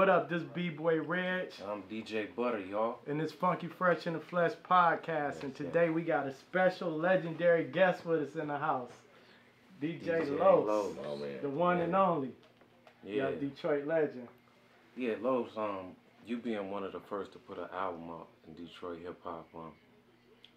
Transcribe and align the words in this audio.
Yo, 0.00 0.06
what 0.06 0.08
up? 0.08 0.30
This 0.30 0.42
B-Boy 0.54 1.02
Reg. 1.02 1.50
I'm 1.68 1.82
DJ 1.82 2.34
Butter, 2.34 2.58
y'all. 2.58 3.00
And 3.06 3.20
this 3.20 3.32
Funky 3.32 3.66
Fresh 3.66 4.06
in 4.06 4.14
the 4.14 4.18
Flesh 4.18 4.52
podcast. 4.66 5.42
and 5.42 5.54
today 5.54 5.90
we 5.90 6.00
got 6.00 6.26
a 6.26 6.32
special 6.32 6.90
legendary 6.90 7.64
guest 7.64 8.06
with 8.06 8.22
us 8.22 8.34
in 8.34 8.48
the 8.48 8.56
house. 8.56 8.92
DJ, 9.78 10.02
DJ 10.22 10.38
Los. 10.38 10.66
Los. 10.66 10.96
Oh. 11.04 11.18
The 11.42 11.50
one 11.50 11.76
Yeah. 11.76 11.84
and 11.84 11.94
only. 11.94 12.30
Yeah. 13.04 13.28
Yeah. 13.28 13.40
Detroit 13.40 13.86
legend. 13.86 14.26
Yeah, 14.96 15.16
Los, 15.20 15.54
um, 15.58 15.94
you 16.26 16.38
being 16.38 16.70
one 16.70 16.82
of 16.82 16.92
the 16.92 17.00
first 17.00 17.32
to 17.34 17.38
put 17.38 17.58
an 17.58 17.68
album 17.70 18.08
out 18.08 18.28
in 18.48 18.54
Detroit 18.54 19.00
hip 19.02 19.22
hop, 19.22 19.48
um, 19.54 19.72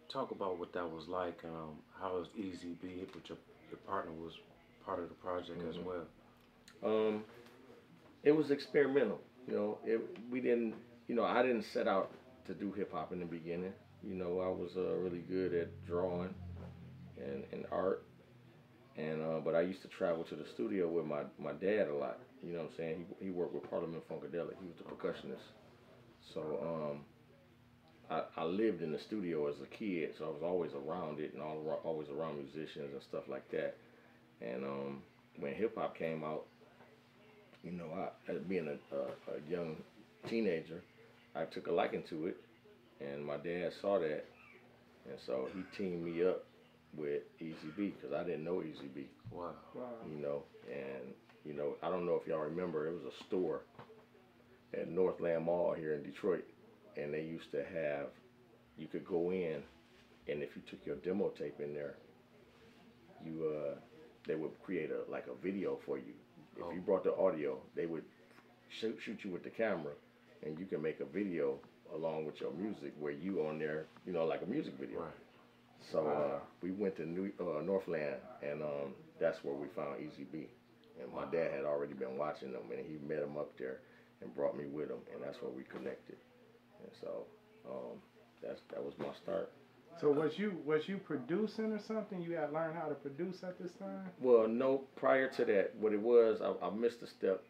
talk 0.08 0.32
about 0.32 0.58
what 0.58 0.72
that 0.72 0.90
was 0.90 1.10
like, 1.10 1.44
um, 1.44 1.76
how 2.00 2.16
it 2.16 2.20
was 2.20 2.30
easy 2.38 2.78
be 2.82 3.06
but 3.12 3.28
your 3.28 3.38
your 3.70 3.80
partner 3.80 4.14
was 4.14 4.38
part 4.86 5.00
of 5.00 5.10
the 5.10 5.16
project 5.16 5.62
as 5.68 5.76
Mhm. 5.76 5.84
well. 5.84 6.08
Um, 6.82 7.26
it 8.24 8.32
was 8.32 8.50
experimental. 8.50 9.20
You 9.48 9.54
know, 9.56 9.78
it, 9.86 10.02
we 10.32 10.40
didn't. 10.40 10.76
You 11.08 11.16
know, 11.16 11.24
I 11.24 11.42
didn't 11.42 11.66
set 11.74 11.88
out 11.88 12.12
to 12.48 12.54
do 12.54 12.72
hip 12.72 12.94
hop 12.94 13.12
in 13.12 13.20
the 13.20 13.26
beginning. 13.26 13.74
You 14.04 14.16
know, 14.16 14.40
I 14.40 14.48
was 14.48 14.72
uh, 14.78 14.96
really 14.98 15.20
good 15.20 15.54
at 15.54 15.86
drawing 15.86 16.34
and, 17.18 17.44
and 17.52 17.66
art, 17.72 18.06
and 18.98 19.22
uh, 19.22 19.40
but 19.44 19.56
I 19.56 19.62
used 19.62 19.82
to 19.84 19.88
travel 19.88 20.24
to 20.26 20.36
the 20.36 20.46
studio 20.54 20.88
with 20.88 21.06
my, 21.06 21.24
my 21.40 21.54
dad 21.54 21.88
a 21.88 21.96
lot. 21.96 22.20
You 22.42 22.54
know 22.54 22.60
what 22.60 22.72
I'm 22.72 22.78
saying? 22.78 23.06
He, 23.20 23.26
he 23.26 23.32
worked 23.32 23.54
with 23.54 23.70
Parliament 23.70 24.04
Funkadelic. 24.10 24.56
He 24.62 24.68
was 24.68 24.78
the 24.78 24.84
percussionist. 24.84 25.48
So 26.34 26.42
um, 26.62 27.00
I, 28.10 28.42
I 28.42 28.44
lived 28.44 28.82
in 28.82 28.92
the 28.92 29.00
studio 29.00 29.48
as 29.48 29.56
a 29.62 29.68
kid, 29.68 30.12
so 30.18 30.26
I 30.26 30.30
was 30.30 30.44
always 30.44 30.72
around 30.74 31.20
it 31.20 31.34
and 31.34 31.42
all, 31.42 31.80
always 31.84 32.10
around 32.10 32.38
musicians 32.38 32.94
and 32.94 33.02
stuff 33.02 33.24
like 33.30 33.50
that. 33.52 33.78
And 34.42 34.66
um, 34.66 35.04
when 35.40 35.54
hip 35.54 35.78
hop 35.78 35.98
came 35.98 36.24
out, 36.24 36.46
you 37.64 37.72
know, 37.72 37.86
I, 37.96 38.32
as 38.32 38.40
being 38.42 38.68
a, 38.68 38.96
a, 38.96 39.02
a 39.38 39.50
young 39.52 39.78
teenager, 40.30 40.82
I 41.36 41.46
took 41.46 41.68
a 41.68 41.72
liking 41.72 42.04
to 42.10 42.28
it, 42.28 42.38
and 43.02 43.26
my 43.26 43.38
dad 43.38 43.72
saw 43.82 44.00
that, 44.00 44.26
and 45.10 45.18
so 45.26 45.48
he 45.56 45.64
teamed 45.78 46.04
me 46.04 46.24
up 46.26 46.44
with 46.96 47.22
Easy 47.40 47.72
B 47.76 47.94
because 48.00 48.16
I 48.16 48.24
didn't 48.24 48.44
know 48.44 48.62
Easy 48.62 48.88
B, 48.94 49.08
Wow. 49.32 49.52
Wow. 49.74 49.84
you 50.10 50.22
know, 50.22 50.44
and 50.72 51.14
you 51.46 51.54
know, 51.54 51.76
I 51.82 51.90
don't 51.90 52.06
know 52.06 52.20
if 52.22 52.28
y'all 52.28 52.40
remember, 52.40 52.88
it 52.88 52.94
was 52.94 53.14
a 53.14 53.24
store 53.26 53.62
at 54.74 54.90
Northland 54.90 55.46
Mall 55.46 55.74
here 55.74 55.94
in 55.94 56.04
Detroit, 56.04 56.46
and 56.98 57.14
they 57.14 57.22
used 57.22 57.52
to 57.52 57.58
have, 57.64 58.08
you 58.78 58.88
could 58.88 59.06
go 59.06 59.32
in, 59.32 59.62
and 60.28 60.42
if 60.42 60.50
you 60.56 60.62
took 60.70 60.86
your 60.86 60.96
demo 60.98 61.30
tape 61.30 61.60
in 61.60 61.74
there, 61.74 61.96
you 63.26 63.46
uh, 63.56 63.76
they 64.28 64.36
would 64.36 64.52
create 64.64 64.90
a 64.92 65.10
like 65.12 65.26
a 65.28 65.44
video 65.44 65.80
for 65.86 65.98
you. 65.98 66.14
If 66.58 66.66
you 66.74 66.80
Oh. 66.82 66.86
brought 66.86 67.04
the 67.04 67.16
audio, 67.16 67.60
they 67.76 67.86
would 67.86 68.06
shoot 68.70 68.98
shoot 69.02 69.24
you 69.24 69.32
with 69.32 69.44
the 69.44 69.50
camera, 69.50 69.94
and 70.44 70.58
you 70.60 70.66
can 70.66 70.82
make 70.82 71.00
a 71.00 71.06
video 71.06 71.60
along 71.94 72.26
with 72.26 72.40
your 72.42 72.52
music 72.52 72.94
where 73.00 73.12
you 73.12 73.46
on 73.46 73.60
there, 73.60 73.88
you 74.06 74.14
know, 74.14 74.26
like 74.26 74.42
a 74.42 74.46
music 74.46 74.74
video. 74.76 75.02
Right. 75.02 75.14
So 75.92 76.08
uh, 76.08 76.40
we 76.62 76.72
went 76.72 76.96
to 76.98 77.06
New 77.06 77.32
uh, 77.40 77.62
Northland, 77.62 78.16
and 78.42 78.62
um, 78.62 78.96
that's 79.20 79.44
where 79.44 79.54
we 79.56 79.68
found 79.68 80.00
Easy 80.02 80.24
B. 80.32 80.48
And 81.02 81.12
my 81.12 81.26
Wow. 81.26 81.32
dad 81.32 81.52
had 81.52 81.66
already 81.66 81.94
been 81.94 82.18
watching 82.18 82.52
them, 82.54 82.64
and 82.72 82.86
he 82.86 82.98
met 83.06 83.22
him 83.24 83.38
up 83.38 83.58
there 83.58 83.82
and 84.22 84.34
brought 84.36 84.56
me 84.58 84.66
with 84.66 84.90
him, 84.90 85.02
and 85.14 85.22
that's 85.24 85.42
where 85.42 85.52
we 85.52 85.64
connected. 85.64 86.18
And 86.82 86.92
so 87.02 87.26
um, 87.68 88.02
that's 88.42 88.62
that 88.72 88.84
was 88.84 88.98
my 88.98 89.14
start. 89.14 89.52
So 90.00 90.12
was 90.12 90.38
you 90.38 90.58
was 90.66 90.88
you 90.88 90.98
producing 90.98 91.72
or 91.72 91.80
something? 91.80 92.22
You 92.22 92.34
had 92.34 92.52
learned 92.52 92.76
how 92.76 92.88
to 92.88 92.96
produce 92.96 93.44
at 93.44 93.58
this 93.62 93.72
time? 93.74 94.10
Well, 94.20 94.48
no, 94.48 94.82
prior 94.96 95.30
to 95.30 95.46
that, 95.46 95.76
what 95.80 95.94
it 95.94 96.02
was, 96.02 96.42
I, 96.42 96.54
I 96.66 96.70
missed 96.72 97.02
a 97.02 97.08
step. 97.08 97.44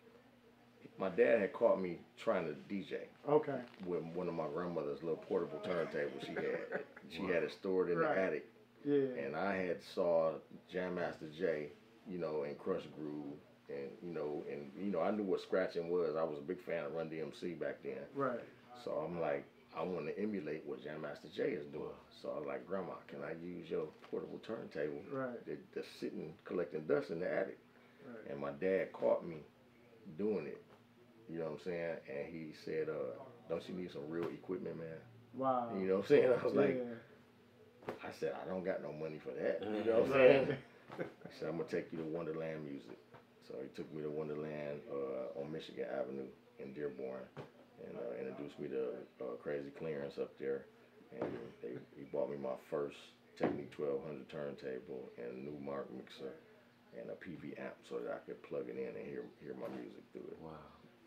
My 1.00 1.10
dad 1.10 1.40
had 1.40 1.54
caught 1.54 1.82
me 1.82 1.98
trying 2.18 2.46
to 2.46 2.54
DJ 2.74 3.00
Okay. 3.28 3.58
with 3.88 4.04
one 4.14 4.28
of 4.28 4.36
my 4.36 4.46
grandmother's 4.54 5.02
little 5.02 5.18
portable 5.28 5.60
turntables 5.66 6.26
she 6.26 6.34
had. 6.34 6.82
She 7.10 7.22
Wow. 7.24 7.34
had 7.34 7.44
it 7.44 7.52
stored 7.52 7.90
in 7.90 7.98
Right. 7.98 8.16
the 8.16 8.22
attic. 8.22 8.46
Yeah. 8.86 9.24
and 9.26 9.36
I 9.36 9.56
had 9.56 9.78
saw 9.96 10.34
Jam 10.70 10.96
Master 10.96 11.28
Jay, 11.40 11.70
you 12.06 12.18
know, 12.18 12.44
and 12.44 12.58
Krush 12.60 12.84
Groove, 12.98 13.38
and 13.70 13.90
you 14.04 14.14
know, 14.14 14.44
and 14.52 14.70
you 14.78 14.92
know, 14.92 15.00
I 15.00 15.10
knew 15.12 15.24
what 15.24 15.40
scratching 15.42 15.90
was. 15.90 16.16
I 16.18 16.24
was 16.24 16.38
a 16.38 16.42
big 16.42 16.60
fan 16.62 16.84
of 16.84 16.94
Run 16.94 17.10
DMC 17.10 17.58
back 17.60 17.78
then, 17.82 18.04
Right. 18.14 18.42
so 18.84 18.92
I'm 18.92 19.22
like, 19.22 19.46
I 19.78 19.84
want 19.84 20.06
to 20.08 20.18
emulate 20.20 20.64
what 20.66 20.84
Jam 20.84 21.02
Master 21.02 21.28
Jay 21.36 21.52
is 21.52 21.66
doing. 21.72 21.98
So 22.22 22.30
I 22.30 22.38
was 22.40 22.46
like, 22.48 22.68
Grandma, 22.68 22.94
can 23.08 23.20
I 23.24 23.34
use 23.44 23.70
your 23.70 23.88
portable 24.10 24.40
turntable 24.46 25.02
Right. 25.12 25.44
that, 25.46 25.60
that's 25.76 25.88
sitting 26.00 26.34
collecting 26.46 26.82
dust 26.88 27.10
in 27.10 27.20
the 27.20 27.32
attic? 27.32 27.58
Right. 28.06 28.32
And 28.32 28.40
my 28.40 28.52
dad 28.52 28.94
caught 28.94 29.26
me 29.26 29.38
doing 30.18 30.46
it. 30.48 30.62
You 31.30 31.40
know 31.40 31.46
what 31.46 31.60
I'm 31.66 31.66
saying? 31.66 31.96
And 32.10 32.26
he 32.34 32.52
said, 32.66 32.90
uh, 32.90 33.16
"Don't 33.50 33.64
you 33.68 33.76
need 33.76 33.92
some 33.92 34.08
real 34.10 34.28
equipment, 34.28 34.78
man?" 34.78 35.00
Wow. 35.34 35.72
You 35.80 35.88
know 35.88 35.96
what 35.96 36.02
I'm 36.04 36.08
saying? 36.10 36.30
I 36.30 36.44
was 36.44 36.54
like. 36.54 36.84
I 37.88 38.12
said, 38.20 38.34
I 38.42 38.48
don't 38.48 38.64
got 38.64 38.82
no 38.82 38.94
money 38.94 39.20
for 39.24 39.32
that. 39.32 39.60
You 39.64 39.84
know 39.92 40.00
what 40.02 40.08
I'm 40.08 40.14
saying? 40.14 40.48
He 40.98 41.40
said, 41.40 41.50
I'm 41.50 41.58
gonna 41.58 41.70
take 41.70 41.92
you 41.92 41.98
to 41.98 42.04
Wonderland 42.04 42.64
Music. 42.64 42.98
So 43.48 43.56
he 43.60 43.68
took 43.76 43.92
me 43.96 44.04
to 44.04 44.10
Wonderland 44.10 44.80
uh, 44.92 45.42
on 45.42 45.52
Michigan 45.52 45.86
Avenue 45.90 46.28
in 46.60 46.72
Dearborn, 46.74 47.24
and 47.88 47.96
uh, 47.98 48.14
introduced 48.20 48.60
me 48.60 48.68
to 48.70 48.96
uh, 49.22 49.36
Crazy 49.42 49.72
Clearance 49.78 50.16
up 50.20 50.32
there. 50.40 50.66
And 51.14 51.30
they, 51.62 51.78
he 51.96 52.06
bought 52.12 52.32
me 52.32 52.38
my 52.38 52.58
first 52.70 52.98
Technics 53.38 53.78
1200 53.78 54.30
turntable 54.30 55.10
and 55.18 55.26
a 55.26 55.38
Numark 55.42 55.90
mixer 55.90 56.38
and 56.94 57.10
a 57.10 57.18
PV 57.18 57.58
amp 57.58 57.74
so 57.90 57.98
that 57.98 58.14
I 58.14 58.22
could 58.26 58.42
plug 58.46 58.70
it 58.70 58.78
in 58.78 58.94
and 58.94 59.06
hear 59.10 59.26
hear 59.42 59.58
my 59.58 59.70
music 59.74 60.06
through 60.14 60.30
it. 60.30 60.38
Wow. 60.38 60.54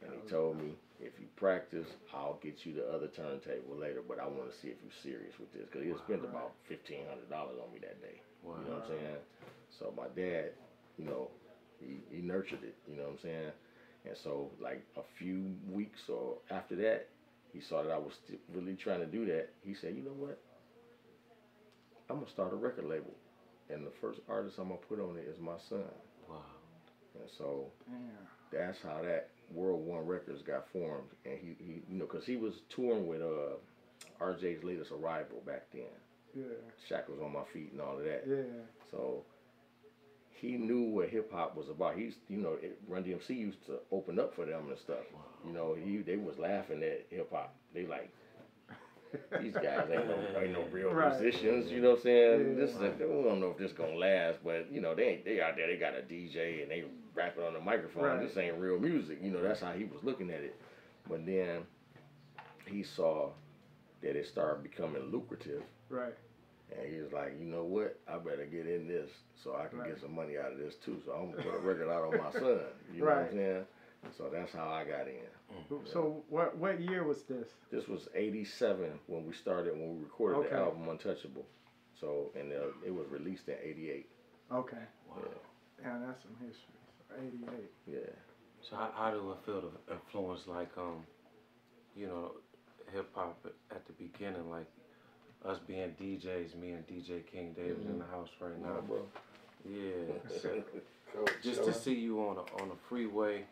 And 0.03 0.11
he 0.13 0.21
told 0.29 0.59
me, 0.61 0.75
if 1.01 1.19
you 1.19 1.27
practice, 1.37 1.87
I'll 2.13 2.39
get 2.43 2.67
you 2.67 2.75
the 2.75 2.87
other 2.91 3.09
turntable 3.09 3.79
later, 3.79 4.03
but 4.07 4.21
I 4.21 4.27
want 4.27 4.51
to 4.51 4.57
see 4.59 4.69
if 4.69 4.77
you're 4.83 5.01
serious 5.03 5.33
with 5.39 5.53
this. 5.55 5.65
Because 5.71 5.83
he 5.83 5.91
had 5.91 6.03
spent 6.05 6.25
about 6.25 6.53
$1,500 6.69 7.33
on 7.33 7.73
me 7.73 7.81
that 7.81 8.03
day. 8.03 8.21
Wow. 8.43 8.61
You 8.61 8.69
know 8.69 8.77
what 8.77 8.85
I'm 8.85 8.89
saying? 8.91 9.21
So 9.79 9.95
my 9.97 10.09
dad, 10.13 10.53
you 10.99 11.07
know, 11.07 11.31
he, 11.81 12.05
he 12.11 12.21
nurtured 12.21 12.63
it, 12.63 12.77
you 12.89 12.97
know 12.97 13.09
what 13.09 13.19
I'm 13.19 13.25
saying? 13.25 13.53
And 14.07 14.17
so, 14.23 14.51
like, 14.61 14.85
a 14.97 15.03
few 15.19 15.55
weeks 15.71 16.01
or 16.09 16.37
after 16.51 16.77
that, 16.77 17.09
he 17.53 17.61
saw 17.61 17.83
that 17.83 17.91
I 17.91 17.99
was 17.99 18.13
st- 18.27 18.41
really 18.55 18.75
trying 18.75 19.01
to 19.01 19.07
do 19.07 19.25
that. 19.27 19.49
He 19.65 19.75
said, 19.75 19.95
you 19.97 20.03
know 20.03 20.15
what? 20.17 20.39
I'm 22.09 22.17
going 22.17 22.27
to 22.27 22.33
start 22.33 22.53
a 22.53 22.57
record 22.57 22.85
label. 22.85 23.15
And 23.69 23.85
the 23.85 23.91
first 24.01 24.21
artist 24.29 24.57
I'm 24.59 24.69
going 24.69 24.79
to 24.81 24.87
put 24.87 25.01
on 25.01 25.17
it 25.17 25.27
is 25.29 25.41
my 25.41 25.57
son. 25.69 25.83
Wow. 26.29 26.37
And 27.15 27.31
so 27.37 27.67
Damn. 27.87 28.13
that's 28.53 28.79
how 28.83 29.03
that 29.03 29.31
World 29.53 29.85
One 29.87 30.07
Records 30.07 30.43
got 30.43 30.67
formed, 30.73 31.09
and 31.25 31.39
he, 31.39 31.57
he 31.59 31.73
you 31.89 31.99
know, 31.99 32.07
cause 32.07 32.25
he 32.27 32.37
was 32.37 32.55
touring 32.75 33.07
with 33.07 33.23
uh, 33.23 33.57
RJ's 34.23 34.63
latest 34.65 34.91
arrival 34.91 35.43
back 35.47 35.65
then. 35.73 35.83
Yeah. 36.37 36.45
Shackles 36.89 37.21
on 37.25 37.33
my 37.33 37.45
feet 37.53 37.73
and 37.73 37.81
all 37.81 37.99
of 37.99 38.05
that. 38.05 38.25
Yeah. 38.29 38.43
So 38.91 39.23
he 40.41 40.53
knew 40.57 40.83
what 40.83 41.09
hip 41.09 41.33
hop 41.33 41.57
was 41.57 41.69
about. 41.69 41.97
He's, 41.97 42.15
you 42.29 42.37
know, 42.39 42.57
Run 42.89 43.05
DMC 43.05 43.31
used 43.31 43.65
to 43.67 43.79
open 43.91 44.19
up 44.21 44.35
for 44.35 44.45
them 44.45 44.69
and 44.69 44.79
stuff. 44.79 45.05
You 45.47 45.53
know, 45.53 45.75
he 45.75 45.99
they 45.99 46.17
was 46.17 46.39
laughing 46.39 46.83
at 46.83 47.07
hip 47.11 47.31
hop. 47.33 47.55
They 47.75 47.87
like. 47.87 48.11
These 49.41 49.55
guys 49.55 49.89
ain't 49.91 50.09
no, 50.09 50.41
ain't 50.41 50.53
no 50.53 50.65
real 50.71 50.93
Right. 50.93 51.19
musicians, 51.21 51.71
you 51.71 51.81
know 51.81 51.91
what 51.91 51.99
I'm 51.99 52.03
saying? 52.03 52.55
Yeah. 52.59 52.67
This 52.67 52.71
is 52.75 52.81
a, 52.83 52.91
we 52.99 53.23
don't 53.23 53.41
know 53.41 53.51
if 53.51 53.57
this 53.57 53.73
gonna 53.73 53.95
last, 53.95 54.41
but 54.45 54.71
you 54.71 54.81
know 54.81 54.95
they 54.95 55.05
ain't 55.05 55.25
they 55.25 55.41
out 55.41 55.57
there. 55.57 55.69
They 55.69 55.77
got 55.77 55.95
a 55.95 56.03
DJ 56.03 56.63
and 56.63 56.71
they 56.71 56.85
rapping 57.15 57.45
on 57.45 57.55
the 57.55 57.61
microphone. 57.61 58.03
Right. 58.03 58.21
This 58.21 58.37
ain't 58.37 58.59
real 58.59 58.79
music, 58.79 59.19
you 59.23 59.31
know. 59.31 59.43
That's 59.43 59.61
how 59.61 59.73
he 59.73 59.85
was 59.85 60.03
looking 60.03 60.29
at 60.31 60.41
it. 60.41 60.57
But 61.09 61.25
then 61.25 61.61
he 62.67 62.83
saw 62.83 63.31
that 64.03 64.17
it 64.17 64.27
started 64.27 64.63
becoming 64.63 65.11
lucrative, 65.11 65.63
Right. 65.89 66.15
And 66.71 66.93
he 66.93 67.01
was 67.01 67.13
like, 67.13 67.35
you 67.39 67.45
know 67.47 67.65
what? 67.65 67.99
I 68.09 68.19
better 68.19 68.47
get 68.47 68.67
in 68.67 68.89
this 68.89 69.11
so 69.35 69.55
I 69.57 69.67
can 69.69 69.79
Right. 69.79 69.89
get 69.91 70.01
some 70.01 70.15
money 70.15 70.37
out 70.39 70.53
of 70.53 70.59
this 70.59 70.75
too. 70.77 71.01
So 71.05 71.13
I'm 71.13 71.31
gonna 71.31 71.43
put 71.43 71.55
a 71.55 71.59
record 71.59 71.89
out 71.89 72.05
on 72.05 72.19
my 72.19 72.31
son. 72.33 72.61
You 72.93 73.01
know 73.01 73.07
what 73.07 73.15
I'm 73.17 73.31
saying? 73.33 73.65
So 74.17 74.29
that's 74.33 74.53
how 74.53 74.69
I 74.69 74.85
got 74.85 75.09
in. 75.09 75.27
So 75.85 76.25
what 76.29 76.57
what 76.59 76.81
year 76.81 77.05
was 77.05 77.23
this? 77.25 77.49
This 77.71 77.89
was 77.89 78.09
'87 78.15 78.99
when 79.07 79.25
we 79.27 79.33
started 79.33 79.73
when 79.73 79.97
we 79.99 80.03
recorded 80.05 80.39
Okay. 80.41 80.49
the 80.51 80.57
album 80.61 80.89
Untouchable. 80.89 81.47
So 82.01 82.31
and 82.39 82.53
uh, 82.53 82.67
it 82.85 82.95
was 82.95 83.07
released 83.09 83.49
in 83.49 83.57
'88. 83.63 84.09
Okay. 84.53 84.77
Wow. 85.09 85.17
Damn, 85.83 86.03
that's 86.07 86.23
some 86.23 86.37
history. 86.47 86.75
Eighty 87.19 87.45
eight. 87.57 87.71
Yeah. 87.87 88.11
So 88.61 88.77
how, 88.77 88.91
how 88.95 89.11
do 89.11 89.31
it 89.33 89.39
feel 89.45 89.61
the 89.87 89.93
influence 89.95 90.47
like 90.47 90.71
um, 90.77 91.05
you 91.97 92.07
know, 92.07 92.33
hip 92.93 93.09
hop 93.15 93.45
at 93.71 93.87
the 93.87 93.93
beginning, 93.95 94.51
like 94.51 94.67
us 95.45 95.59
being 95.67 95.95
DJs, 96.01 96.57
me 96.61 96.71
and 96.73 96.87
DJ 96.87 97.25
King 97.31 97.53
David 97.57 97.87
in 97.89 97.99
the 97.99 98.05
house 98.07 98.29
right 98.41 98.61
now. 98.61 98.81
bro. 98.87 99.03
Yeah. 99.69 100.15
So 101.13 101.25
just 101.43 101.65
to 101.65 101.73
see 101.73 101.95
you 101.95 102.21
on 102.21 102.37
a 102.37 102.63
on 102.63 102.71
a 102.71 102.89
freeway. 102.89 103.45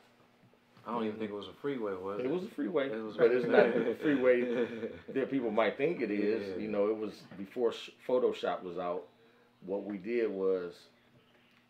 I 0.86 0.90
don't 0.90 1.04
even 1.06 1.18
think 1.18 1.30
it 1.30 1.34
was 1.34 1.46
a 1.48 1.52
freeway, 1.62 1.92
was 1.94 2.20
it? 2.20 2.26
It 2.26 2.30
was 2.30 2.42
a 2.42 2.48
freeway, 2.48 2.90
It 2.90 3.02
was- 3.02 3.16
but 3.16 3.30
it's 3.30 3.46
not 3.46 3.72
the 3.72 3.96
freeway 4.02 4.66
that 5.14 5.30
people 5.30 5.50
might 5.50 5.78
think 5.78 6.02
it 6.02 6.10
is. 6.10 6.46
Yeah. 6.50 6.56
You 6.62 6.68
know, 6.68 6.88
it 6.88 6.96
was 6.98 7.22
before 7.38 7.72
Photoshop 8.06 8.62
was 8.64 8.76
out. 8.76 9.04
What 9.64 9.84
we 9.84 9.96
did 9.96 10.30
was 10.30 10.74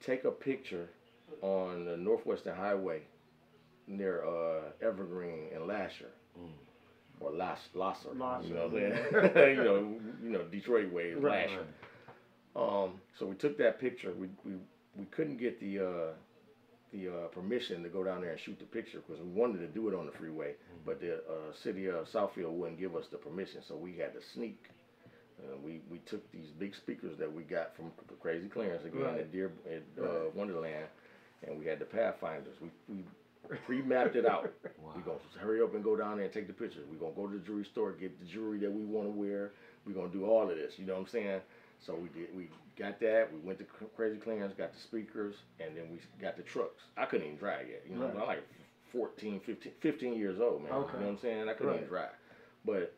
take 0.03 0.25
a 0.25 0.33
picture 0.33 0.89
on 1.43 1.85
the 1.85 1.97
Northwestern 1.97 2.57
Highway 2.57 3.03
near 3.87 4.25
uh, 4.25 4.63
Evergreen 4.85 5.49
and 5.55 5.67
Lasher. 5.69 6.11
Mm. 6.41 6.49
Or 7.25 7.33
Las 7.33 7.59
Lasser, 7.75 8.11
Lasser, 8.19 8.49
you 8.49 8.55
know, 8.55 8.69
what 8.69 8.83
yeah. 8.83 9.19
I'm 9.23 9.35
saying? 9.35 9.57
you 9.57 9.65
know, 9.65 9.95
you 10.23 10.31
know, 10.31 10.43
Detroit 10.45 10.93
way 10.93 11.05
is 11.05 11.23
Right. 11.23 11.49
Lasher. 11.49 11.67
Um, 12.57 13.01
so 13.19 13.27
we 13.27 13.35
took 13.35 13.57
that 13.59 13.81
picture. 13.81 14.13
We 14.13 14.29
we, 14.45 14.53
we 14.97 15.05
couldn't 15.07 15.39
get 15.39 15.59
the 15.59 15.79
uh, 15.81 16.13
the 16.93 17.09
uh, 17.09 17.27
permission 17.29 17.83
to 17.83 17.89
go 17.89 18.05
down 18.05 18.21
there 18.21 18.31
and 18.31 18.39
shoot 18.41 18.59
the 18.59 18.67
picture 18.67 19.01
because 19.07 19.23
we 19.23 19.29
wanted 19.31 19.59
to 19.59 19.67
do 19.69 19.89
it 19.89 19.95
on 19.95 20.07
the 20.07 20.13
freeway, 20.13 20.55
but 20.87 21.01
the 21.01 21.17
uh, 21.17 21.53
city 21.63 21.87
of 21.87 22.07
Southfield 22.09 22.53
wouldn't 22.53 22.79
give 22.79 22.95
us 22.95 23.07
the 23.11 23.17
permission, 23.19 23.63
so 23.67 23.75
we 23.75 23.97
had 23.97 24.13
to 24.15 24.21
sneak. 24.35 24.67
Uh, 25.41 25.57
we 25.65 25.81
we 25.91 25.99
took 26.07 26.31
these 26.31 26.51
big 26.59 26.75
speakers 26.77 27.17
that 27.19 27.33
we 27.33 27.43
got 27.43 27.75
from 27.75 27.91
Crazy 28.21 28.49
Clearance 28.49 28.85
again 28.85 29.03
Right. 29.03 29.21
at 29.21 29.33
Deer 29.33 29.51
at 29.67 29.83
uh, 29.99 30.07
Right. 30.07 30.35
Wonderland, 30.37 30.87
and 31.47 31.59
we 31.59 31.65
had 31.67 31.79
the 31.81 31.87
Pathfinders. 31.87 32.55
We 32.61 32.69
we 32.89 33.05
pre-mapped 33.67 34.17
it 34.17 34.27
out. 34.27 34.53
Wow. 34.83 34.93
We 34.97 35.03
gonna 35.03 35.19
hurry 35.39 35.63
up 35.63 35.75
and 35.75 35.83
go 35.85 35.97
down 35.97 36.17
there 36.17 36.25
and 36.27 36.35
take 36.35 36.47
the 36.47 36.53
pictures. 36.53 36.85
We're 36.91 36.99
gonna 36.99 37.15
go 37.15 37.27
to 37.27 37.39
the 37.39 37.45
jewelry 37.45 37.65
store, 37.65 37.93
get 37.93 38.19
the 38.21 38.27
jewelry 38.27 38.59
that 38.61 38.73
we 38.73 38.85
want 38.85 39.07
to 39.07 39.11
wear. 39.11 39.53
We're 39.87 39.95
gonna 39.95 40.09
do 40.09 40.25
all 40.27 40.49
of 40.51 40.57
this. 40.57 40.75
You 40.79 40.87
know 40.87 40.95
what 40.95 41.01
I'm 41.03 41.09
saying? 41.09 41.41
So 41.85 41.95
we 41.95 42.09
did. 42.09 42.35
We 42.37 42.49
got 42.79 42.99
that. 43.01 43.29
We 43.33 43.39
went 43.41 43.59
to 43.59 43.65
Crazy 43.97 44.17
Clearance, 44.19 44.55
got 44.57 44.73
the 44.73 44.81
speakers, 44.81 45.35
and 45.61 45.77
then 45.77 45.85
we 45.91 45.99
got 46.21 46.37
the 46.37 46.43
trucks. 46.43 46.83
I 46.97 47.05
couldn't 47.07 47.27
even 47.27 47.39
drive 47.39 47.69
yet. 47.69 47.83
You 47.89 47.97
know, 47.97 48.07
Right. 48.07 48.17
I'm 48.17 48.27
like 48.27 48.43
14, 48.93 49.41
15, 49.41 49.73
15 49.81 50.15
years 50.15 50.41
old, 50.41 50.63
man. 50.63 50.73
Okay. 50.73 50.93
You 50.95 51.01
know 51.01 51.07
what 51.07 51.13
I'm 51.13 51.19
saying? 51.19 51.49
I 51.49 51.53
couldn't 51.53 51.67
Right. 51.69 51.77
even 51.79 51.89
drive, 51.89 52.11
but 52.65 52.95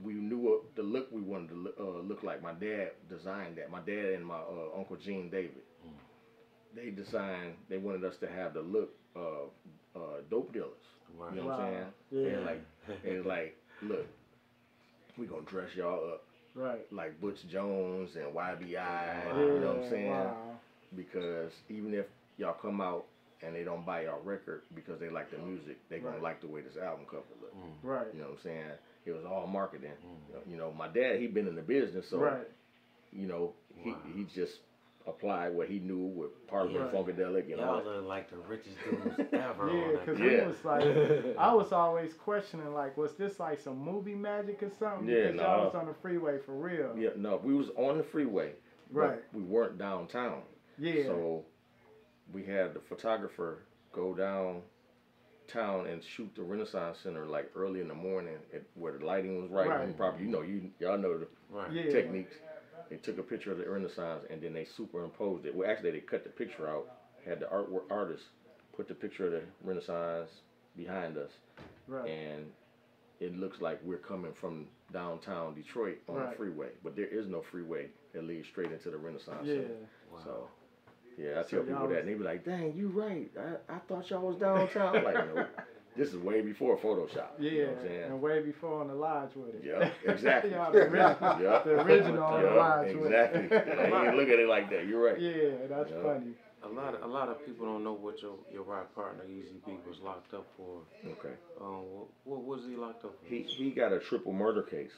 we 0.00 0.12
knew 0.14 0.38
what 0.38 0.74
the 0.76 0.82
look 0.82 1.10
we 1.10 1.20
wanted 1.20 1.48
to 1.48 1.54
look, 1.56 1.74
uh, 1.80 1.98
look 2.00 2.22
like. 2.22 2.40
My 2.42 2.52
dad 2.52 2.92
designed 3.08 3.56
that. 3.56 3.70
My 3.70 3.80
dad 3.80 4.12
and 4.14 4.24
my 4.24 4.36
uh, 4.38 4.76
uncle 4.76 4.96
Gene 4.96 5.28
David. 5.30 5.62
They 6.74 6.90
designed. 6.90 7.54
They 7.68 7.78
wanted 7.78 8.04
us 8.04 8.18
to 8.18 8.28
have 8.28 8.54
the 8.54 8.60
look 8.60 8.90
of 9.16 9.50
dope 10.58 10.76
dealers. 10.78 11.18
Right. 11.18 11.34
You 11.34 11.40
know 11.40 11.46
what 11.48 11.60
I'm 11.60 11.72
saying? 11.72 11.86
Yeah. 12.10 12.28
And 12.36 12.44
like, 12.46 12.60
and 13.04 13.26
like, 13.26 13.56
look, 13.82 14.06
we 15.16 15.26
gonna 15.26 15.42
dress 15.42 15.68
y'all 15.76 16.12
up 16.12 16.24
Right. 16.54 16.80
like 16.92 17.20
Butch 17.20 17.38
Jones 17.50 18.10
and 18.16 18.34
YBI. 18.34 18.74
Wow. 19.32 19.38
You 19.38 19.60
know 19.60 19.66
what 19.74 19.84
I'm 19.84 19.90
saying? 19.90 20.10
Wow. 20.10 20.36
Because 20.96 21.52
even 21.68 21.94
if 21.94 22.06
y'all 22.38 22.54
come 22.60 22.80
out 22.80 23.04
and 23.42 23.54
they 23.54 23.62
don't 23.62 23.84
buy 23.86 24.02
y'all 24.04 24.20
record 24.24 24.62
because 24.74 24.98
they 24.98 25.08
like 25.10 25.30
the 25.30 25.38
music, 25.38 25.78
they 25.88 25.98
gonna 25.98 26.14
Right. 26.14 26.22
like 26.22 26.40
the 26.40 26.48
way 26.48 26.60
this 26.62 26.76
album 26.76 27.06
cover 27.06 27.22
look. 27.40 27.54
Mm. 27.54 27.70
Right. 27.82 28.06
You 28.12 28.20
know 28.20 28.28
what 28.28 28.38
I'm 28.38 28.42
saying? 28.44 28.70
It 29.06 29.12
was 29.12 29.24
all 29.24 29.46
marketing. 29.46 29.92
Mm. 30.34 30.50
You 30.50 30.56
know, 30.56 30.72
my 30.72 30.88
dad 30.88 31.20
he 31.20 31.26
been 31.26 31.46
in 31.46 31.54
the 31.54 31.62
business, 31.62 32.06
so 32.10 32.18
right. 32.18 32.46
you 33.12 33.26
know 33.26 33.52
he 33.76 33.90
Wow. 33.92 33.98
he 34.14 34.24
just 34.34 34.54
applied 35.08 35.54
what 35.54 35.68
he 35.68 35.78
knew 35.78 35.98
with 36.06 36.46
Parliament 36.46 36.92
Right. 36.92 36.94
Funkadelic 37.06 37.50
and 37.52 37.60
all 37.60 37.76
Y'all 37.76 37.84
that. 37.84 37.96
look 38.00 38.04
like 38.06 38.30
the 38.30 38.36
richest 38.36 38.76
dudes 38.84 39.18
ever 39.32 39.70
Yeah, 39.72 39.90
because 39.92 40.18
video. 40.18 40.30
we 40.32 40.36
Yeah. 40.36 40.46
was 40.46 40.64
like, 40.64 41.36
I 41.38 41.54
was 41.54 41.72
always 41.72 42.14
questioning, 42.14 42.72
like, 42.74 42.96
was 42.96 43.14
this 43.14 43.40
like 43.40 43.58
some 43.60 43.78
movie 43.78 44.14
magic 44.14 44.62
or 44.62 44.70
something? 44.78 45.08
Yeah, 45.08 45.28
because 45.32 45.40
y'all 45.40 45.64
was 45.64 45.74
on 45.74 45.86
the 45.86 45.94
freeway 45.94 46.38
for 46.38 46.52
real. 46.54 46.94
Yeah, 46.96 47.10
no, 47.16 47.40
we 47.42 47.54
was 47.54 47.70
on 47.76 47.98
the 47.98 48.04
freeway, 48.04 48.52
but 48.92 49.00
Right. 49.00 49.20
we 49.32 49.42
weren't 49.42 49.78
downtown. 49.78 50.42
Yeah. 50.78 51.04
So 51.04 51.44
we 52.32 52.44
had 52.44 52.74
the 52.74 52.80
photographer 52.80 53.64
go 53.92 54.14
down 54.14 54.62
town 55.46 55.86
and 55.86 56.04
shoot 56.04 56.30
the 56.34 56.42
Renaissance 56.42 56.98
Center 57.02 57.24
like 57.24 57.50
early 57.56 57.80
in 57.80 57.88
the 57.88 57.94
morning 57.94 58.36
at, 58.54 58.62
where 58.74 58.98
the 58.98 59.04
lighting 59.06 59.40
was 59.40 59.50
right, 59.50 59.66
Right. 59.66 59.80
and 59.86 59.96
proper. 59.96 60.20
You 60.20 60.28
know, 60.28 60.42
you 60.42 60.70
y'all 60.78 60.98
know 60.98 61.18
the 61.20 61.26
Right. 61.50 61.72
yeah. 61.72 61.90
Techniques. 62.88 63.06
They 63.06 63.12
took 63.12 63.18
a 63.20 63.28
picture 63.28 63.52
of 63.52 63.58
the 63.58 63.68
Renaissance 63.68 64.24
and 64.30 64.40
then 64.40 64.52
they 64.52 64.64
superimposed 64.64 65.46
it. 65.46 65.54
Well, 65.54 65.70
actually, 65.70 65.92
they 65.92 66.00
cut 66.00 66.24
the 66.24 66.30
picture 66.30 66.68
out. 66.68 66.86
Had 67.26 67.40
the 67.40 67.46
artwork 67.46 67.82
artist 67.90 68.24
put 68.76 68.88
the 68.88 68.94
picture 68.94 69.26
of 69.26 69.32
the 69.32 69.42
Renaissance 69.64 70.30
behind 70.76 71.18
us, 71.18 71.30
Right. 71.88 72.08
and 72.08 72.46
it 73.20 73.36
looks 73.36 73.60
like 73.60 73.80
we're 73.82 73.98
coming 73.98 74.32
from 74.32 74.66
downtown 74.92 75.54
Detroit 75.54 75.98
on 76.08 76.14
Right. 76.16 76.30
the 76.30 76.36
freeway, 76.36 76.68
but 76.84 76.94
there 76.94 77.06
is 77.06 77.26
no 77.26 77.42
freeway 77.42 77.88
that 78.12 78.24
leads 78.24 78.46
straight 78.46 78.70
into 78.70 78.90
the 78.90 78.96
Renaissance 78.96 79.44
yeah. 79.44 79.54
Center. 79.56 79.74
Wow. 80.12 80.18
So, 80.24 80.48
yeah, 81.18 81.40
I 81.40 81.42
So 81.42 81.48
tell 81.58 81.62
people 81.64 81.88
that, 81.88 81.98
and 82.00 82.08
they 82.08 82.14
be 82.14 82.22
like, 82.22 82.44
"Dang, 82.44 82.72
you 82.76 82.88
right. 82.88 83.28
I, 83.36 83.74
I 83.74 83.78
thought 83.80 84.08
y'all 84.08 84.22
was 84.22 84.36
downtown." 84.36 84.96
I'm 84.98 85.04
like, 85.04 85.14
no, 85.34 85.46
this 85.98 86.10
is 86.10 86.16
way 86.16 86.40
before 86.40 86.78
Photoshop. 86.78 87.30
Yeah, 87.38 87.50
you 87.50 87.62
know 87.62 87.68
what 87.68 87.78
I'm 87.78 87.88
saying? 87.88 88.02
and 88.04 88.22
way 88.22 88.40
before 88.42 88.80
on 88.80 88.88
the 88.88 88.94
lodge 88.94 89.30
with 89.34 89.54
it. 89.56 89.62
Yeah, 89.64 89.90
exactly. 90.12 90.52
Y'all 90.52 90.72
the 90.72 90.78
original, 90.78 91.18
Yeah. 91.42 91.62
the 91.64 91.70
original 91.82 92.22
on 92.22 92.42
the 92.42 92.48
Yeah, 92.48 92.54
lodge 92.54 92.94
with 92.94 93.06
exactly. 93.06 93.40
it. 93.44 93.50
Yeah, 93.68 93.88
you 93.88 94.06
ain't 94.08 94.16
look 94.16 94.28
at 94.28 94.38
it 94.38 94.48
like 94.48 94.70
that. 94.70 94.86
You're 94.86 95.04
right. 95.04 95.20
yeah, 95.20 95.66
that's 95.68 95.90
Yeah. 95.90 96.02
funny. 96.02 96.32
A 96.64 96.68
lot 96.68 96.94
of 96.94 97.02
a 97.02 97.06
lot 97.06 97.28
of 97.28 97.44
people 97.46 97.66
don't 97.66 97.84
know 97.84 97.92
what 97.92 98.20
your 98.22 98.34
your 98.52 98.62
rap 98.62 98.94
partner 98.94 99.24
Easy 99.26 99.60
B 99.66 99.72
was 99.88 99.98
locked 100.00 100.34
up 100.34 100.46
for. 100.56 100.80
Okay. 101.04 101.34
Um, 101.60 101.84
what, 101.92 102.08
what 102.24 102.42
was 102.44 102.66
he 102.68 102.76
locked 102.76 103.04
up 103.04 103.14
for? 103.20 103.26
He 103.26 103.42
he 103.42 103.70
got 103.70 103.92
a 103.92 104.00
triple 104.00 104.32
murder 104.32 104.62
case, 104.62 104.90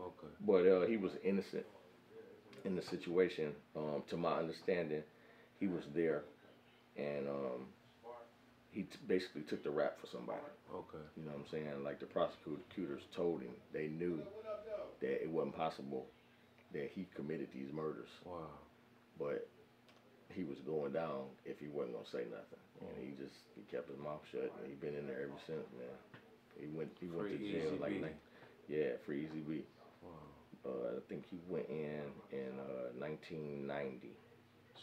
okay. 0.00 0.32
but 0.40 0.66
uh, 0.66 0.86
he 0.86 0.96
was 0.96 1.12
innocent 1.24 1.64
in 2.64 2.74
the 2.74 2.82
situation. 2.82 3.52
Um, 3.76 4.02
to 4.10 4.16
my 4.16 4.32
understanding, 4.38 5.02
he 5.60 5.68
was 5.68 5.84
there, 5.94 6.24
and 6.96 7.28
um, 7.28 7.66
he 8.76 8.82
t- 8.82 9.00
basically 9.08 9.40
took 9.48 9.64
the 9.64 9.70
rap 9.72 9.96
for 9.98 10.06
somebody. 10.12 10.44
Okay. 10.68 11.00
You 11.16 11.24
know 11.24 11.32
what 11.32 11.48
I'm 11.48 11.50
saying? 11.50 11.80
Like 11.82 11.98
the 11.98 12.04
prosecutors 12.12 13.00
told 13.16 13.40
him 13.40 13.56
they 13.72 13.88
knew 13.88 14.20
that 15.00 15.22
it 15.24 15.30
wasn't 15.30 15.56
possible 15.56 16.04
that 16.76 16.90
he 16.92 17.08
committed 17.16 17.48
these 17.54 17.72
murders, 17.72 18.12
Wow. 18.26 18.52
but 19.18 19.48
he 20.28 20.44
was 20.44 20.58
going 20.66 20.92
down 20.92 21.24
if 21.46 21.56
he 21.58 21.68
wasn't 21.72 21.94
gonna 21.96 22.12
say 22.12 22.28
nothing, 22.28 22.60
and 22.84 22.92
he 23.00 23.16
just 23.16 23.38
he 23.56 23.62
kept 23.72 23.88
his 23.88 23.96
mouth 23.98 24.20
shut, 24.30 24.52
and 24.60 24.68
he 24.68 24.74
been 24.76 24.92
in 24.94 25.06
there 25.08 25.24
ever 25.24 25.40
since, 25.46 25.64
man. 25.72 25.96
He 26.60 26.68
went 26.68 26.92
he 27.00 27.08
went 27.08 27.32
to 27.32 27.38
jail 27.38 27.72
Easy 27.72 27.78
like 27.80 28.16
yeah, 28.68 29.00
for 29.06 29.12
Easy 29.14 29.40
B. 29.48 29.64
Wow. 30.04 30.10
Uh, 30.68 30.98
I 30.98 31.00
think 31.08 31.24
he 31.30 31.38
went 31.48 31.68
in 31.70 32.04
in 32.32 32.52
uh, 32.60 32.92
1990, 32.98 34.12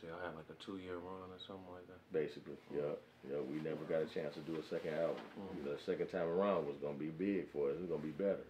So 0.03 0.11
y'all 0.11 0.19
had 0.19 0.35
like 0.35 0.51
a 0.51 0.59
two 0.59 0.83
year 0.83 0.99
run 0.99 1.31
or 1.31 1.39
something 1.47 1.71
like 1.71 1.87
that. 1.87 2.03
basically. 2.11 2.59
Yeah, 2.75 2.99
yeah. 3.23 3.39
We 3.39 3.63
never 3.63 3.87
got 3.87 4.03
a 4.03 4.09
chance 4.11 4.35
to 4.35 4.43
do 4.43 4.59
a 4.59 4.65
second 4.67 4.99
album. 4.99 5.23
Mm. 5.39 5.55
You 5.55 5.63
know, 5.63 5.73
the 5.79 5.83
second 5.87 6.11
time 6.11 6.27
around 6.27 6.67
was 6.67 6.75
gonna 6.83 6.99
be 6.99 7.07
big 7.15 7.47
for 7.55 7.71
us. 7.71 7.79
It 7.79 7.87
was 7.87 7.89
gonna 7.95 8.03
be 8.03 8.11
better. 8.11 8.43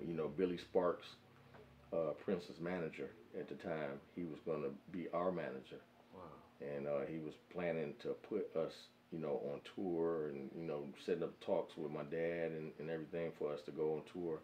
You 0.00 0.16
know, 0.16 0.28
Billy 0.32 0.56
Sparks, 0.56 1.04
uh, 1.92 2.16
Prince's 2.24 2.56
manager 2.60 3.12
at 3.38 3.48
the 3.52 3.56
time, 3.60 4.00
he 4.16 4.24
was 4.24 4.40
gonna 4.48 4.72
be 4.92 5.08
our 5.12 5.28
manager, 5.30 5.76
Wow. 6.16 6.24
and 6.64 6.88
uh, 6.88 7.04
he 7.04 7.18
was 7.20 7.34
planning 7.52 7.92
to 8.02 8.16
put 8.28 8.48
us, 8.56 8.72
you 9.12 9.18
know, 9.20 9.40
on 9.52 9.60
tour 9.76 10.28
and 10.32 10.48
you 10.56 10.64
know 10.64 10.88
setting 11.04 11.22
up 11.22 11.36
talks 11.44 11.76
with 11.76 11.92
my 11.92 12.04
dad 12.08 12.52
and, 12.56 12.72
and 12.80 12.88
everything 12.88 13.32
for 13.38 13.52
us 13.52 13.60
to 13.66 13.72
go 13.72 14.00
on 14.00 14.02
tour, 14.12 14.40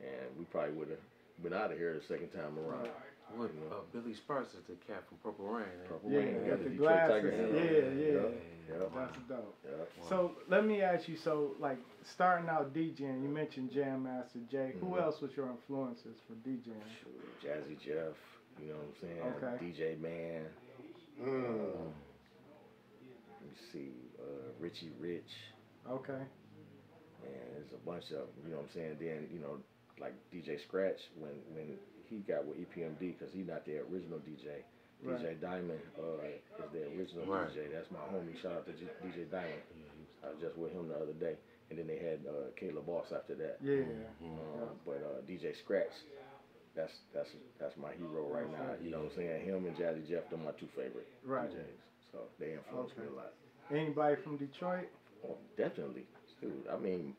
and 0.00 0.28
we 0.38 0.44
probably 0.52 0.76
would 0.76 0.88
have 0.92 1.00
been 1.42 1.52
out 1.56 1.72
of 1.72 1.78
here 1.78 1.94
the 1.96 2.04
second 2.12 2.28
time 2.36 2.58
around. 2.58 2.88
What, 3.34 3.50
uh, 3.70 3.74
Billy 3.92 4.14
Sparks 4.14 4.54
is 4.54 4.62
the 4.68 4.74
cat 4.86 5.02
from 5.08 5.18
Purple 5.18 5.46
Rain. 5.46 5.66
eh? 5.66 5.88
Purple 5.88 6.10
Yeah, 6.10 6.18
Rain 6.18 6.34
with 6.36 6.46
got 6.46 6.58
the 6.58 6.64
the 6.64 6.70
Detroit 6.70 6.88
glasses, 6.88 7.22
Tiger 7.22 7.30
hand 7.32 7.46
on 7.52 7.64
yeah, 7.64 7.70
yeah. 7.70 8.06
Yep, 8.06 8.32
yep, 8.68 8.92
That's 8.94 9.18
dope. 9.28 9.58
yep. 9.64 9.88
So 10.08 10.32
let 10.48 10.64
me 10.64 10.80
ask 10.82 11.08
you. 11.08 11.16
So 11.16 11.54
like 11.58 11.78
starting 12.04 12.48
out 12.48 12.72
DJing, 12.72 13.22
you 13.22 13.28
mentioned 13.28 13.70
Jam 13.72 14.04
Master 14.04 14.38
Jay. 14.50 14.74
Who 14.80 14.86
Mhm. 14.94 15.02
else 15.02 15.20
was 15.20 15.36
your 15.36 15.48
influences 15.50 16.16
for 16.26 16.34
DJing? 16.48 16.80
Shoot, 17.02 17.40
Jazzy 17.42 17.78
Jeff, 17.78 18.16
you 18.62 18.68
know 18.68 18.76
what 18.76 18.86
I'm 18.86 18.94
saying? 19.00 19.20
Okay. 19.36 19.64
DJ 19.66 19.96
Man. 20.00 20.46
Mm. 21.20 21.92
Let 23.40 23.50
me 23.50 23.56
see, 23.72 23.92
uh, 24.18 24.52
Richie 24.60 24.92
Rich, 24.98 25.32
Okay. 25.88 26.12
and 27.22 27.54
there's 27.54 27.72
a 27.72 27.78
bunch 27.84 28.10
of 28.12 28.28
'em, 28.28 28.28
you 28.44 28.50
know 28.50 28.56
what 28.58 28.64
I'm 28.66 28.70
saying? 28.70 28.96
Then 28.98 29.28
you 29.32 29.40
know, 29.40 29.60
like 29.98 30.14
DJ 30.30 30.58
Scratch 30.58 31.10
when 31.16 31.32
when 31.54 31.78
he 32.08 32.18
got 32.26 32.44
with 32.46 32.56
EPMD 32.58 32.98
because 33.18 33.32
he's 33.32 33.46
not 33.46 33.64
the 33.66 33.78
original 33.90 34.18
DJ. 34.22 34.62
Right. 35.04 35.20
DJ 35.20 35.40
Diamond 35.40 35.80
uh, 36.00 36.24
is 36.24 36.72
the 36.72 36.82
original 36.96 37.26
Right. 37.26 37.48
DJ. 37.52 37.68
That's 37.72 37.90
my 37.90 38.00
homie. 38.12 38.34
Shout 38.40 38.52
out 38.52 38.66
to 38.66 38.72
G- 38.72 38.88
DJ 39.04 39.28
Diamond. 39.30 39.62
Yeah, 39.76 39.84
was- 40.00 40.14
I 40.24 40.26
was 40.32 40.40
just 40.40 40.56
with 40.56 40.72
him 40.72 40.88
the 40.88 40.96
other 40.96 41.12
day, 41.12 41.36
and 41.70 41.78
then 41.78 41.86
they 41.86 41.98
had 41.98 42.24
uh, 42.26 42.48
K 42.58 42.70
La 42.72 42.80
Boss 42.80 43.12
after 43.14 43.34
that. 43.36 43.58
Yeah. 43.62 43.84
Mhm. 44.24 44.62
Um, 44.62 44.74
but 44.86 45.04
uh, 45.04 45.20
DJ 45.28 45.54
Scratch, 45.60 45.92
that's 46.74 46.92
that's 47.14 47.28
that's 47.60 47.76
my 47.76 47.92
hero 47.92 48.26
right 48.32 48.50
now. 48.50 48.74
You 48.82 48.90
know 48.90 49.04
what 49.04 49.12
I'm 49.12 49.16
saying? 49.16 49.44
Him 49.44 49.66
and 49.66 49.76
Jazzy 49.76 50.08
Jeff, 50.08 50.24
they're 50.30 50.38
my 50.40 50.52
two 50.58 50.68
favorite 50.74 51.06
Right. 51.24 51.50
DJs. 51.50 51.80
So 52.12 52.18
they 52.40 52.54
influence 52.54 52.92
me 52.96 53.04
a 53.12 53.14
lot. 53.14 53.32
Anybody 53.70 54.16
from 54.24 54.36
Detroit? 54.38 54.88
Oh, 55.28 55.36
definitely, 55.56 56.06
dude. 56.40 56.66
I 56.72 56.76
mean, 56.78 57.14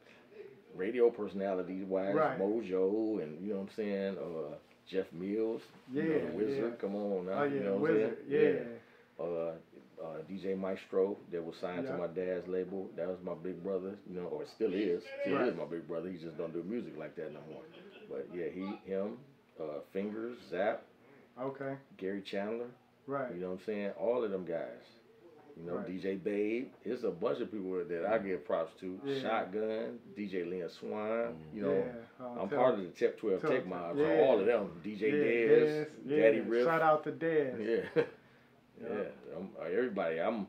radio 0.75 1.09
personalities 1.09 1.83
wise, 1.85 2.15
Right. 2.15 2.39
Mojo, 2.39 3.21
and 3.21 3.39
you 3.45 3.53
know 3.53 3.59
what 3.61 3.69
I'm 3.69 3.75
saying? 3.75 4.17
Uh, 4.17 4.55
Jeff 4.89 5.05
Mills, 5.13 5.61
you 5.93 6.03
know, 6.03 6.09
Yeah, 6.09 6.25
the 6.31 6.37
Wizard. 6.37 6.63
yeah. 6.63 6.75
Come 6.81 6.95
on 6.95 7.25
now, 7.25 7.41
oh 7.41 7.43
you 7.43 7.59
know 7.61 7.75
what 7.77 7.91
I'm 7.91 7.95
Wizard. 7.97 8.17
saying? 8.29 8.57
Yeah. 9.19 9.23
Uh, 9.23 9.51
uh, 10.01 10.17
DJ 10.29 10.57
Maestro 10.57 11.17
that 11.31 11.43
was 11.43 11.55
signed 11.59 11.85
Yeah. 11.85 11.91
to 11.93 11.97
my 11.97 12.07
dad's 12.07 12.47
label. 12.47 12.87
That 12.95 13.07
was 13.07 13.17
my 13.23 13.33
big 13.33 13.63
brother, 13.63 13.95
you 14.09 14.15
know, 14.19 14.27
or 14.27 14.45
still 14.45 14.73
is. 14.73 15.03
Still 15.23 15.35
Right. 15.37 15.47
is 15.49 15.55
my 15.57 15.65
big 15.65 15.87
brother. 15.87 16.09
He 16.09 16.17
just 16.17 16.37
don't 16.37 16.53
do 16.53 16.63
music 16.63 16.95
like 16.97 17.15
that 17.15 17.33
no 17.33 17.39
more. 17.51 17.63
But 18.09 18.27
yeah, 18.33 18.47
he, 18.49 18.65
him, 18.89 19.17
uh, 19.59 19.81
Fingers, 19.91 20.37
Zap, 20.49 20.83
Okay. 21.39 21.75
Gary 21.97 22.21
Chandler. 22.21 22.67
Right. 23.07 23.33
You 23.33 23.41
know 23.41 23.47
what 23.51 23.59
I'm 23.59 23.65
saying? 23.65 23.91
All 23.99 24.23
of 24.23 24.31
them 24.31 24.45
guys. 24.45 24.83
You 25.59 25.65
know, 25.71 25.77
Right. 25.77 25.87
DJ 25.87 26.23
Babe. 26.23 26.67
There's 26.85 27.03
a 27.03 27.09
bunch 27.09 27.39
of 27.39 27.51
people 27.51 27.83
that 27.87 28.05
I 28.05 28.17
give 28.19 28.45
props 28.45 28.73
to. 28.79 28.99
Yeah. 29.03 29.21
Shotgun, 29.21 29.99
DJ 30.17 30.47
Lynn 30.49 30.69
Swine. 30.69 31.35
You 31.53 31.61
know, 31.63 31.73
yeah, 31.73 32.25
uh, 32.25 32.41
I'm 32.41 32.49
part 32.49 32.75
of 32.75 32.81
the 32.81 32.87
Tech 32.89 33.17
12 33.17 33.41
Tech 33.41 33.65
Mob. 33.67 33.97
yeah. 33.97 34.05
So 34.05 34.23
all 34.23 34.39
of 34.39 34.45
them. 34.45 34.69
DJ 34.85 35.01
yeah, 35.01 35.09
Dez, 35.09 35.87
yeah, 36.05 36.17
Daddy 36.21 36.39
Riff. 36.41 36.65
Shout 36.65 36.81
out 36.81 37.03
to 37.05 37.11
Dez. 37.11 37.85
Yeah. 37.95 38.03
yeah. 38.81 39.03
I'm, 39.35 39.49
uh, 39.59 39.63
everybody. 39.65 40.19
I'm 40.21 40.47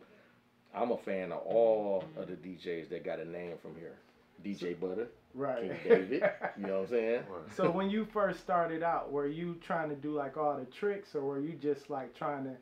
I'm 0.75 0.91
a 0.93 0.99
fan 0.99 1.33
of 1.33 1.39
all 1.47 2.05
of 2.17 2.27
the 2.29 2.35
DJs 2.35 2.91
that 2.91 3.05
got 3.05 3.19
a 3.19 3.25
name 3.25 3.55
from 3.63 3.75
here. 3.77 3.97
DJ 4.45 4.79
Butter, 4.79 5.09
Right. 5.35 5.63
King 5.83 5.89
David. 6.09 6.23
You 6.59 6.67
know 6.67 6.75
what 6.75 6.83
I'm 6.83 6.89
saying? 6.91 7.23
Right. 7.29 7.57
so 7.57 7.71
when 7.71 7.91
you 7.91 8.05
first 8.05 8.41
started 8.41 8.83
out, 8.83 9.11
were 9.11 9.27
you 9.27 9.57
trying 9.61 9.89
to 9.89 9.97
do 9.97 10.13
like 10.13 10.37
all 10.37 10.57
the 10.57 10.67
tricks, 10.67 11.15
or 11.15 11.23
were 11.23 11.41
you 11.41 11.55
just 11.55 11.91
like 11.91 12.15
trying 12.15 12.45
to 12.45 12.53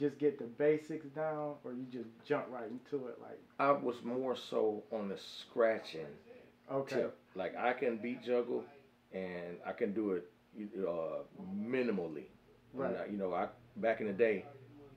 just 0.00 0.18
get 0.18 0.38
the 0.38 0.44
basics 0.46 1.06
down, 1.14 1.54
or 1.62 1.72
you 1.72 1.84
just 1.92 2.08
jump 2.26 2.46
right 2.50 2.68
into 2.68 3.06
it? 3.06 3.18
Like, 3.20 3.38
I 3.58 3.70
was 3.72 3.96
more 4.02 4.34
so 4.34 4.82
on 4.90 5.08
the 5.08 5.18
scratching 5.18 6.06
okay, 6.72 6.96
tip. 6.96 7.18
Like 7.34 7.56
I 7.56 7.72
can 7.74 7.98
beat 7.98 8.24
juggle, 8.24 8.64
and 9.12 9.58
I 9.66 9.72
can 9.72 9.92
do 9.92 10.12
it 10.12 10.30
uh, 10.86 11.22
minimally. 11.54 12.24
Right. 12.72 12.96
Uh, 12.96 13.04
you 13.10 13.18
know, 13.18 13.34
I 13.34 13.48
back 13.76 14.00
in 14.00 14.06
the 14.06 14.12
day, 14.12 14.46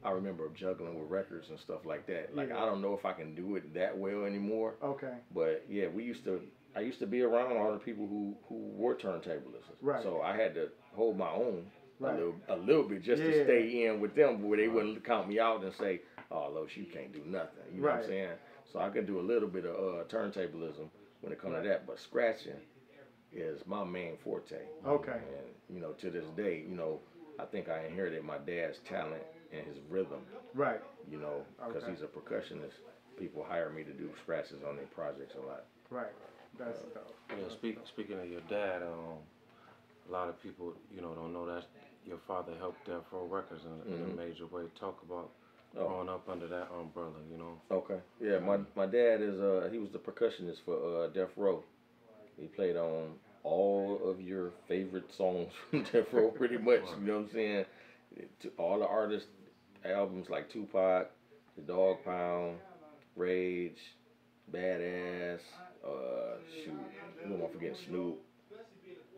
I 0.04 0.12
remember 0.12 0.50
juggling 0.56 1.00
with 1.00 1.10
records 1.10 1.50
and 1.50 1.60
stuff 1.60 1.86
like 1.86 2.08
that. 2.08 2.36
Like 2.36 2.50
Yeah. 2.50 2.64
I 2.64 2.66
don't 2.66 2.82
know 2.82 2.94
if 2.94 3.06
I 3.06 3.14
can 3.14 3.36
do 3.36 3.56
it 3.56 3.74
that 3.74 3.98
well 3.98 4.26
anymore. 4.26 4.76
okay, 4.82 5.14
But 5.34 5.66
yeah, 5.70 5.88
we 5.88 6.04
used 6.04 6.24
to. 6.26 6.42
I 6.76 6.80
used 6.80 6.98
to 7.00 7.06
be 7.06 7.22
around 7.22 7.56
all 7.58 7.72
the 7.72 7.78
people 7.78 8.08
who 8.08 8.36
who 8.48 8.56
were 8.76 8.96
turntablists. 8.96 9.70
Right. 9.82 10.02
So 10.02 10.22
I 10.22 10.36
had 10.36 10.56
to 10.56 10.70
hold 10.96 11.18
my 11.18 11.30
own 11.30 11.66
Right. 12.00 12.14
a 12.14 12.18
little 12.18 12.36
a 12.50 12.56
little 12.58 12.84
bit 12.84 13.02
just 13.04 13.22
Yeah. 13.22 13.30
to 13.30 13.44
stay 13.44 13.86
in 13.86 14.00
with 14.02 14.16
them, 14.16 14.44
where 14.48 14.58
they 14.58 14.68
wouldn't 14.68 15.04
count 15.06 15.28
me 15.30 15.40
out 15.40 15.64
and 15.64 15.74
say, 15.74 16.02
"Oh, 16.32 16.50
Los, 16.50 16.76
you 16.76 16.86
can't 16.86 17.12
do 17.14 17.22
nothing." 17.26 17.64
You 17.74 17.82
know 17.82 17.88
what 17.90 18.00
I'm 18.02 18.06
saying? 18.06 18.38
So 18.72 18.80
I 18.80 18.90
can 18.90 19.06
do 19.06 19.20
a 19.20 19.22
little 19.22 19.48
bit 19.50 19.66
of 19.66 19.76
uh, 19.76 20.04
turntablism 20.06 20.90
when 21.22 21.32
it 21.32 21.40
comes 21.40 21.54
Right. 21.54 21.64
to 21.64 21.70
that, 21.70 21.86
but 21.88 22.00
scratching 22.00 22.60
is 23.32 23.66
my 23.66 23.84
main 23.84 24.18
forte. 24.18 24.60
okay, 24.86 25.12
And 25.38 25.48
you 25.76 25.80
know, 25.82 25.94
to 25.94 26.10
this 26.10 26.26
day, 26.36 26.66
you 26.68 26.76
know, 26.76 27.02
I 27.40 27.46
think 27.46 27.70
I 27.70 27.86
inherited 27.86 28.24
my 28.24 28.38
dad's 28.38 28.80
talent 28.80 29.24
and 29.52 29.66
his 29.66 29.80
rhythm. 29.90 30.26
right, 30.54 30.82
You 31.10 31.18
know, 31.20 31.46
because 31.58 31.84
Okay. 31.84 31.92
he's 31.94 32.02
a 32.02 32.08
percussionist. 32.08 32.74
People 33.18 33.44
hire 33.44 33.70
me 33.70 33.84
to 33.84 33.94
do 33.94 34.10
scratches 34.22 34.64
on 34.64 34.76
their 34.76 34.86
projects 34.88 35.36
a 35.36 35.42
lot. 35.42 35.66
right. 35.90 36.12
That's 36.58 36.82
dope. 36.94 37.16
Yeah, 37.30 37.50
speak, 37.50 37.80
speaking 37.86 38.20
of 38.20 38.28
your 38.30 38.42
dad, 38.42 38.84
um, 38.84 39.18
a 40.08 40.12
lot 40.12 40.30
of 40.30 40.42
people, 40.42 40.74
you 40.94 41.02
know, 41.02 41.14
don't 41.14 41.34
know 41.34 41.46
that 41.46 41.66
your 42.06 42.18
father 42.28 42.54
helped 42.60 42.86
Death 42.86 43.04
Row 43.12 43.26
Records 43.26 43.64
in, 43.66 43.94
in 43.94 44.02
a 44.02 44.06
Mhm. 44.08 44.16
major 44.16 44.46
way. 44.48 44.64
Talk 44.80 45.02
about 45.04 45.32
Oh. 45.76 45.88
growing 45.88 46.10
up 46.10 46.28
under 46.30 46.48
that 46.48 46.70
umbrella, 46.72 47.14
you 47.32 47.38
know. 47.38 47.60
Okay. 47.72 48.00
Yeah, 48.22 48.40
my 48.40 48.60
my 48.76 48.86
dad 48.86 49.22
is 49.22 49.40
uh 49.40 49.70
he 49.72 49.80
was 49.80 49.90
the 49.92 50.00
percussionist 50.00 50.62
for 50.66 50.76
uh 51.04 51.08
Death 51.08 51.36
Row. 51.36 51.64
He 52.38 52.48
played 52.48 52.76
on 52.78 53.20
all 53.44 54.00
of 54.04 54.22
your 54.22 54.52
favorite 54.68 55.12
songs 55.14 55.52
from 55.70 55.84
Death 55.84 56.12
Row 56.14 56.30
pretty 56.32 56.58
much, 56.58 56.82
you 57.00 57.06
know 57.08 57.14
what 57.18 57.24
I'm 57.26 57.30
saying? 57.32 57.66
To 58.42 58.50
all 58.58 58.80
the 58.80 58.88
artists 58.88 59.30
albums 59.84 60.30
like 60.30 60.50
Tupac, 60.50 61.10
The 61.56 61.62
Dogg 61.64 62.04
Pound, 62.06 62.60
Rage, 63.16 63.80
Badass, 64.52 65.40
uh 65.84 66.38
shoot, 66.64 66.74
who 67.26 67.34
am 67.36 67.44
I 67.44 67.48
forgetting? 67.48 67.78
Snoop. 67.88 68.20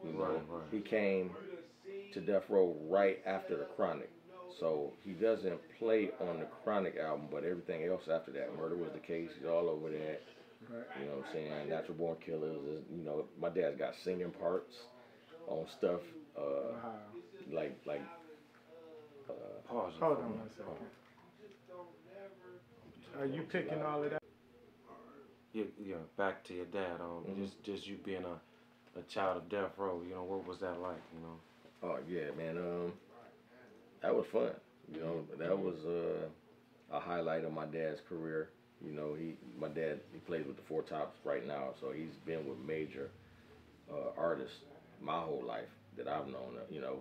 You 0.03 0.13
know, 0.13 0.19
Right, 0.23 0.41
right. 0.49 0.63
he 0.71 0.79
came 0.81 1.31
to 2.13 2.21
Death 2.21 2.43
Row 2.49 2.75
right 2.87 3.19
after 3.25 3.57
the 3.57 3.65
Chronic. 3.75 4.09
So 4.59 4.93
he 5.03 5.11
doesn't 5.11 5.59
play 5.79 6.11
on 6.21 6.39
the 6.39 6.45
Chronic 6.63 6.97
album, 6.97 7.27
but 7.31 7.43
everything 7.43 7.83
else 7.85 8.07
after 8.07 8.31
that, 8.33 8.55
Murder 8.55 8.77
was 8.77 8.91
the 8.93 8.99
case. 8.99 9.29
He's 9.37 9.47
all 9.47 9.67
over 9.69 9.89
that. 9.89 10.21
Right. 10.69 10.83
You 10.99 11.05
know 11.07 11.15
what 11.17 11.25
I'm 11.27 11.33
saying? 11.33 11.69
Natural 11.69 11.93
Born 11.97 12.15
Killers. 12.25 12.57
Is, 12.63 12.83
you 12.89 13.03
know, 13.03 13.25
my 13.39 13.49
dad's 13.49 13.77
got 13.77 13.93
singing 14.03 14.31
parts 14.31 14.73
on 15.47 15.65
stuff 15.77 15.99
uh, 16.37 16.41
Wow. 16.41 16.95
like 17.51 17.77
like. 17.85 18.01
Uh, 19.29 19.33
Pause. 19.67 19.93
Hold 19.99 20.17
for 20.17 20.23
on 20.23 20.31
me. 20.31 20.37
one 20.37 20.49
second. 20.49 20.89
Are 23.19 23.25
you 23.25 23.43
picking 23.43 23.81
all 23.81 24.03
of 24.03 24.11
that? 24.11 24.21
Yeah, 25.53 25.65
yeah. 25.83 25.95
Back 26.17 26.43
to 26.45 26.53
your 26.53 26.65
dad. 26.65 26.99
Um, 27.01 27.23
Mhm. 27.25 27.37
just 27.43 27.63
just 27.63 27.87
you 27.87 27.97
being 27.97 28.23
a, 28.25 28.39
a 28.97 29.01
child 29.03 29.37
of 29.37 29.49
Death 29.49 29.71
Row. 29.77 30.01
You 30.07 30.15
know, 30.15 30.23
what 30.23 30.47
was 30.47 30.59
that 30.59 30.79
like? 30.81 31.01
You 31.13 31.21
know. 31.21 31.37
oh 31.83 31.99
yeah, 32.07 32.31
man. 32.37 32.57
Um, 32.57 32.93
that 34.01 34.15
was 34.15 34.25
fun. 34.31 34.51
You 34.93 34.99
know, 35.01 35.23
that 35.37 35.57
was 35.57 35.75
uh, 35.85 36.27
a 36.95 36.99
highlight 36.99 37.43
of 37.45 37.53
my 37.53 37.65
dad's 37.65 38.01
career. 38.07 38.49
You 38.85 38.93
know, 38.93 39.15
he 39.15 39.35
my 39.59 39.67
dad 39.67 39.99
he 40.13 40.19
plays 40.19 40.45
with 40.45 40.55
the 40.57 40.61
Four 40.63 40.83
Tops 40.83 41.17
right 41.23 41.45
now, 41.47 41.69
so 41.79 41.91
he's 41.91 42.15
been 42.25 42.47
with 42.47 42.57
major 42.59 43.09
uh, 43.91 44.09
artists 44.17 44.57
my 45.01 45.19
whole 45.19 45.43
life 45.45 45.69
that 45.97 46.07
I've 46.07 46.27
known. 46.27 46.57
uh, 46.57 46.65
You 46.69 46.81
know, 46.81 46.99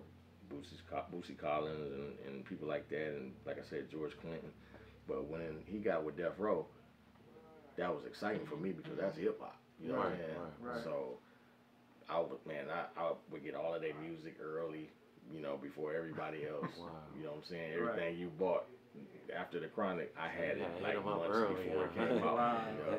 Bootsy, 0.51 0.77
Co- 0.89 1.05
Bootsy 1.13 1.37
Collins 1.37 1.91
and, 1.93 2.13
and 2.35 2.45
people 2.45 2.67
like 2.67 2.89
that, 2.89 3.07
and 3.15 3.33
like 3.45 3.57
I 3.59 3.63
said, 3.69 3.89
George 3.89 4.17
Clinton. 4.19 4.51
But 5.07 5.27
when 5.29 5.41
he 5.65 5.79
got 5.79 6.03
with 6.03 6.17
Death 6.17 6.37
Row, 6.37 6.65
that 7.77 7.93
was 7.93 8.05
exciting 8.05 8.45
for 8.45 8.55
me 8.55 8.71
because 8.71 8.97
that's 8.97 9.17
hip 9.17 9.39
hop. 9.39 9.55
You 9.81 9.89
know 9.89 9.95
what 9.95 10.05
I'm 10.05 10.11
Right, 10.11 10.19
saying? 10.19 10.37
right, 10.61 10.73
right. 10.75 10.83
So 10.83 11.19
I 12.09 12.19
would 12.19 12.45
man, 12.47 12.65
I, 12.71 12.99
I 12.99 13.11
would 13.31 13.43
get 13.43 13.55
all 13.55 13.73
of 13.73 13.81
their 13.81 13.95
music 13.95 14.37
early, 14.43 14.89
you 15.33 15.41
know, 15.41 15.57
before 15.61 15.93
everybody 15.93 16.45
else. 16.49 16.71
Wow. 16.77 16.89
You 17.17 17.23
know 17.25 17.31
what 17.31 17.37
I'm 17.45 17.49
saying? 17.49 17.79
Right. 17.79 17.89
Everything 17.89 18.17
you 18.19 18.29
bought 18.37 18.65
after 19.35 19.59
the 19.59 19.67
Chronic, 19.67 20.13
I 20.19 20.27
had 20.29 20.57
Yeah, 20.57 20.65
it 20.65 20.71
hit 20.75 20.83
like 20.83 20.95
'em 20.95 21.07
up 21.07 21.17
months 21.19 21.35
early, 21.35 21.65
before 21.65 21.85
it 21.85 21.95
came 21.95 22.23
out. 22.23 22.35
Wow. 22.35 22.61
You 22.69 22.91
know? 22.91 22.97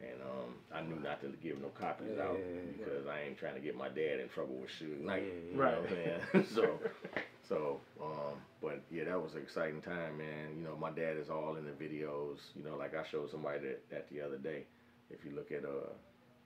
And 0.00 0.22
um, 0.22 0.54
I 0.72 0.80
knew 0.80 0.98
not 0.98 1.20
to 1.20 1.28
give 1.42 1.60
no 1.60 1.68
copies 1.68 2.16
Yeah, 2.16 2.24
out 2.24 2.38
yeah, 2.40 2.46
yeah. 2.56 2.72
because 2.78 3.06
I 3.06 3.20
ain't 3.28 3.36
trying 3.38 3.54
to 3.54 3.60
get 3.60 3.76
my 3.76 3.88
dad 3.88 4.18
in 4.20 4.28
trouble 4.30 4.54
with 4.56 4.70
Suge 4.70 4.98
Knight. 5.04 5.22
Yeah, 5.22 5.28
yeah, 5.28 5.50
You 5.52 5.56
know 5.56 5.62
Right. 5.62 5.80
what 5.82 5.90
I'm 5.90 5.96
saying? 6.40 6.46
so, 6.54 6.80
so, 7.48 7.80
um, 8.00 8.40
but 8.62 8.80
yeah, 8.90 9.04
that 9.04 9.20
was 9.22 9.34
an 9.34 9.42
exciting 9.42 9.82
time, 9.82 10.16
man. 10.16 10.56
You 10.56 10.64
know, 10.64 10.76
my 10.80 10.90
dad 10.90 11.18
is 11.18 11.28
all 11.28 11.56
in 11.56 11.66
the 11.66 11.72
videos. 11.72 12.38
You 12.56 12.64
know, 12.64 12.76
like 12.78 12.96
I 12.96 13.04
showed 13.04 13.30
somebody 13.30 13.58
that, 13.60 13.90
that 13.90 14.08
the 14.10 14.22
other 14.22 14.38
day. 14.38 14.64
If 15.10 15.24
you 15.24 15.32
look 15.36 15.52
at 15.52 15.64
uh, 15.64 15.92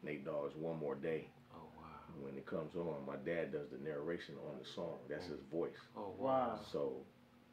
Nate 0.03 0.25
Dogg's 0.25 0.57
One 0.57 0.79
More 0.81 0.95
Day, 0.97 1.29
wow. 1.29 1.44
When 2.21 2.35
it 2.37 2.47
comes 2.47 2.75
on, 2.77 3.05
my 3.07 3.17
dad 3.25 3.53
does 3.53 3.69
the 3.71 3.79
narration 3.79 4.35
on 4.49 4.59
the 4.63 4.69
song. 4.75 4.99
That's 5.09 5.27
his 5.27 5.41
voice. 5.53 5.77
Oh 5.97 6.15
Wow. 6.19 6.59
wow. 6.59 6.61
So 6.73 6.93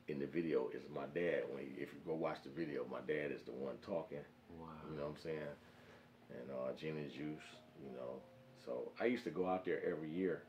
in 0.07 0.19
the 0.19 0.27
video 0.27 0.69
is 0.73 0.83
my 0.93 1.05
dad. 1.13 1.43
When 1.51 1.63
he, 1.63 1.71
if 1.81 1.89
you 1.93 1.99
go 2.05 2.13
watch 2.15 2.37
the 2.43 2.49
video, 2.51 2.85
my 2.91 3.01
dad 3.07 3.31
is 3.31 3.41
the 3.45 3.51
one 3.51 3.75
talking. 3.85 4.23
Wow. 4.59 4.67
You 4.89 4.97
know 4.97 5.03
what 5.07 5.17
I'm 5.17 5.23
saying? 5.23 5.53
And 6.31 6.49
uh, 6.51 6.71
gin 6.79 6.97
and 6.97 7.11
juice. 7.11 7.47
You 7.83 7.91
know. 7.95 8.21
So 8.65 8.91
I 8.99 9.05
used 9.05 9.23
to 9.25 9.31
go 9.31 9.47
out 9.47 9.65
there 9.65 9.81
every 9.85 10.09
year 10.09 10.43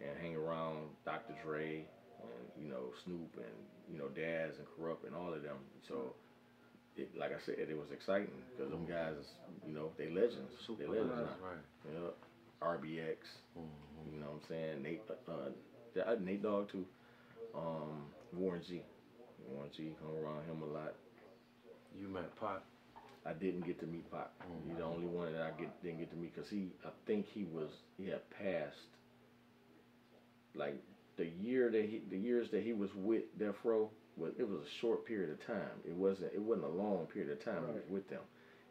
and 0.00 0.10
hang 0.20 0.36
around 0.36 0.88
Dr. 1.04 1.34
Dre 1.44 1.84
and 2.22 2.44
you 2.64 2.70
know 2.70 2.92
Snoop 3.04 3.34
and 3.36 3.56
you 3.92 3.98
know 3.98 4.08
Daz 4.08 4.56
and 4.58 4.66
Kurupt 4.74 5.06
and 5.06 5.14
all 5.14 5.32
of 5.34 5.42
them. 5.42 5.56
So. 5.86 6.14
It, 6.98 7.14
like 7.16 7.30
I 7.30 7.38
said, 7.46 7.62
it 7.62 7.78
was 7.78 7.92
exciting 7.94 8.34
because 8.50 8.72
them 8.72 8.82
guys, 8.84 9.14
you 9.64 9.72
know, 9.72 9.92
they 9.96 10.10
legends. 10.10 10.50
Super 10.66 10.82
they 10.82 10.88
legends 10.88 11.14
legends, 11.14 11.38
right. 11.38 11.62
You 11.86 11.94
know, 11.94 12.10
RBX, 12.60 13.18
Mhm. 13.56 14.12
you 14.12 14.20
know 14.20 14.26
what 14.32 14.42
I'm 14.42 14.48
saying? 14.48 14.82
Nate, 14.82 15.02
uh, 15.28 15.50
uh, 16.04 16.14
Nate 16.20 16.42
Dogg 16.42 16.68
too. 16.70 16.86
Um, 17.54 18.12
Warren 18.32 18.62
G. 18.62 18.82
Warren 19.48 19.70
G. 19.72 19.94
hung 20.02 20.16
around 20.18 20.44
him 20.46 20.62
a 20.62 20.66
lot. 20.66 20.94
You 21.94 22.08
met 22.08 22.34
Pac. 22.36 22.62
I 23.24 23.32
didn't 23.32 23.62
get 23.62 23.78
to 23.80 23.86
meet 23.86 24.10
Pac. 24.10 24.30
Mhm. 24.40 24.66
He's 24.66 24.76
the 24.76 24.82
only 24.84 25.06
one 25.06 25.32
that 25.32 25.42
I 25.42 25.50
get 25.58 25.82
didn't 25.82 25.98
get 25.98 26.10
to 26.10 26.16
meet 26.16 26.34
because 26.34 26.48
he, 26.50 26.70
I 26.84 26.90
think 27.06 27.26
he 27.26 27.44
was 27.44 27.70
he 27.96 28.06
had 28.08 28.28
passed. 28.30 28.88
Like 30.54 30.76
the 31.16 31.26
year 31.26 31.70
that 31.70 31.84
he, 31.84 31.98
the 32.10 32.18
years 32.18 32.50
that 32.50 32.62
he 32.62 32.72
was 32.72 32.92
with 32.94 33.36
Death 33.38 33.56
Row 33.64 33.90
was 34.16 34.32
it 34.38 34.48
was 34.48 34.60
a 34.62 34.70
short 34.80 35.04
period 35.04 35.30
of 35.30 35.44
time. 35.46 35.80
It 35.84 35.92
wasn't 35.94 36.32
it 36.32 36.40
wasn't 36.40 36.66
a 36.66 36.70
long 36.70 37.06
period 37.06 37.30
of 37.32 37.44
time 37.44 37.66
he 37.66 37.72
was 37.72 37.88
with 37.88 38.08
them, 38.08 38.22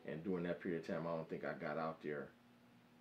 and 0.06 0.24
during 0.24 0.44
that 0.44 0.60
period 0.62 0.82
of 0.82 0.88
time, 0.88 1.08
I 1.08 1.12
don't 1.16 1.30
think 1.30 1.44
I 1.46 1.54
got 1.54 1.78
out 1.78 2.02
there 2.02 2.30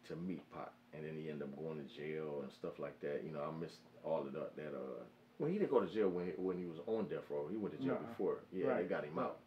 to 0.09 0.17
meet 0.17 0.43
Pac, 0.53 0.71
and 0.95 1.05
then 1.05 1.15
he 1.21 1.29
ended 1.31 1.43
up 1.49 1.57
going 1.57 1.79
to 1.79 1.89
jail 1.97 2.41
and 2.43 2.53
stuff 2.53 2.79
like 2.79 3.01
that. 3.01 3.23
You 3.25 3.33
know, 3.33 3.41
I 3.43 3.61
missed 3.61 3.79
all 4.05 4.21
of 4.27 4.33
that. 4.33 4.57
That 4.57 4.75
uh, 4.75 5.03
well, 5.39 5.51
he 5.51 5.59
didn't 5.59 5.71
go 5.71 5.81
to 5.81 5.93
jail 5.93 6.09
when 6.09 6.27
he, 6.27 6.33
when 6.37 6.57
he 6.59 6.65
was 6.65 6.79
on 6.87 7.05
death 7.09 7.29
row. 7.31 7.47
He 7.51 7.57
went 7.57 7.77
to 7.79 7.85
jail 7.85 7.95
Nuh-uh. 7.95 8.09
before. 8.11 8.37
Yeah, 8.53 8.67
Right. 8.69 8.83
they 8.89 8.95
got 8.95 9.05
him 9.05 9.19
out. 9.19 9.39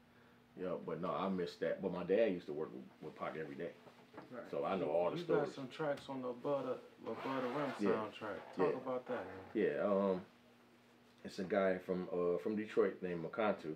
Yeah, 0.59 0.75
but 0.85 1.01
no, 1.01 1.09
I 1.11 1.29
missed 1.29 1.59
that. 1.61 1.81
But 1.81 1.93
my 1.93 2.03
dad 2.03 2.31
used 2.31 2.47
to 2.47 2.53
work 2.53 2.69
with, 2.73 2.83
with 3.01 3.15
Pac 3.15 3.35
every 3.39 3.55
day, 3.55 3.71
Right. 4.31 4.43
so 4.51 4.65
I 4.65 4.75
know 4.77 4.87
all 4.89 5.11
the 5.11 5.17
you 5.17 5.23
stories. 5.23 5.45
got 5.47 5.55
some 5.55 5.67
tracks 5.69 6.03
on 6.09 6.21
the 6.21 6.33
Butter, 6.43 6.75
the 7.05 7.11
Butter 7.11 7.47
Rim 7.55 7.71
Yeah. 7.79 7.89
soundtrack. 7.89 8.57
Talk 8.57 8.73
Yeah. 8.73 8.77
about 8.81 9.07
that. 9.07 9.23
Man. 9.25 9.45
Yeah, 9.53 9.83
um, 9.85 10.21
it's 11.23 11.39
a 11.39 11.43
guy 11.43 11.77
from 11.85 12.07
uh 12.13 12.37
from 12.43 12.55
Detroit 12.55 13.01
named 13.01 13.23
Makantu. 13.23 13.73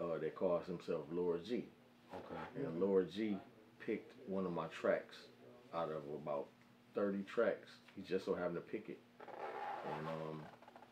Uh, 0.00 0.18
that 0.18 0.34
calls 0.34 0.66
himself 0.66 1.02
Lord 1.12 1.44
G. 1.44 1.64
Okay. 2.12 2.64
And 2.66 2.80
Lord 2.80 3.08
G 3.12 3.36
picked 3.86 4.12
one 4.26 4.44
of 4.46 4.52
my 4.52 4.66
tracks 4.80 5.14
out 5.74 5.90
of 5.90 6.02
about 6.14 6.46
30 6.94 7.22
tracks. 7.34 7.68
He 7.96 8.02
just 8.02 8.24
so 8.24 8.34
happened 8.34 8.56
to 8.56 8.60
pick 8.60 8.88
it. 8.88 8.98
And 9.98 10.06
um, 10.08 10.42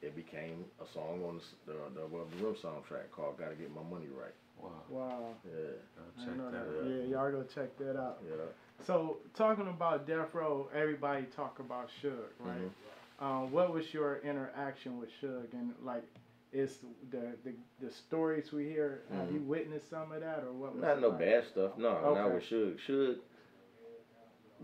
it 0.03 0.17
became 0.17 0.65
a 0.83 0.93
song 0.93 1.23
on 1.27 1.37
the, 1.37 1.41
s- 1.43 1.55
the, 1.67 1.73
the 1.95 2.07
Above 2.07 2.29
the 2.39 2.45
Rim 2.45 2.55
soundtrack 2.55 3.11
called 3.15 3.39
"Gotta 3.39 3.55
Get 3.55 3.73
My 3.75 3.83
Money 3.83 4.09
Right." 4.09 4.35
Wow. 4.61 4.71
Wow. 4.91 5.29
Yeah, 5.47 5.61
I'll 5.99 6.27
check 6.27 6.37
know 6.37 6.51
that 6.51 6.53
that. 6.53 6.81
out. 6.81 6.91
Yeah, 6.91 7.05
y'all 7.05 7.31
go 7.31 7.43
check 7.55 7.77
that 7.79 7.97
out. 7.99 8.19
yeah. 8.27 8.45
So 8.87 9.19
talking 9.35 9.69
about 9.69 10.07
Death 10.07 10.35
Row, 10.35 10.69
everybody 10.75 11.25
talk 11.37 11.61
about 11.61 11.89
Suge, 12.03 12.13
right? 12.41 12.59
Mhm. 12.59 13.25
Um, 13.25 13.53
what 13.53 13.73
was 13.73 13.93
your 13.95 14.19
interaction 14.25 14.99
with 14.99 15.11
Suge, 15.23 15.53
and 15.53 15.73
like, 15.85 16.05
is 16.53 16.79
the 17.11 17.37
the, 17.45 17.53
the 17.81 17.91
stories 17.93 18.53
we 18.53 18.65
hear? 18.65 19.03
Have 19.15 19.31
you 19.33 19.41
witnessed 19.41 19.89
some 19.89 20.11
of 20.13 20.21
that, 20.21 20.43
or 20.45 20.53
what? 20.53 20.75
Was 20.75 20.83
Not 20.83 21.01
no 21.01 21.09
like? 21.11 21.19
bad 21.21 21.45
stuff. 21.53 21.71
No, 21.79 21.93
not 21.93 22.05
Okay. 22.05 22.35
with 22.35 22.45
Suge. 22.45 22.77
Suge. 22.89 23.17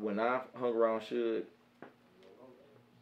When 0.01 0.21
I 0.21 0.41
hung 0.55 0.75
around 0.75 1.03
Suge, 1.03 1.45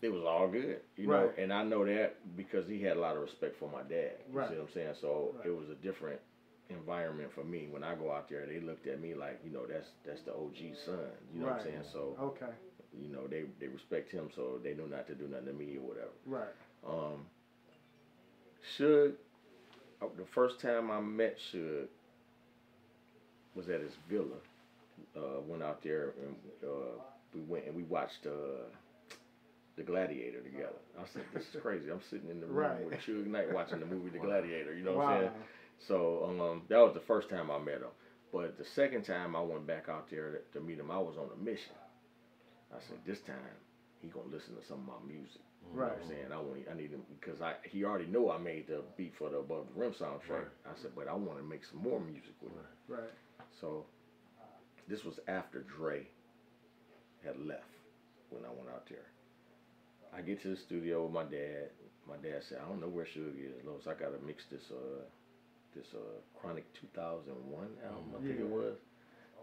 it 0.03 0.09
was 0.13 0.23
all 0.23 0.49
good, 0.49 0.81
you 0.97 1.07
know. 1.07 1.31
And 1.39 1.53
I 1.53 1.65
know 1.65 1.85
that 1.85 2.17
because 2.37 2.69
he 2.69 2.83
had 2.83 2.97
a 2.97 3.01
lot 3.01 3.17
of 3.17 3.23
respect 3.23 3.57
for 3.59 3.69
my 3.71 3.83
dad. 3.83 4.13
You 4.29 4.39
Right. 4.39 4.49
see 4.49 4.55
what 4.57 4.69
I'm 4.69 4.73
saying? 4.75 4.95
So 5.01 5.35
Right. 5.37 5.47
it 5.47 5.51
was 5.57 5.71
a 5.71 5.75
different 5.77 6.21
environment 6.71 7.33
for 7.33 7.45
me. 7.45 7.69
When 7.71 7.83
I 7.83 7.95
go 7.95 8.11
out 8.13 8.29
there, 8.29 8.47
they 8.47 8.61
looked 8.61 8.87
at 8.87 9.01
me 9.01 9.15
like, 9.15 9.41
you 9.45 9.51
know, 9.51 9.67
that's 9.67 9.89
that's 10.05 10.23
the 10.23 10.35
OG 10.35 10.75
son. 10.85 10.99
You 11.33 11.41
know 11.41 11.47
what 11.47 11.57
I'm 11.57 11.63
saying? 11.65 11.85
So 11.93 12.17
Okay, 12.21 12.53
you 12.93 13.09
know, 13.09 13.27
they 13.27 13.45
they 13.59 13.69
respect 13.69 14.11
him, 14.11 14.31
so 14.35 14.59
they 14.63 14.75
know 14.75 14.87
not 14.87 15.07
to 15.09 15.15
do 15.15 15.27
nothing 15.27 15.47
to 15.47 15.53
me 15.53 15.77
or 15.79 15.81
whatever. 15.89 16.13
right, 16.27 16.55
Um, 16.87 17.27
Suge, 18.79 19.15
uh, 20.03 20.07
the 20.17 20.25
first 20.27 20.61
time 20.61 20.91
I 20.91 21.01
met 21.01 21.39
Suge 21.39 21.89
was 23.55 23.69
at 23.69 23.81
his 23.81 23.95
villa. 24.09 24.37
Uh, 25.17 25.41
went 25.47 25.63
out 25.63 25.83
there 25.83 26.15
and 26.25 26.37
uh, 26.63 26.99
we 27.35 27.41
went 27.43 27.67
and 27.67 27.75
we 27.75 27.83
watched 27.85 28.27
uh, 28.27 28.65
the 29.77 29.83
Gladiator 29.83 30.41
together. 30.41 30.79
I 30.99 31.05
said, 31.13 31.23
"This 31.35 31.45
is 31.55 31.61
crazy." 31.61 31.91
I'm 31.91 32.01
sitting 32.11 32.31
in 32.31 32.41
the 32.41 32.47
room 32.47 32.57
Right. 32.57 32.85
with 32.85 33.01
Suge 33.01 33.27
Knight 33.27 33.53
watching 33.53 33.81
the 33.81 33.87
movie 33.87 34.11
The 34.11 34.19
Gladiator. 34.19 34.75
You 34.75 34.85
know 34.85 34.93
what 34.95 35.07
wow, 35.07 35.15
I'm 35.15 35.21
saying? 35.23 35.33
So 35.89 36.25
um, 36.41 36.63
that 36.69 36.79
was 36.79 36.95
the 36.95 37.01
first 37.01 37.29
time 37.29 37.51
I 37.51 37.59
met 37.59 37.77
him. 37.79 37.91
But 38.33 38.57
the 38.59 38.65
second 38.65 39.03
time 39.05 39.35
I 39.37 39.41
went 39.41 39.67
back 39.67 39.89
out 39.89 40.09
there 40.11 40.43
to, 40.53 40.59
to 40.59 40.65
meet 40.65 40.79
him, 40.79 40.91
I 40.91 40.99
was 40.99 41.17
on 41.17 41.29
a 41.33 41.45
mission. 41.45 41.75
I 42.73 42.79
said, 42.89 42.99
"This 43.07 43.21
time 43.21 43.37
he 44.01 44.09
gonna 44.09 44.27
listen 44.31 44.55
to 44.57 44.65
some 44.65 44.79
of 44.81 44.87
my 44.87 45.13
music." 45.13 45.41
You 45.73 45.81
know 45.81 45.87
what 45.87 45.99
I'm 46.03 46.09
saying? 46.09 46.27
I 46.33 46.37
want 46.37 46.61
I 46.71 46.75
need 46.77 46.91
him 46.91 47.03
because 47.21 47.41
I 47.41 47.55
he 47.65 47.85
already 47.85 48.07
know 48.07 48.31
I 48.31 48.39
made 48.39 48.67
the 48.69 48.83
beat 48.97 49.15
for 49.17 49.31
the 49.31 49.39
Above 49.39 49.67
the 49.75 49.81
Rim 49.81 49.93
soundtrack. 49.93 50.29
Right. 50.31 50.67
I 50.67 50.75
said, 50.81 50.91
but 50.95 51.09
I 51.09 51.15
want 51.15 51.39
to 51.39 51.45
make 51.45 51.65
some 51.65 51.83
more 51.83 51.99
music 52.01 52.35
with 52.43 52.53
him. 52.53 52.59
right, 52.89 53.11
So 53.61 53.87
this 54.89 55.05
was 55.05 55.19
after 55.29 55.65
Dre 55.77 56.07
had 57.25 57.39
left 57.41 57.71
when 58.31 58.45
I 58.45 58.49
went 58.53 58.69
out 58.69 58.85
there. 58.89 59.07
I 60.17 60.21
get 60.21 60.43
to 60.43 60.49
the 60.55 60.57
studio 60.67 61.05
with 61.05 61.13
my 61.13 61.25
dad. 61.25 61.71
My 62.07 62.17
dad 62.21 62.43
said, 62.49 62.59
I 62.65 62.69
don't 62.69 62.81
know 62.81 62.89
where 62.93 63.07
Suge 63.07 63.41
is, 63.41 63.65
Los. 63.65 63.87
I 63.89 63.95
gotta 63.99 64.21
mix 64.27 64.45
this 64.51 64.63
uh 64.71 65.03
this 65.75 65.87
uh 65.95 66.21
Chronic 66.39 66.65
2001 66.81 67.33
album. 67.83 68.13
I 68.15 68.21
think 68.23 68.39
Yeah. 68.39 68.45
it 68.45 68.51
was. 68.51 68.77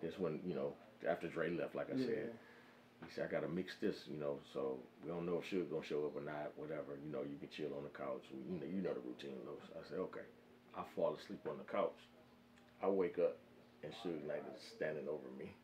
This 0.01 0.13
when 0.17 0.39
you 0.45 0.53
know 0.55 0.73
after 1.07 1.27
Dre 1.27 1.49
left, 1.49 1.75
like 1.75 1.89
I 1.91 1.97
yeah, 1.97 2.05
said. 2.05 2.31
He 3.01 3.09
said, 3.17 3.25
I 3.25 3.31
gotta 3.33 3.49
mix 3.49 3.73
this, 3.81 3.95
you 4.05 4.17
know, 4.21 4.37
so 4.53 4.77
we 5.01 5.09
don't 5.09 5.25
know 5.25 5.41
if 5.41 5.49
Suge 5.49 5.65
gonna 5.73 5.83
show 5.89 6.05
up 6.05 6.13
or 6.15 6.21
not, 6.21 6.53
whatever. 6.55 6.93
You 7.03 7.09
know, 7.11 7.25
you 7.25 7.33
can 7.41 7.49
chill 7.49 7.73
on 7.73 7.81
the 7.83 7.89
couch. 7.97 8.21
You 8.29 8.61
know, 8.61 8.69
you 8.69 8.77
know 8.85 8.93
the 8.93 9.01
routine, 9.01 9.41
Los. 9.49 9.65
I 9.73 9.81
said, 9.89 9.97
okay. 10.13 10.21
I 10.77 10.83
fall 10.95 11.17
asleep 11.17 11.41
on 11.49 11.57
the 11.57 11.65
couch. 11.65 11.97
I 12.81 12.87
wake 12.87 13.17
up 13.17 13.37
and 13.83 13.93
Suge 13.93 14.25
Knight 14.27 14.43
is 14.55 14.63
standing 14.75 15.07
over 15.07 15.27
me, 15.37 15.55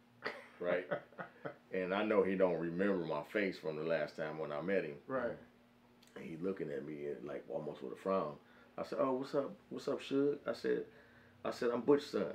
right? 0.60 0.86
and 1.73 1.93
I 1.93 2.03
know 2.03 2.23
he 2.23 2.36
don't 2.36 2.58
remember 2.60 3.06
my 3.06 3.23
face 3.32 3.58
from 3.58 3.75
the 3.77 3.84
last 3.84 4.15
time 4.17 4.39
when 4.39 4.51
I 4.51 4.62
met 4.62 4.84
him. 4.86 4.95
right, 5.08 5.36
And 6.15 6.25
he 6.25 6.38
looking 6.41 6.71
at 6.71 6.86
me 6.86 7.08
like 7.23 7.43
almost 7.49 7.84
with 7.84 7.93
a 7.93 7.95
frown. 7.97 8.34
I 8.77 8.84
said, 8.84 8.99
"Oh, 9.01 9.13
what's 9.13 9.36
up? 9.36 9.51
What's 9.69 9.88
up, 9.88 10.01
Suge?" 10.01 10.38
I 10.47 10.53
said, 10.53 10.84
"I 11.45 11.51
said 11.51 11.69
I'm 11.71 11.82
Butch 11.82 12.03
son." 12.03 12.25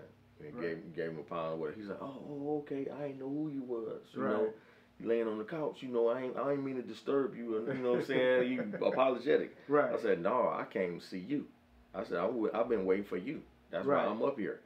And 0.41 0.55
Right. 0.55 0.63
gave 0.63 0.95
gave 0.95 1.11
him 1.11 1.19
a 1.19 1.23
pound 1.23 1.55
of 1.55 1.59
water. 1.61 1.73
He's 1.77 1.87
like, 1.89 2.01
"Oh, 2.03 2.21
oh, 2.29 2.57
okay. 2.59 2.89
I 2.91 3.07
ain't 3.07 3.21
know 3.21 3.29
who 3.29 3.49
you 3.49 3.63
was. 3.63 4.01
You 4.15 4.23
Right. 4.23 4.31
know, 4.33 4.53
you 4.99 5.09
laying 5.09 5.29
on 5.29 5.39
the 5.39 5.45
couch. 5.45 5.83
You 5.83 5.89
know, 5.89 6.09
I 6.09 6.23
ain't 6.23 6.37
I 6.37 6.53
ain't 6.53 6.65
mean 6.65 6.77
to 6.77 6.83
disturb 6.83 7.35
you. 7.37 7.55
You 7.69 7.83
know 7.83 7.93
what 7.93 7.99
I'm 8.01 8.05
saying? 8.05 8.51
You 8.51 8.75
apologetic." 8.87 9.57
right, 9.69 9.93
I 9.93 9.99
said, 9.99 10.21
"No, 10.21 10.49
I 10.49 10.65
came 10.71 10.99
to 11.01 11.05
see 11.05 11.19
you." 11.19 11.47
I 11.95 12.05
said, 12.05 12.19
I 12.19 12.27
w- 12.27 12.51
"I've 12.55 12.69
been 12.69 12.85
waiting 12.87 13.05
for 13.05 13.17
you. 13.19 13.43
That's 13.71 13.87
Right. 13.87 14.05
why 14.05 14.11
I'm 14.11 14.23
up 14.23 14.39
here." 14.39 14.61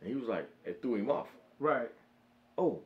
And 0.00 0.08
he 0.08 0.14
was 0.16 0.28
like, 0.28 0.48
it 0.64 0.80
threw 0.82 0.94
him 0.96 1.10
off. 1.10 1.28
right, 1.58 1.90
Oh, 2.58 2.80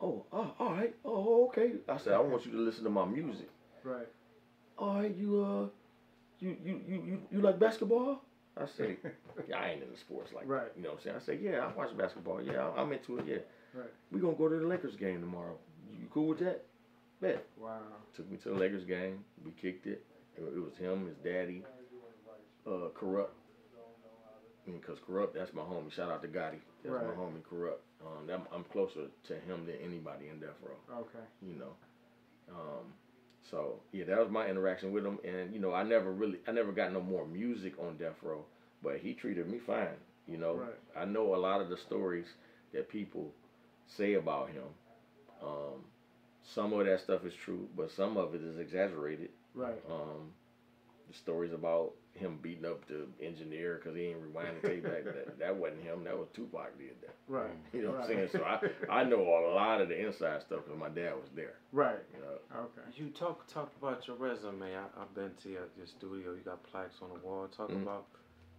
oh, 0.00 0.24
oh, 0.32 0.52
all 0.58 0.72
right. 0.72 0.94
Oh, 1.04 1.46
okay. 1.48 1.72
I 1.88 1.96
said, 1.98 2.12
I 2.14 2.20
want 2.20 2.44
you 2.46 2.52
to 2.52 2.58
listen 2.58 2.84
to 2.84 2.90
my 2.90 3.04
music. 3.04 3.48
right, 3.84 4.06
all 4.78 4.98
right, 5.00 5.14
you 5.16 5.40
uh, 5.44 5.66
you 6.38 6.56
you 6.64 6.80
you 6.88 7.02
you, 7.06 7.22
you 7.32 7.40
like 7.40 7.58
basketball? 7.58 8.22
I 8.56 8.66
say, 8.66 8.96
yeah, 9.48 9.58
I 9.58 9.70
ain't 9.70 9.82
into 9.82 9.96
sports 9.98 10.32
like 10.34 10.44
Right. 10.48 10.70
You 10.76 10.82
know 10.82 10.90
what 10.90 10.98
I'm 10.98 11.04
saying? 11.04 11.16
I 11.16 11.20
say, 11.20 11.38
yeah, 11.42 11.66
I 11.66 11.76
watch 11.76 11.96
basketball. 11.96 12.42
Yeah, 12.42 12.68
I- 12.68 12.80
I'm 12.82 12.92
into 12.92 13.18
it. 13.18 13.24
Yeah. 13.26 13.36
Right. 13.80 13.90
We 14.10 14.20
gonna 14.20 14.34
go 14.34 14.48
to 14.48 14.56
the 14.58 14.66
Lakers 14.66 14.96
game 14.96 15.20
tomorrow. 15.20 15.56
You 15.92 16.06
cool 16.12 16.28
with 16.28 16.38
that? 16.40 16.64
Bet. 17.20 17.44
wow, 17.60 17.78
Took 18.16 18.30
me 18.30 18.38
to 18.38 18.48
the 18.50 18.54
Lakers 18.54 18.84
game. 18.84 19.22
We 19.44 19.50
kicked 19.52 19.86
it. 19.86 20.02
It, 20.36 20.42
it 20.42 20.58
was 20.64 20.74
him, 20.78 21.06
his 21.06 21.16
daddy, 21.18 21.62
uh, 22.66 22.88
Kurupt. 22.98 23.28
Because 24.66 24.98
Kurupt, 25.08 25.34
that's 25.34 25.52
my 25.52 25.62
homie. 25.62 25.90
Shout 25.92 26.10
out 26.10 26.22
to 26.22 26.28
Gotti. 26.28 26.58
That's 26.82 26.94
Right. 26.94 27.06
my 27.06 27.12
homie, 27.14 27.42
Kurupt. 27.42 27.80
Um, 28.04 28.26
that, 28.26 28.40
I'm 28.54 28.64
closer 28.64 29.06
to 29.28 29.34
him 29.34 29.66
than 29.66 29.76
anybody 29.84 30.28
in 30.28 30.40
Death 30.40 30.56
Row 30.62 30.96
okay, 31.00 31.24
you 31.42 31.54
know. 31.54 31.72
Um, 32.50 32.92
so 33.50 33.80
yeah, 33.92 34.04
that 34.04 34.18
was 34.18 34.30
my 34.30 34.48
interaction 34.48 34.92
with 34.92 35.04
him, 35.04 35.18
and 35.24 35.52
you 35.52 35.60
know, 35.60 35.72
I 35.74 35.82
never 35.82 36.10
really, 36.12 36.38
I 36.48 36.52
never 36.52 36.72
got 36.72 36.92
no 36.92 37.00
more 37.00 37.26
music 37.26 37.74
on 37.78 37.96
Death 37.96 38.16
Row, 38.22 38.44
but 38.82 38.98
he 38.98 39.12
treated 39.14 39.48
me 39.50 39.58
fine. 39.58 39.96
You 40.26 40.38
know, 40.38 40.54
Right. 40.54 40.74
I 40.96 41.04
know 41.04 41.34
a 41.34 41.36
lot 41.38 41.60
of 41.60 41.68
the 41.68 41.76
stories 41.76 42.26
that 42.72 42.88
people 42.88 43.32
say 43.86 44.14
about 44.14 44.50
him. 44.50 44.64
Um, 45.42 45.84
some 46.42 46.72
of 46.72 46.86
that 46.86 47.00
stuff 47.00 47.24
is 47.24 47.34
true, 47.34 47.68
but 47.76 47.90
some 47.90 48.16
of 48.16 48.34
it 48.34 48.42
is 48.42 48.58
exaggerated. 48.58 49.30
right, 49.54 49.82
Um, 49.90 50.32
the 51.08 51.14
stories 51.14 51.52
about 51.52 51.92
him 52.20 52.38
beating 52.42 52.64
up 52.66 52.86
the 52.86 53.06
engineer 53.24 53.80
because 53.82 53.96
he 53.96 54.04
ain't 54.06 54.20
rewind 54.22 54.56
the 54.62 54.68
tape 54.68 54.84
back. 54.84 55.04
That, 55.04 55.38
that 55.38 55.56
wasn't 55.56 55.82
him. 55.82 56.04
That 56.04 56.16
was 56.16 56.28
Tupac 56.32 56.78
did 56.78 56.90
that. 57.02 57.14
right, 57.26 57.50
You 57.72 57.82
know 57.82 57.90
what 57.92 58.02
I'm 58.02 58.06
saying? 58.06 58.28
So 58.30 58.44
I, 58.44 58.60
I 59.00 59.04
know 59.04 59.20
a 59.22 59.52
lot 59.54 59.80
of 59.80 59.88
the 59.88 59.98
inside 60.06 60.42
stuff 60.42 60.60
because 60.64 60.78
my 60.78 60.88
dad 60.90 61.14
was 61.14 61.30
there. 61.34 61.54
right, 61.72 61.98
You 62.14 62.20
know? 62.22 62.60
okay, 62.60 62.86
You 62.96 63.08
talk 63.10 63.46
talk 63.48 63.72
about 63.80 64.06
your 64.06 64.16
resume. 64.16 64.76
I, 64.76 64.84
I've 65.00 65.14
been 65.14 65.30
to 65.42 65.48
your, 65.48 65.64
your 65.76 65.86
studio. 65.86 66.32
You 66.32 66.42
got 66.44 66.62
plaques 66.64 66.96
on 67.02 67.08
the 67.08 67.26
wall. 67.26 67.48
Talk 67.48 67.70
Mhm. 67.70 67.82
about 67.82 68.04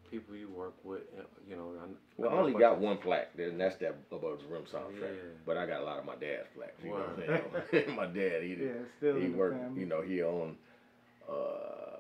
people 0.10 0.36
you 0.36 0.50
work 0.50 0.74
with. 0.84 1.04
uh, 1.18 1.24
You 1.48 1.56
know, 1.56 1.72
I, 1.82 1.88
Well, 2.18 2.32
I 2.32 2.34
only 2.34 2.54
got 2.54 2.80
the- 2.80 2.86
one 2.86 2.98
plaque, 2.98 3.30
and 3.38 3.58
that's 3.62 3.78
that 3.78 3.96
above 4.12 4.40
the 4.42 4.48
rim 4.54 4.64
soundtrack. 4.64 5.00
Yeah. 5.16 5.30
But 5.46 5.56
I 5.58 5.66
got 5.66 5.82
a 5.82 5.86
lot 5.86 6.00
of 6.00 6.06
my 6.06 6.16
dad's 6.16 6.48
plaques. 6.56 6.84
You 6.84 6.90
know 6.90 6.96
what 6.98 7.10
I'm 7.54 7.64
saying? 7.72 7.96
my 7.96 8.08
dad, 8.08 8.44
he 8.44 8.50
yeah, 8.50 8.56
did. 8.56 8.76
it's 8.76 8.92
still 8.98 9.16
he 9.16 9.26
in 9.26 9.32
the 9.34 9.38
worked. 9.38 9.78
You 9.78 9.86
know, 9.86 10.02
he 10.02 10.22
owned. 10.24 10.58
Uh, 11.30 11.91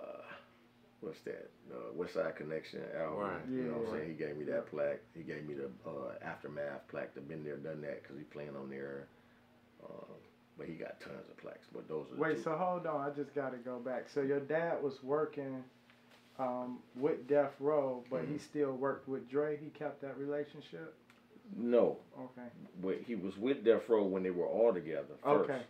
what's 1.01 1.19
that? 1.21 1.49
Uh, 1.71 1.91
West 1.93 2.13
Side 2.13 2.35
Connection 2.35 2.81
album. 2.97 3.19
Right. 3.19 3.39
You 3.49 3.63
know 3.63 3.71
what 3.73 3.77
I'm 3.79 3.85
Yeah. 3.85 3.91
saying? 3.99 4.07
He 4.09 4.15
gave 4.15 4.37
me 4.37 4.45
that 4.45 4.67
plaque. 4.67 5.01
He 5.13 5.23
gave 5.23 5.45
me 5.47 5.55
the 5.55 5.69
uh, 5.87 6.13
aftermath 6.21 6.87
plaque. 6.87 7.13
To 7.15 7.21
been 7.21 7.43
there, 7.43 7.57
done 7.57 7.81
that, 7.81 8.01
because 8.03 8.17
he 8.17 8.23
playing 8.23 8.55
on 8.55 8.69
there. 8.69 9.07
Uh, 9.83 9.87
but 10.57 10.67
he 10.67 10.73
got 10.75 10.99
tons 11.01 11.27
of 11.29 11.37
plaques. 11.37 11.67
But 11.73 11.87
those 11.87 12.05
are 12.11 12.15
the 12.15 12.21
Wait, 12.21 12.37
two. 12.37 12.43
so 12.43 12.55
hold 12.55 12.85
on, 12.85 13.01
I 13.01 13.13
just 13.15 13.33
got 13.33 13.51
to 13.51 13.57
go 13.57 13.79
back. 13.79 14.09
So 14.09 14.21
your 14.21 14.39
dad 14.39 14.81
was 14.83 15.01
working 15.03 15.63
um, 16.39 16.79
with 16.95 17.27
Death 17.27 17.53
Row, 17.59 18.03
but 18.09 18.21
he 18.25 18.35
Mhm. 18.35 18.39
still 18.41 18.71
worked 18.73 19.07
with 19.07 19.27
Dre. 19.29 19.57
He 19.57 19.69
kept 19.69 20.01
that 20.01 20.17
relationship. 20.17 20.93
no, 21.57 21.97
Okay. 22.17 22.47
but 22.81 23.01
he 23.01 23.15
was 23.15 23.37
with 23.37 23.63
Death 23.65 23.89
Row 23.89 24.05
when 24.05 24.23
they 24.23 24.31
were 24.31 24.47
all 24.47 24.73
together 24.73 25.15
first. 25.21 25.49
Okay. 25.49 25.61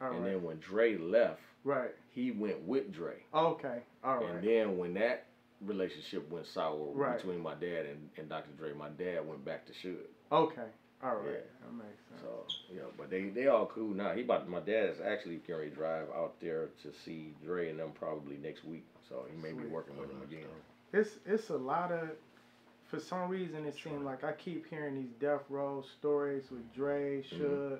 All 0.00 0.10
and 0.12 0.22
right. 0.24 0.32
then 0.32 0.42
when 0.42 0.58
Dre 0.58 0.96
left, 0.96 1.40
right. 1.64 1.90
he 2.10 2.30
went 2.30 2.60
with 2.62 2.92
Dre. 2.92 3.14
Okay. 3.34 3.78
All 4.04 4.24
And 4.24 4.42
then 4.46 4.78
when 4.78 4.94
that 4.94 5.26
relationship 5.60 6.30
went 6.30 6.46
sour 6.46 6.92
Right. 6.94 7.16
between 7.16 7.40
my 7.40 7.54
dad 7.54 7.86
and, 7.86 8.08
and 8.16 8.28
Dr. 8.28 8.50
Dre, 8.56 8.72
my 8.74 8.88
dad 8.90 9.26
went 9.26 9.44
back 9.44 9.66
to 9.66 9.72
Suge. 9.72 9.96
okay. 10.30 10.62
All 11.00 11.14
right. 11.14 11.26
Yeah. 11.26 11.40
That 11.62 11.72
makes 11.74 12.02
sense. 12.08 12.22
So, 12.22 12.74
know, 12.74 12.88
but 12.98 13.08
they 13.08 13.28
they 13.28 13.46
all 13.46 13.66
cool 13.66 13.94
now. 13.94 14.14
He 14.14 14.22
about 14.22 14.48
my 14.48 14.58
dad 14.58 14.90
is 14.90 14.96
actually 15.00 15.36
going 15.46 15.70
to 15.70 15.74
drive 15.76 16.08
out 16.12 16.34
there 16.40 16.70
to 16.82 16.92
see 17.04 17.34
Dre 17.44 17.70
and 17.70 17.78
them 17.78 17.92
probably 17.94 18.36
next 18.36 18.64
week. 18.64 18.84
So 19.08 19.24
he 19.30 19.40
may 19.40 19.52
be 19.52 19.68
working 19.68 19.96
with 19.96 20.08
them 20.08 20.22
again. 20.22 20.48
It's 20.92 21.18
it's 21.24 21.50
a 21.50 21.56
lot 21.56 21.92
of. 21.92 22.08
For 22.88 22.98
some 22.98 23.28
reason, 23.28 23.64
it 23.64 23.76
seems 23.80 24.02
like 24.02 24.24
I 24.24 24.32
keep 24.32 24.66
hearing 24.68 24.96
these 24.96 25.12
Death 25.20 25.42
Row 25.48 25.84
stories 26.00 26.44
with 26.50 26.72
Dre, 26.74 27.22
Mm-hmm. 27.22 27.74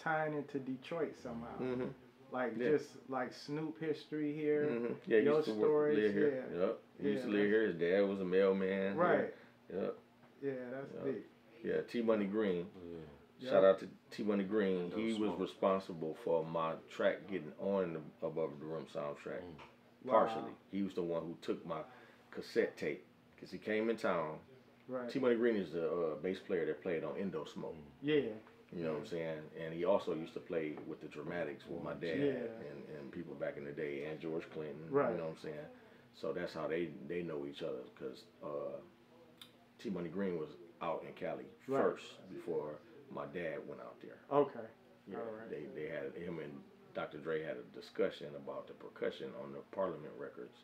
Suge, 0.00 0.02
tying 0.02 0.34
into 0.34 0.58
Detroit 0.58 1.14
somehow. 1.22 1.58
Mm-hmm. 1.60 1.84
Like 2.32 2.52
Yeah. 2.58 2.70
just 2.70 2.88
like 3.08 3.32
Snoop 3.32 3.80
history 3.80 4.32
here. 4.34 4.66
Mm-hmm. 4.70 4.94
Yeah, 5.06 5.18
he 5.18 5.24
Your 5.24 5.36
used 5.36 5.48
to 5.48 5.54
work, 5.54 5.94
live 5.94 6.12
here. 6.12 6.44
yeah. 6.54 6.60
Yep. 6.60 6.78
He 7.02 7.08
used 7.10 7.24
to 7.24 7.30
live 7.30 7.46
here. 7.46 7.66
His 7.66 7.76
dad 7.76 8.00
was 8.08 8.20
a 8.20 8.24
mailman. 8.24 8.96
Right. 8.96 9.34
Yep. 9.72 9.94
Yeah, 10.42 10.52
that's 10.72 10.92
Yeah. 10.94 11.04
big. 11.12 11.22
Yeah. 11.64 11.80
T 11.90 12.02
Money 12.02 12.26
Green. 12.26 12.66
Yeah. 12.90 12.98
Yeah. 13.40 13.50
Shout 13.50 13.64
out 13.64 13.80
to 13.80 13.88
T 14.10 14.22
Money 14.22 14.44
Green. 14.44 14.92
He 14.94 15.06
was 15.08 15.16
smoke. 15.16 15.40
responsible 15.40 16.16
for 16.24 16.44
my 16.44 16.74
track 16.88 17.26
getting 17.30 17.52
on 17.60 17.94
the 17.94 18.26
Above 18.26 18.50
the 18.60 18.66
Rim 18.66 18.86
soundtrack. 18.94 19.40
Mm. 19.42 20.04
Wow. 20.04 20.12
partially. 20.24 20.52
He 20.70 20.82
was 20.82 20.94
the 20.94 21.02
one 21.02 21.22
who 21.22 21.36
took 21.42 21.66
my 21.66 21.80
cassette 22.30 22.76
tape 22.78 23.04
because 23.34 23.50
he 23.50 23.58
came 23.58 23.90
in 23.90 23.96
town. 23.96 24.38
Right. 24.88 25.10
T 25.10 25.18
Money 25.18 25.34
Green 25.36 25.56
is 25.56 25.72
the 25.72 25.86
uh, 25.90 26.14
bass 26.22 26.38
player 26.38 26.64
that 26.66 26.80
played 26.82 27.02
on 27.04 27.16
Indo 27.16 27.44
Smoke. 27.44 27.76
Yeah. 28.02 28.20
You 28.72 28.84
know 28.84 28.92
what 28.92 29.00
I'm 29.00 29.06
saying? 29.08 29.38
And 29.64 29.74
he 29.74 29.84
also 29.84 30.14
used 30.14 30.34
to 30.34 30.40
play 30.40 30.76
with 30.86 31.00
the 31.00 31.08
Dramatics 31.08 31.64
with 31.68 31.82
my 31.82 31.94
dad 31.94 32.18
Yeah. 32.18 32.70
and, 32.70 32.78
and 32.98 33.10
people 33.12 33.34
back 33.34 33.56
in 33.56 33.64
the 33.64 33.72
day, 33.72 34.04
and 34.08 34.20
George 34.20 34.44
Clinton. 34.52 34.78
Right. 34.90 35.10
You 35.10 35.18
know 35.18 35.24
what 35.24 35.36
I'm 35.38 35.42
saying? 35.42 35.66
So 36.20 36.32
that's 36.32 36.52
how 36.54 36.68
they 36.68 36.90
they 37.08 37.22
know 37.22 37.46
each 37.46 37.62
other 37.62 37.82
because 37.94 38.18
uh, 38.44 38.78
T 39.82 39.90
Money 39.90 40.08
Green 40.08 40.38
was 40.38 40.50
out 40.82 41.02
in 41.06 41.12
Cali 41.14 41.44
Right. 41.68 41.82
first 41.82 42.04
before 42.32 42.78
my 43.12 43.26
dad 43.26 43.58
went 43.66 43.80
out 43.80 43.96
there. 44.02 44.18
Okay. 44.32 44.66
Yeah, 45.10 45.16
right. 45.16 45.50
they 45.50 45.66
they 45.74 45.88
had 45.88 46.14
him 46.14 46.38
and 46.38 46.52
Dr. 46.94 47.18
Dre 47.18 47.42
had 47.42 47.56
a 47.56 47.66
discussion 47.76 48.28
about 48.36 48.66
the 48.68 48.74
percussion 48.74 49.30
on 49.42 49.52
the 49.52 49.60
Parliament 49.74 50.12
records, 50.18 50.54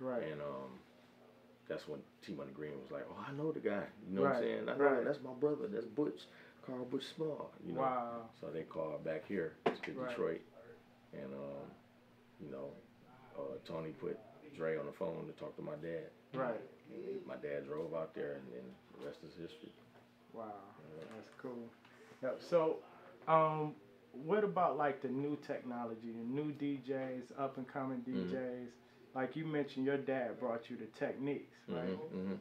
Right. 0.00 0.22
and 0.22 0.40
um, 0.40 0.78
that's 1.68 1.86
when 1.88 2.00
T 2.24 2.32
Money 2.34 2.52
Green 2.52 2.72
was 2.82 2.90
like, 2.90 3.06
"Oh, 3.10 3.24
I 3.26 3.32
know 3.32 3.50
the 3.52 3.60
guy. 3.60 3.84
You 4.08 4.16
know 4.16 4.22
what 4.22 4.36
I'm 4.36 4.42
saying? 4.42 4.68
I 4.68 4.76
know 4.76 4.84
right. 4.84 5.04
that's 5.04 5.18
my 5.24 5.32
brother. 5.32 5.66
That's 5.68 5.86
Butch, 5.86 6.20
Carl 6.66 6.84
Butch 6.90 7.04
Small. 7.14 7.50
You 7.66 7.72
know." 7.74 7.80
Wow. 7.80 8.30
So 8.40 8.48
they 8.52 8.62
called 8.62 9.04
back 9.04 9.26
here 9.26 9.54
to 9.64 9.70
Right. 9.92 10.08
Detroit, 10.08 10.40
and 11.12 11.32
um, 11.32 11.66
you 12.40 12.50
know, 12.50 12.70
uh, 13.38 13.56
Tony 13.66 13.90
put 13.90 14.18
Dre 14.56 14.76
on 14.78 14.86
the 14.86 14.92
phone 14.92 15.26
to 15.26 15.32
talk 15.38 15.54
to 15.56 15.62
my 15.62 15.76
dad. 15.82 16.10
Right. 16.34 16.60
And 16.92 17.26
my 17.26 17.36
dad 17.36 17.66
drove 17.66 17.94
out 17.94 18.14
there, 18.14 18.32
and 18.34 18.42
then 18.52 18.64
the 18.98 19.06
rest 19.06 19.18
is 19.24 19.32
history. 19.40 19.70
Wow. 20.32 20.52
That's 21.14 21.34
cool. 21.40 21.68
Yep. 22.22 22.40
So, 22.48 22.76
um, 23.28 23.74
what 24.24 24.44
about 24.44 24.76
like 24.78 25.02
the 25.02 25.08
new 25.08 25.36
technology, 25.46 26.12
the 26.12 26.24
new 26.24 26.52
DJs, 26.52 27.38
up 27.38 27.56
and 27.58 27.66
coming. 27.68 28.02
DJs? 28.08 28.68
Like 29.14 29.34
you 29.34 29.46
mentioned, 29.46 29.86
your 29.86 29.96
dad 29.96 30.38
brought 30.38 30.68
you 30.68 30.76
the 30.76 30.86
techniques, 30.98 31.56
right? 31.68 31.88
hmm 31.88 32.34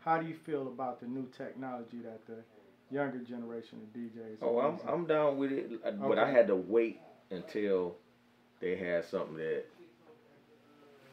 How 0.00 0.18
do 0.18 0.26
you 0.28 0.34
feel 0.34 0.68
about 0.68 1.00
the 1.00 1.06
new 1.06 1.26
technology 1.36 1.98
that 2.04 2.24
the 2.26 2.36
younger 2.92 3.18
generation 3.20 3.78
of 3.82 3.98
DJs? 3.98 4.36
Oh, 4.42 4.58
I'm? 4.58 4.78
I'm 4.86 5.06
down 5.06 5.38
with 5.38 5.50
it, 5.52 5.70
but 6.00 6.18
I 6.18 6.30
had 6.30 6.46
to 6.48 6.56
wait 6.56 7.00
until 7.30 7.96
they 8.60 8.76
had 8.76 9.04
something 9.04 9.36
that 9.36 9.64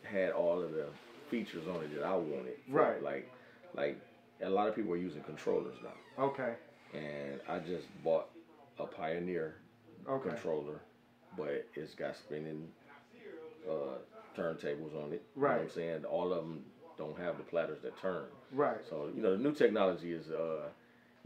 had 0.03 0.31
all 0.31 0.61
of 0.61 0.71
the 0.71 0.85
features 1.29 1.67
on 1.67 1.83
it 1.83 1.95
that 1.95 2.03
I 2.03 2.15
wanted. 2.15 2.55
Right. 2.69 3.01
Like, 3.01 3.31
like 3.75 3.97
a 4.41 4.49
lot 4.49 4.67
of 4.67 4.75
people 4.75 4.91
are 4.93 4.97
using 4.97 5.21
controllers 5.21 5.75
now, 5.83 6.23
Okay. 6.25 6.53
and 6.93 7.39
I 7.47 7.59
just 7.59 7.85
bought 8.03 8.29
a 8.79 8.85
Pioneer 8.85 9.55
Okay. 10.07 10.29
controller, 10.29 10.79
but 11.37 11.65
it's 11.75 11.93
got 11.93 12.15
spinning 12.15 12.67
uh, 13.69 13.97
turntables 14.37 14.95
on 14.95 15.11
it. 15.13 15.23
You 15.35 15.41
know 15.41 15.47
what 15.47 15.49
Right. 15.49 15.61
I'm 15.61 15.69
saying? 15.69 16.05
All 16.05 16.31
of 16.33 16.43
them 16.45 16.63
don't 16.97 17.17
have 17.19 17.37
the 17.37 17.43
platters 17.43 17.79
that 17.83 17.97
turn. 18.01 18.25
Right. 18.51 18.77
So, 18.89 19.09
you 19.13 19.21
know, 19.21 19.35
the 19.37 19.43
new 19.43 19.53
technology 19.53 20.13
is, 20.13 20.29
uh, 20.31 20.69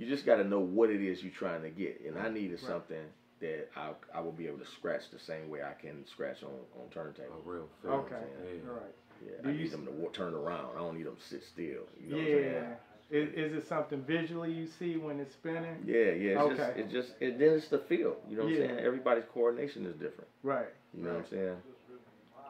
you 0.03 0.09
just 0.09 0.25
got 0.25 0.35
to 0.35 0.43
know 0.43 0.59
what 0.59 0.89
it 0.89 1.01
is 1.01 1.23
you're 1.23 1.31
trying 1.31 1.61
to 1.63 1.69
get. 1.69 2.01
And 2.05 2.17
I 2.19 2.29
needed 2.29 2.59
Right. 2.61 2.71
something 2.71 3.05
that 3.39 3.69
I, 3.75 3.91
I 4.13 4.21
will 4.21 4.31
be 4.31 4.47
able 4.47 4.59
to 4.59 4.65
scratch 4.65 5.01
the 5.11 5.19
same 5.19 5.49
way 5.49 5.61
I 5.63 5.73
can 5.81 6.05
scratch 6.07 6.43
on, 6.43 6.49
on 6.49 6.87
A 6.89 6.93
turntable. 6.93 7.41
real 7.45 7.67
feel. 7.81 7.91
Okay. 7.91 8.15
Yeah. 8.15 8.69
All 8.69 8.75
right. 8.75 8.95
Yeah, 9.25 9.41
Do 9.43 9.49
I 9.49 9.51
need 9.53 9.65
s- 9.67 9.71
them 9.71 9.85
to 9.85 10.09
turn 10.13 10.33
around. 10.33 10.75
I 10.75 10.79
don't 10.79 10.97
need 10.97 11.05
them 11.05 11.15
to 11.15 11.21
sit 11.23 11.43
still. 11.43 11.83
You 11.99 12.09
know 12.09 12.17
yeah. 12.17 12.73
Is, 13.11 13.29
is 13.33 13.53
it 13.53 13.67
something 13.67 14.01
visually 14.03 14.51
you 14.51 14.65
see 14.79 14.97
when 14.97 15.19
it's 15.19 15.33
spinning? 15.33 15.63
what 15.77 15.85
Yeah, 15.87 16.11
yeah. 16.11 16.41
It's 16.41 16.49
just, 16.57 16.59
Okay. 16.61 16.81
it's 16.81 16.91
just, 16.91 17.09
it, 17.19 17.37
then 17.39 17.49
it's 17.53 17.67
the 17.67 17.79
feel. 17.79 18.15
You 18.29 18.37
know 18.37 18.43
what 18.45 18.53
Yeah. 18.53 18.63
I'm 18.63 18.69
saying? 18.69 18.79
Everybody's 18.85 19.25
coordination 19.33 19.85
is 19.85 19.93
different. 19.95 20.27
Right. 20.41 20.67
You 20.93 21.03
know 21.03 21.13
what 21.13 21.19
I'm 21.19 21.29
saying? 21.29 21.55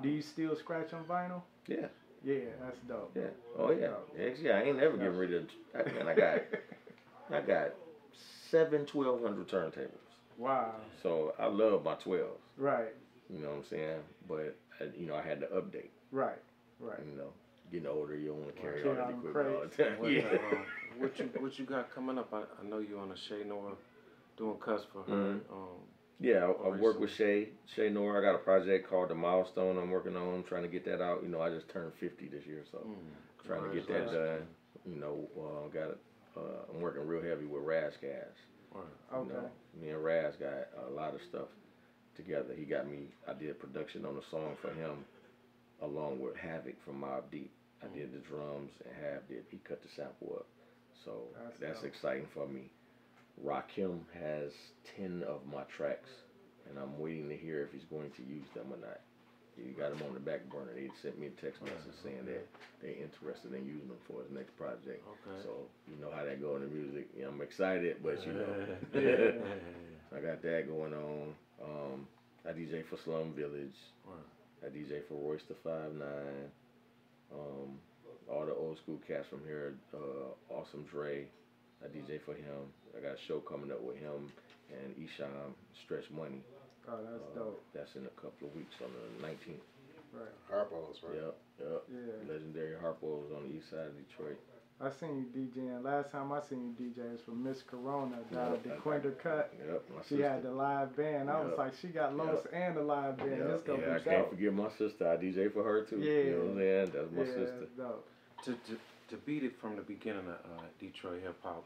Do 0.02 0.10
you 0.10 0.22
still 0.22 0.56
scratch 0.56 0.94
on 0.94 1.04
vinyl? 1.06 1.42
Yeah, 1.68 1.88
Yeah, 2.24 2.36
that's 2.62 2.78
dope. 2.88 3.12
yeah. 3.16 3.24
Oh, 3.58 3.72
yeah. 3.72 3.90
Yeah. 4.42 4.58
I 4.58 4.64
ain't 4.64 4.78
never 4.78 4.98
getting 4.98 5.18
rid 5.18 5.34
of, 5.34 5.44
I, 5.76 5.84
man, 5.92 6.08
I 6.08 6.14
got, 6.16 6.42
I 7.32 7.42
got 7.42 7.74
seven 8.50 8.86
1200 8.92 9.48
turntables. 9.48 9.90
Wow. 10.38 10.76
So 11.02 11.34
I 11.40 11.46
love 11.48 11.84
my 11.84 11.96
12s. 11.96 12.26
Right. 12.58 12.94
You 13.30 13.40
know 13.40 13.50
what 13.50 13.58
I'm 13.58 13.64
saying? 13.66 14.00
But 14.28 14.56
uh, 14.82 14.86
you 14.98 15.08
know, 15.08 15.16
I 15.16 15.22
had 15.22 15.40
to 15.42 15.48
update. 15.48 15.90
Right. 16.12 16.38
Right. 16.80 17.00
You 17.10 17.18
know, 17.18 17.30
getting 17.72 17.88
older, 17.88 18.16
you 18.16 18.30
don't 18.30 18.42
want 18.42 18.56
to 18.56 18.62
carry 18.62 18.82
Carry 18.82 19.00
all 19.00 19.08
that 19.08 19.10
equipment 19.12 19.56
all 19.56 19.62
the 19.62 19.84
time. 19.84 20.00
What, 20.00 20.12
Yeah. 20.12 20.22
uh, 20.28 20.58
what 20.98 21.20
you 21.20 21.30
what 21.40 21.60
you 21.60 21.66
got 21.66 21.94
coming 21.94 22.18
up? 22.18 22.34
I, 22.34 22.42
I 22.62 22.68
know 22.68 22.80
you're 22.80 23.00
on 23.00 23.12
a 23.12 23.18
Shay 23.18 23.44
Nora 23.48 23.74
doing 24.38 24.58
cuts 24.58 24.84
for 24.92 25.04
her. 25.04 25.14
Mhm. 25.14 25.52
Um, 25.52 25.80
Yeah, 26.20 26.46
I, 26.46 26.68
I 26.68 26.70
work 26.70 27.00
with 27.00 27.12
Shay. 27.12 27.50
Shay 27.66 27.90
Nora. 27.90 28.20
I 28.20 28.24
got 28.24 28.36
a 28.36 28.44
project 28.44 28.90
called 28.90 29.10
The 29.10 29.16
Milestone. 29.16 29.78
I'm 29.78 29.90
working 29.92 30.16
on. 30.16 30.36
I'm 30.36 30.44
trying 30.44 30.64
to 30.64 30.70
get 30.70 30.84
that 30.86 31.02
out. 31.02 31.24
You 31.24 31.30
know, 31.30 31.42
I 31.42 31.50
just 31.50 31.70
turned 31.70 31.94
50 31.94 32.28
this 32.28 32.46
year, 32.46 32.64
so 32.72 32.80
mm, 32.80 33.46
trying 33.46 33.70
to 33.70 33.74
get 33.76 33.88
that 33.88 34.12
done. 34.12 34.48
You 34.86 35.00
know, 35.00 35.28
uh, 35.38 35.68
got 35.70 35.92
it. 35.92 35.98
Uh, 36.36 36.66
I'm 36.74 36.82
working 36.82 37.06
real 37.08 37.22
heavy 37.24 37.46
with 37.46 37.64
Ras 37.64 37.94
Kass. 38.02 38.36
Right. 38.74 38.84
You 39.12 39.18
Okay. 39.18 39.34
know, 39.34 39.52
me 39.80 39.90
and 39.90 40.04
Raz 40.04 40.36
got 40.40 40.70
a 40.88 40.90
lot 40.90 41.14
of 41.14 41.22
stuff 41.30 41.48
together. 42.16 42.54
He 42.58 42.66
got 42.66 42.90
me. 42.90 43.14
I 43.28 43.34
did 43.34 43.60
production 43.60 44.06
on 44.06 44.18
a 44.18 44.30
song 44.32 44.56
for 44.62 44.72
him, 44.72 45.06
along 45.82 46.20
with 46.20 46.36
Havoc 46.36 46.76
from 46.84 47.02
Mobb 47.02 47.30
Deep. 47.32 47.52
I 47.84 47.88
did 47.96 48.14
the 48.14 48.20
drums 48.20 48.72
and 48.86 48.94
Hav 49.04 49.28
did. 49.28 49.44
He 49.52 49.58
cut 49.68 49.82
the 49.84 49.90
sample 49.96 50.38
up, 50.40 50.48
so 51.06 51.28
That's 51.60 51.82
that's, 51.82 51.84
exciting 51.84 52.28
for 52.34 52.48
me. 52.48 52.72
Rakim 53.44 54.00
has 54.14 54.52
ten 54.98 55.24
of 55.28 55.46
my 55.46 55.64
tracks, 55.76 56.10
and 56.70 56.78
I'm 56.80 56.98
waiting 57.00 57.28
to 57.30 57.36
hear 57.36 57.62
if 57.64 57.72
he's 57.74 57.86
going 57.90 58.12
to 58.12 58.24
use 58.24 58.48
them 58.56 58.68
or 58.72 58.78
not. 58.78 59.02
He 59.56 59.72
got 59.78 59.94
them 59.94 60.02
on 60.08 60.14
the 60.14 60.20
back 60.20 60.50
burner. 60.50 60.74
They 60.74 60.90
sent 61.02 61.20
me 61.20 61.28
a 61.28 61.36
text 61.42 61.62
message 61.62 61.94
saying 62.04 62.26
that 62.26 62.46
they're 62.82 62.98
interested 62.98 63.54
in 63.54 63.66
using 63.66 63.88
them 63.88 64.02
for 64.10 64.24
his 64.26 64.32
next 64.34 64.58
project. 64.58 65.06
Okay. 65.06 65.38
So 65.46 65.70
you 65.88 65.98
know 66.02 66.10
how 66.10 66.26
that 66.26 66.42
go 66.42 66.56
in 66.58 66.64
the 66.66 66.72
music. 66.74 67.08
You 67.16 67.24
know, 67.24 67.30
I'm 67.30 67.42
excited, 67.42 67.98
but 68.02 68.18
you 68.26 68.34
know. 68.34 68.50
Yeah. 68.94 69.38
I 70.14 70.22
got 70.22 70.42
that 70.44 70.68
going 70.70 70.94
on. 70.94 71.34
Um, 71.62 72.08
I 72.46 72.52
DJ 72.54 72.84
for 72.90 72.98
Slum 73.04 73.34
Village. 73.34 73.74
I 74.66 74.70
DJ 74.70 75.02
for 75.08 75.16
Royce 75.16 75.42
the 75.48 75.56
Five 75.64 75.94
Nine. 75.94 76.50
Um, 77.34 77.78
all 78.30 78.46
the 78.46 78.54
old 78.54 78.78
school 78.78 79.00
cats 79.08 79.26
from 79.30 79.42
here. 79.46 79.74
Uh, 79.94 80.34
awesome 80.54 80.86
Dre. 80.92 81.26
I 81.84 81.88
DJ 81.88 82.22
for 82.26 82.34
him. 82.34 82.70
I 82.98 83.02
got 83.02 83.14
a 83.18 83.22
show 83.28 83.40
coming 83.40 83.72
up 83.72 83.82
with 83.82 83.98
him 83.98 84.32
and 84.72 84.94
Isham 84.98 85.56
Stretch 85.84 86.10
Money. 86.16 86.42
Oh, 86.88 86.98
that's 87.04 87.24
Uh, 87.32 87.36
dope. 87.40 87.64
That's 87.74 87.96
in 87.96 88.06
a 88.06 88.16
couple 88.22 88.48
of 88.50 88.56
weeks 88.56 88.76
on 88.84 88.92
the 88.92 89.28
19th. 89.28 89.64
Right. 90.14 90.30
Harpo's, 90.52 91.02
right? 91.04 91.16
Yep, 91.16 91.36
yep. 91.60 91.84
Yeah. 91.90 92.34
Legendary 92.34 92.76
Harpo 92.78 93.24
was 93.24 93.32
on 93.36 93.50
the 93.50 93.56
east 93.56 93.70
side 93.72 93.88
of 93.88 93.98
Detroit. 93.98 94.38
I 94.82 94.90
seen 94.92 95.18
you 95.18 95.26
DJing. 95.48 95.82
Last 95.84 96.12
time 96.12 96.32
I 96.32 96.42
seen 96.42 96.76
you 96.78 96.86
DJ 96.92 97.10
was 97.12 97.22
for 97.22 97.32
Miss 97.32 97.62
Corona 97.64 98.18
down 98.32 98.54
at 98.54 98.64
the 98.64 98.70
Yep, 98.70 98.80
Quinder 98.82 99.12
Cut. 99.12 99.54
Yep, 99.58 99.84
my 99.96 100.02
She 100.02 100.08
sister. 100.10 100.30
had 100.30 100.44
the 100.44 100.52
live 100.52 100.96
band. 100.98 101.30
I 101.30 101.40
was 101.40 101.50
Yep. 101.52 101.58
like, 101.58 101.74
she 101.76 101.88
got 101.88 102.16
Los 102.18 102.46
and 102.52 102.76
the 102.76 102.82
live 102.84 103.18
band. 103.18 103.32
Yep, 103.38 103.48
This 103.48 103.62
gonna 103.62 103.82
yeah, 103.82 103.96
I 103.96 103.98
be 104.00 104.04
can't 104.04 104.22
dope. 104.24 104.30
forget 104.32 104.54
my 104.54 104.70
sister. 104.78 105.08
I 105.08 105.16
DJ 105.18 105.50
for 105.50 105.64
her 105.64 105.84
too. 105.86 106.00
You 106.02 106.32
know 106.32 106.38
what 106.40 106.48
I'm 106.52 106.58
saying? 106.58 106.92
That's 106.94 107.12
my 107.12 107.20
yeah, 107.24 107.26
sister. 107.26 107.60
that's 107.60 107.72
dope. 107.78 108.08
To, 108.44 108.52
to 108.54 108.80
to 109.10 109.18
beat 109.26 109.44
it 109.44 109.56
from 109.60 109.76
the 109.78 109.84
beginning 109.84 110.28
of 110.28 110.36
uh, 110.60 110.64
Detroit 110.80 111.22
hip 111.22 111.38
hop, 111.44 111.64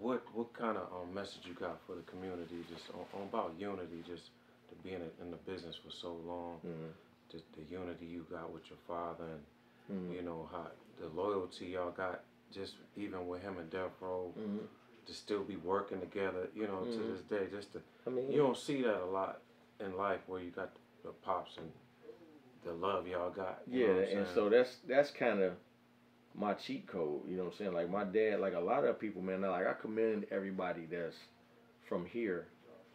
what 0.00 0.24
what 0.34 0.52
kind 0.54 0.76
of 0.76 0.88
um, 0.92 1.12
message 1.14 1.42
you 1.46 1.54
got 1.54 1.78
for 1.86 1.94
the 1.94 2.02
community? 2.02 2.64
Just 2.68 2.84
on, 2.94 3.04
on 3.20 3.28
about 3.28 3.54
unity, 3.58 4.02
just 4.06 4.30
to 4.70 4.74
being 4.82 4.96
in, 4.96 5.10
in 5.26 5.30
the 5.30 5.36
business 5.38 5.76
for 5.76 5.90
so 5.90 6.14
long, 6.26 6.58
Mhm. 6.64 6.90
just 7.30 7.44
the 7.54 7.62
unity 7.70 8.06
you 8.06 8.26
got 8.30 8.50
with 8.52 8.68
your 8.70 8.78
father, 8.86 9.24
and 9.24 9.44
Mhm. 9.90 10.14
you 10.14 10.22
know 10.22 10.48
how 10.50 10.66
the 10.98 11.08
loyalty 11.08 11.66
y'all 11.66 11.90
got, 11.90 12.24
just 12.50 12.74
even 12.96 13.26
with 13.26 13.42
him 13.42 13.58
and 13.58 13.70
Death 13.70 13.92
Row, 14.00 14.32
Mhm. 14.36 14.66
to 15.06 15.12
still 15.12 15.44
be 15.44 15.56
working 15.56 16.00
together, 16.00 16.48
you 16.54 16.66
know, 16.66 16.84
to 16.84 16.98
Mhm. 17.00 17.12
this 17.12 17.22
day. 17.22 17.46
Just 17.50 17.72
to 17.72 17.82
I 18.06 18.10
mean, 18.10 18.30
you 18.30 18.38
don't 18.38 18.56
see 18.56 18.82
that 18.82 19.02
a 19.02 19.06
lot 19.06 19.42
in 19.80 19.96
life 19.96 20.20
where 20.26 20.40
you 20.40 20.50
got 20.50 20.70
the 21.02 21.12
pops 21.12 21.56
and 21.58 21.72
the 22.62 22.72
love 22.72 23.06
y'all 23.06 23.30
got. 23.30 23.62
Yeah, 23.66 23.86
know 23.86 23.94
what 24.00 24.08
I'm 24.08 24.18
and 24.18 24.26
so 24.28 24.48
that's 24.48 24.76
that's 24.86 25.10
kind 25.10 25.40
of 25.40 25.56
my 26.40 26.54
cheat 26.54 26.86
code. 26.86 27.20
You 27.28 27.36
know 27.36 27.44
what 27.44 27.52
I'm 27.52 27.58
saying? 27.58 27.72
Like 27.74 27.90
my 27.90 28.04
dad, 28.04 28.40
like 28.40 28.54
a 28.54 28.60
lot 28.60 28.84
of 28.84 28.98
people, 28.98 29.22
man. 29.22 29.42
Like 29.42 29.66
I 29.66 29.74
commend 29.74 30.26
everybody 30.30 30.86
that's 30.90 31.14
from 31.88 32.06
here 32.06 32.46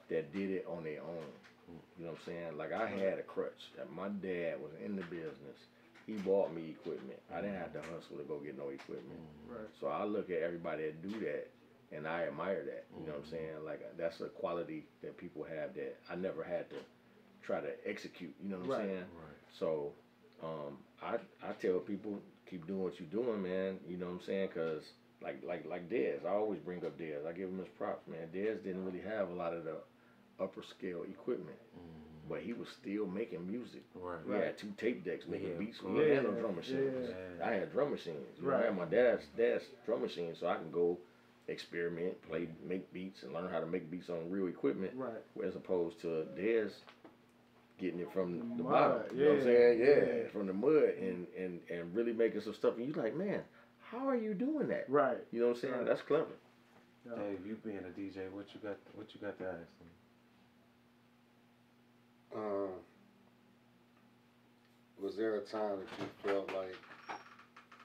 that 0.10 0.34
did 0.34 0.50
it 0.50 0.66
on 0.68 0.84
their 0.84 1.02
own. 1.02 1.30
You 1.98 2.06
know 2.06 2.12
what 2.12 2.20
I'm 2.20 2.26
saying? 2.26 2.58
Like 2.58 2.74
I 2.74 2.88
had 2.88 3.20
a 3.20 3.24
crutch. 3.24 3.72
That 3.78 3.92
my 3.94 4.10
dad 4.10 4.56
was 4.62 4.72
in 4.84 4.96
the 4.96 5.04
business. 5.04 5.60
He 6.06 6.14
bought 6.14 6.54
me 6.54 6.76
equipment. 6.80 7.20
I 7.34 7.42
didn't 7.42 7.58
have 7.58 7.74
to 7.74 7.80
mm-hmm. 7.80 7.96
hustle 7.96 8.18
to 8.18 8.24
go 8.24 8.40
get 8.40 8.58
no 8.58 8.70
equipment. 8.70 9.20
Mm-hmm. 9.20 9.54
Right. 9.54 9.70
So 9.80 9.88
I 9.88 10.04
look 10.04 10.30
at 10.30 10.42
everybody 10.42 10.84
that 10.84 11.02
do 11.02 11.20
that, 11.22 11.48
and 11.92 12.08
I 12.08 12.26
admire 12.28 12.64
that. 12.66 12.86
You 13.00 13.08
know 13.08 13.14
what 13.14 13.22
I'm 13.22 13.22
mm-hmm. 13.24 13.32
saying? 13.32 13.66
Like 13.66 13.82
that's 13.98 14.22
a 14.22 14.26
quality 14.30 14.86
that 15.02 15.18
people 15.18 15.44
have 15.44 15.74
that 15.76 15.98
I 16.12 16.16
never 16.16 16.44
had 16.44 16.70
to 16.70 16.76
try 17.44 17.62
to 17.62 17.72
execute. 17.88 18.34
You 18.42 18.50
know 18.50 18.58
what 18.58 18.66
I'm 18.66 18.72
Right. 18.72 18.86
saying? 18.90 18.98
Right. 18.98 19.38
So, 19.60 19.94
um, 20.44 20.78
I 21.02 21.18
I 21.44 21.54
tell 21.54 21.80
people 21.80 22.20
keep 22.50 22.68
doing 22.68 22.84
what 22.84 22.94
you're 23.00 23.10
doing, 23.24 23.42
man. 23.44 23.78
You 23.88 23.98
know 23.98 24.08
what 24.08 24.14
I'm 24.22 24.26
saying? 24.26 24.50
Cause 24.54 24.84
like 25.22 25.42
like 25.48 25.66
like 25.70 25.90
Dez, 25.90 26.26
I 26.26 26.30
always 26.30 26.60
bring 26.60 26.86
up 26.86 26.98
Dez. 27.00 27.26
I 27.28 27.32
give 27.34 27.50
him 27.50 27.60
his 27.60 27.68
props, 27.78 28.08
man. 28.08 28.28
Dez 28.34 28.64
didn't 28.64 28.86
really 28.86 29.02
have 29.02 29.30
a 29.30 29.34
lot 29.34 29.54
of 29.54 29.64
the 29.64 29.78
upper 30.40 30.62
scale 30.78 31.04
equipment. 31.04 31.58
Mm-hmm. 31.78 32.30
but 32.30 32.42
he 32.42 32.54
was 32.54 32.68
still 32.82 33.06
making 33.06 33.46
music. 33.48 33.84
Right. 33.94 34.18
We 34.28 34.34
had 34.34 34.58
two 34.58 34.72
tape 34.82 35.06
decks 35.06 35.26
making 35.30 35.50
Yeah, 35.50 35.60
beats. 35.60 35.78
cool. 35.80 35.94
We 35.94 36.00
didn't 36.06 36.24
no 36.24 36.32
drum 36.42 36.56
machines. 36.56 37.08
yeah. 37.10 37.46
I 37.48 37.52
had 37.54 37.72
drum 37.72 37.92
machines. 37.92 38.26
You 38.42 38.48
know, 38.48 38.54
I 38.54 38.58
Right. 38.58 38.66
had 38.66 38.78
my 38.78 38.86
dad's 38.86 39.22
dad's 39.38 39.64
drum 39.86 40.02
machine, 40.02 40.34
so 40.40 40.48
I 40.48 40.56
can 40.56 40.72
go 40.72 40.98
experiment, 41.48 42.14
play, 42.28 42.42
mm-hmm. 42.42 42.68
make 42.70 42.92
beats, 42.94 43.22
and 43.24 43.32
learn 43.34 43.50
how 43.52 43.60
to 43.60 43.68
make 43.68 43.90
beats 43.92 44.10
on 44.10 44.30
real 44.32 44.48
equipment, 44.48 44.92
Right. 44.96 45.22
as 45.46 45.56
opposed 45.56 46.02
to 46.02 46.26
Dez 46.38 46.72
getting 47.80 48.00
it 48.00 48.12
from 48.14 48.34
The 48.34 48.40
the, 48.58 48.64
mud, 48.64 48.72
bottom. 48.72 49.18
You 49.18 49.24
know 49.26 49.30
what 49.32 49.40
I'm 49.40 49.44
saying? 49.46 49.80
yeah, 49.80 49.86
Yeah, 49.86 49.96
yeah. 50.24 50.28
from 50.32 50.48
the 50.48 50.54
mud, 50.54 50.84
and 51.00 51.28
and 51.38 51.60
and 51.70 51.96
really 51.96 52.14
making 52.14 52.42
some 52.42 52.54
stuff. 52.54 52.78
And 52.78 52.88
you're 52.88 53.04
like, 53.04 53.16
man, 53.16 53.42
how 53.92 54.08
are 54.08 54.16
you 54.16 54.34
doing 54.34 54.68
that? 54.70 54.86
Right. 54.90 55.18
You 55.32 55.42
know 55.42 55.48
what 55.48 55.56
I'm 55.58 55.62
saying? 55.62 55.74
Right. 55.76 55.86
That's 55.86 56.02
clever. 56.02 56.36
Yeah. 57.06 57.16
Dave, 57.22 57.46
you 57.46 57.56
being 57.64 57.78
a 57.78 58.00
DJ, 58.00 58.32
what 58.32 58.46
you 58.54 58.60
got? 58.64 58.78
What 58.94 59.08
you 59.14 59.22
got 59.22 59.38
to 59.40 59.46
ask 59.46 59.60
them? 59.60 59.90
Um, 62.36 62.70
was 65.02 65.16
there 65.16 65.36
a 65.36 65.42
time 65.42 65.78
that 65.80 65.90
you 66.00 66.08
felt 66.24 66.48
like 66.54 66.76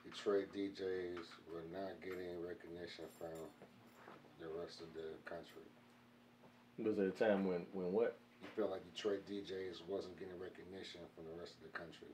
Detroit 0.04 0.46
DJs 0.56 1.22
were 1.52 1.62
not 1.72 2.00
getting 2.02 2.40
recognition 2.42 3.04
from 3.18 3.28
the 4.40 4.48
rest 4.60 4.80
of 4.80 4.86
the 4.94 5.12
country? 5.28 5.62
Was 6.78 6.96
there 6.96 7.08
a 7.08 7.10
time 7.10 7.46
when 7.46 7.66
when 7.72 7.92
what? 7.92 8.16
You 8.42 8.48
felt 8.56 8.70
like 8.70 8.82
Detroit 8.94 9.26
DJs 9.30 9.82
wasn't 9.88 10.18
getting 10.18 10.38
recognition 10.40 11.00
from 11.14 11.24
the 11.32 11.38
rest 11.40 11.52
of 11.56 11.70
the 11.72 11.78
country? 11.78 12.08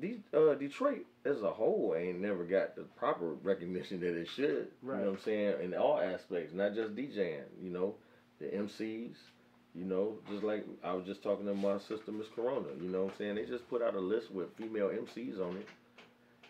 De- 0.00 0.36
uh, 0.36 0.54
Detroit 0.54 1.06
as 1.24 1.42
a 1.42 1.50
whole 1.50 1.94
ain't 1.96 2.20
never 2.20 2.44
got 2.44 2.74
the 2.74 2.82
proper 2.96 3.34
recognition 3.42 4.00
that 4.00 4.16
it 4.16 4.28
should. 4.28 4.68
Right. 4.82 4.98
You 4.98 5.04
know 5.04 5.10
what 5.12 5.18
I'm 5.18 5.24
saying? 5.24 5.54
In 5.62 5.74
all 5.74 6.00
aspects, 6.00 6.52
not 6.54 6.74
just 6.74 6.94
DJing. 6.96 7.42
You 7.62 7.70
know, 7.70 7.94
the 8.40 8.46
MCs. 8.46 9.14
You 9.76 9.84
know, 9.84 10.14
just 10.30 10.44
like 10.44 10.64
I 10.84 10.92
was 10.92 11.04
just 11.04 11.22
talking 11.22 11.46
to 11.46 11.54
my 11.54 11.78
sister, 11.78 12.12
Miss 12.12 12.28
Corona. 12.34 12.68
You 12.80 12.88
know 12.90 13.04
what 13.04 13.12
I'm 13.12 13.18
saying? 13.18 13.34
They 13.34 13.44
just 13.44 13.68
put 13.68 13.82
out 13.82 13.94
a 13.94 14.00
list 14.00 14.30
with 14.30 14.54
female 14.56 14.88
MCs 14.88 15.40
on 15.40 15.56
it, 15.56 15.68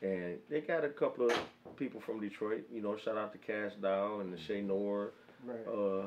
and 0.07 0.39
they 0.51 0.61
got 0.61 0.85
a 0.85 0.91
couple 0.91 1.31
of 1.31 1.39
people 1.77 2.03
from 2.03 2.21
Detroit. 2.21 2.65
You 2.71 2.83
know, 2.83 2.97
shout 2.99 3.17
out 3.17 3.33
to 3.33 3.39
Cash 3.39 3.73
Dow 3.81 4.21
and 4.21 4.31
the 4.31 4.39
Shay 4.39 4.61
Nor, 4.61 5.13
Right. 5.43 5.57
uh, 5.67 6.07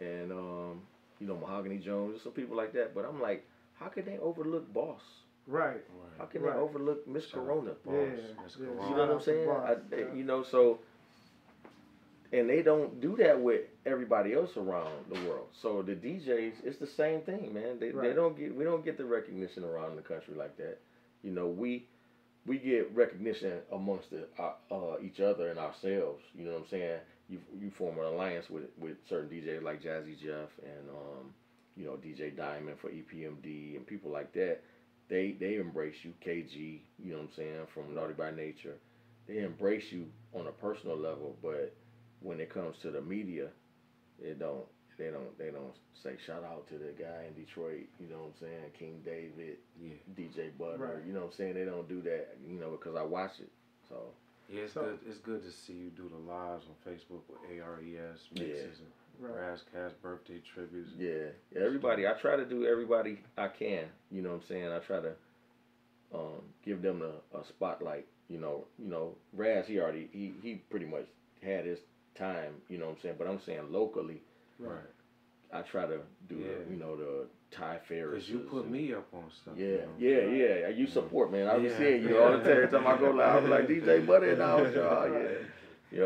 and 0.00 0.32
um, 0.32 0.82
you 1.20 1.26
know 1.26 1.36
Mahogany 1.36 1.78
Jones, 1.78 2.20
some 2.22 2.32
people 2.32 2.56
like 2.56 2.72
that. 2.74 2.94
But 2.94 3.04
I'm 3.04 3.20
like, 3.20 3.46
how 3.74 3.88
could 3.88 4.06
they 4.06 4.18
overlook 4.18 4.72
Boss? 4.72 5.00
right. 5.46 5.82
How 6.18 6.24
can 6.26 6.42
Right. 6.42 6.54
they 6.54 6.60
overlook 6.60 7.06
Miss 7.08 7.24
Shout 7.24 7.34
Corona? 7.46 7.70
to 7.70 7.90
Yeah. 7.90 8.06
Boss, 8.36 8.36
Miss. 8.44 8.56
Corona. 8.56 8.90
You 8.90 8.96
know 8.96 9.06
what 9.06 9.10
I'm 9.16 9.20
saying? 9.22 9.48
I, 9.50 9.76
yeah. 9.96 10.14
You 10.14 10.24
know, 10.24 10.42
so 10.42 10.80
and 12.32 12.48
they 12.50 12.62
don't 12.62 13.00
do 13.00 13.16
that 13.16 13.40
with 13.40 13.62
everybody 13.86 14.34
else 14.34 14.50
around 14.56 14.92
the 15.10 15.18
world. 15.28 15.46
So 15.62 15.80
the 15.82 15.92
DJs, 15.94 16.52
it's 16.64 16.78
the 16.78 16.86
same 16.86 17.22
thing, 17.22 17.54
man. 17.54 17.78
They 17.80 17.90
they 17.90 18.12
don't 18.12 18.36
get 18.36 18.54
we 18.54 18.64
don't 18.64 18.84
get 18.84 18.98
the 18.98 19.04
recognition 19.06 19.64
around 19.64 19.96
the 19.96 20.02
country 20.02 20.34
like 20.34 20.56
that. 20.58 20.78
You 21.22 21.30
know, 21.30 21.46
we 21.46 21.86
we 22.46 22.58
get 22.58 22.94
recognition 22.94 23.60
amongst 23.72 24.10
the, 24.10 24.26
uh, 24.38 24.52
uh, 24.70 24.96
each 25.02 25.20
other 25.20 25.48
and 25.48 25.58
ourselves. 25.58 26.22
You 26.34 26.44
know 26.44 26.52
what 26.52 26.62
I'm 26.62 26.68
saying? 26.70 27.00
You 27.28 27.38
you 27.60 27.70
form 27.70 27.98
an 27.98 28.04
alliance 28.04 28.46
with 28.50 28.64
with 28.78 28.96
certain 29.08 29.28
DJs 29.28 29.62
like 29.62 29.82
Jazzy 29.82 30.18
Jeff 30.18 30.48
and 30.62 30.88
um, 30.90 31.34
you 31.76 31.84
know 31.86 31.92
DJ 31.92 32.34
Diamond 32.36 32.78
for 32.80 32.90
EPMD 32.90 33.76
and 33.76 33.86
people 33.86 34.10
like 34.10 34.32
that. 34.32 34.60
They 35.08 35.36
they 35.38 35.56
embrace 35.56 35.96
you, 36.02 36.12
Kay 36.20 36.42
Gee. 36.42 36.82
You 36.98 37.12
know 37.12 37.18
what 37.18 37.24
I'm 37.24 37.36
saying 37.36 37.66
from 37.74 37.94
Naughty 37.94 38.14
by 38.14 38.30
Nature. 38.30 38.76
They 39.26 39.38
embrace 39.42 39.84
you 39.92 40.06
on 40.34 40.46
a 40.46 40.52
personal 40.52 40.96
level, 40.96 41.36
but 41.42 41.74
when 42.20 42.40
it 42.40 42.52
comes 42.52 42.76
to 42.82 42.90
the 42.90 43.00
media, 43.02 43.48
it 44.20 44.38
don't. 44.38 44.64
They 44.98 45.10
don't. 45.10 45.36
They 45.38 45.50
don't 45.50 45.74
say 46.02 46.16
shout 46.26 46.44
out 46.44 46.66
to 46.68 46.74
the 46.78 46.92
guy 46.98 47.26
in 47.28 47.34
Detroit. 47.34 47.86
You 48.00 48.08
know 48.08 48.18
what 48.18 48.32
I'm 48.34 48.40
saying? 48.40 48.70
King 48.78 49.00
David, 49.04 49.58
Yeah. 49.80 49.94
DJ 50.16 50.50
Butter. 50.58 50.78
Right. 50.78 51.06
You 51.06 51.12
know 51.12 51.20
what 51.20 51.26
I'm 51.26 51.36
saying? 51.36 51.54
They 51.54 51.64
don't 51.64 51.88
do 51.88 52.02
that. 52.02 52.36
You 52.46 52.58
know 52.58 52.70
because 52.70 52.96
I 52.96 53.02
watch 53.02 53.38
it. 53.40 53.50
So 53.88 53.96
Yeah, 54.48 54.62
it's 54.62 54.72
So- 54.72 54.82
good. 54.82 54.98
It's 55.06 55.18
good 55.18 55.42
to 55.42 55.50
see 55.50 55.74
you 55.74 55.90
do 55.90 56.08
the 56.08 56.16
lives 56.16 56.66
on 56.68 56.74
Facebook 56.92 57.22
with 57.28 57.38
ARES 57.50 58.28
mixes 58.34 58.80
and 58.80 58.88
Right. 59.20 59.34
Ras 59.34 59.62
Kass 59.72 59.92
birthday 59.94 60.38
tributes. 60.40 60.92
yeah, 60.96 61.30
everybody. 61.56 62.06
I 62.06 62.12
try 62.14 62.36
to 62.36 62.44
do 62.44 62.64
everybody 62.66 63.18
I 63.36 63.48
can. 63.48 63.90
You 64.12 64.22
know 64.22 64.30
what 64.30 64.42
I'm 64.42 64.46
saying? 64.46 64.68
I 64.72 64.78
try 64.78 65.00
to 65.00 65.16
um, 66.14 66.42
give 66.62 66.80
them 66.82 67.02
a, 67.02 67.20
a 67.36 67.44
spotlight. 67.44 68.06
You 68.28 68.38
know, 68.38 68.66
you 68.78 68.86
know, 68.88 69.16
Raz. 69.32 69.66
He 69.66 69.80
already 69.80 70.08
he 70.12 70.34
he 70.42 70.54
pretty 70.70 70.86
much 70.86 71.06
had 71.42 71.64
his 71.66 71.80
time. 72.14 72.62
You 72.68 72.78
know 72.78 72.86
what 72.86 72.96
I'm 72.96 73.00
saying? 73.00 73.14
But 73.18 73.26
I'm 73.26 73.40
saying 73.40 73.70
locally. 73.72 74.22
Right. 74.58 74.78
I 75.52 75.62
try 75.62 75.86
to 75.86 76.00
do 76.28 76.36
Yeah. 76.36 76.64
the, 76.66 76.70
you 76.74 76.78
know 76.78 76.96
the 76.96 77.26
Ty 77.50 77.78
Ferris. 77.88 78.26
Because 78.26 78.28
you 78.30 78.38
put 78.50 78.68
me 78.68 78.92
up 78.92 79.06
on 79.14 79.24
stuff. 79.30 79.54
Yeah, 79.56 79.66
you 79.98 80.18
know? 80.26 80.34
yeah, 80.36 80.58
yeah. 80.60 80.68
You 80.68 80.86
support, 80.86 81.32
man. 81.32 81.46
I 81.48 81.58
be 81.58 81.64
Yeah. 81.68 81.78
seeing 81.78 82.02
you 82.02 82.18
all 82.18 82.32
the 82.32 82.38
time. 82.38 82.48
Every 82.50 82.68
time 82.68 82.86
I 82.86 82.96
go 82.98 83.10
live, 83.10 83.36
I 83.36 83.40
be 83.40 83.48
like 83.48 83.68
DJ 83.68 84.00
Butter 84.06 84.32
and 84.32 84.42
all 84.42 84.70
y'all. 84.70 85.12
Yeah, 85.12 85.28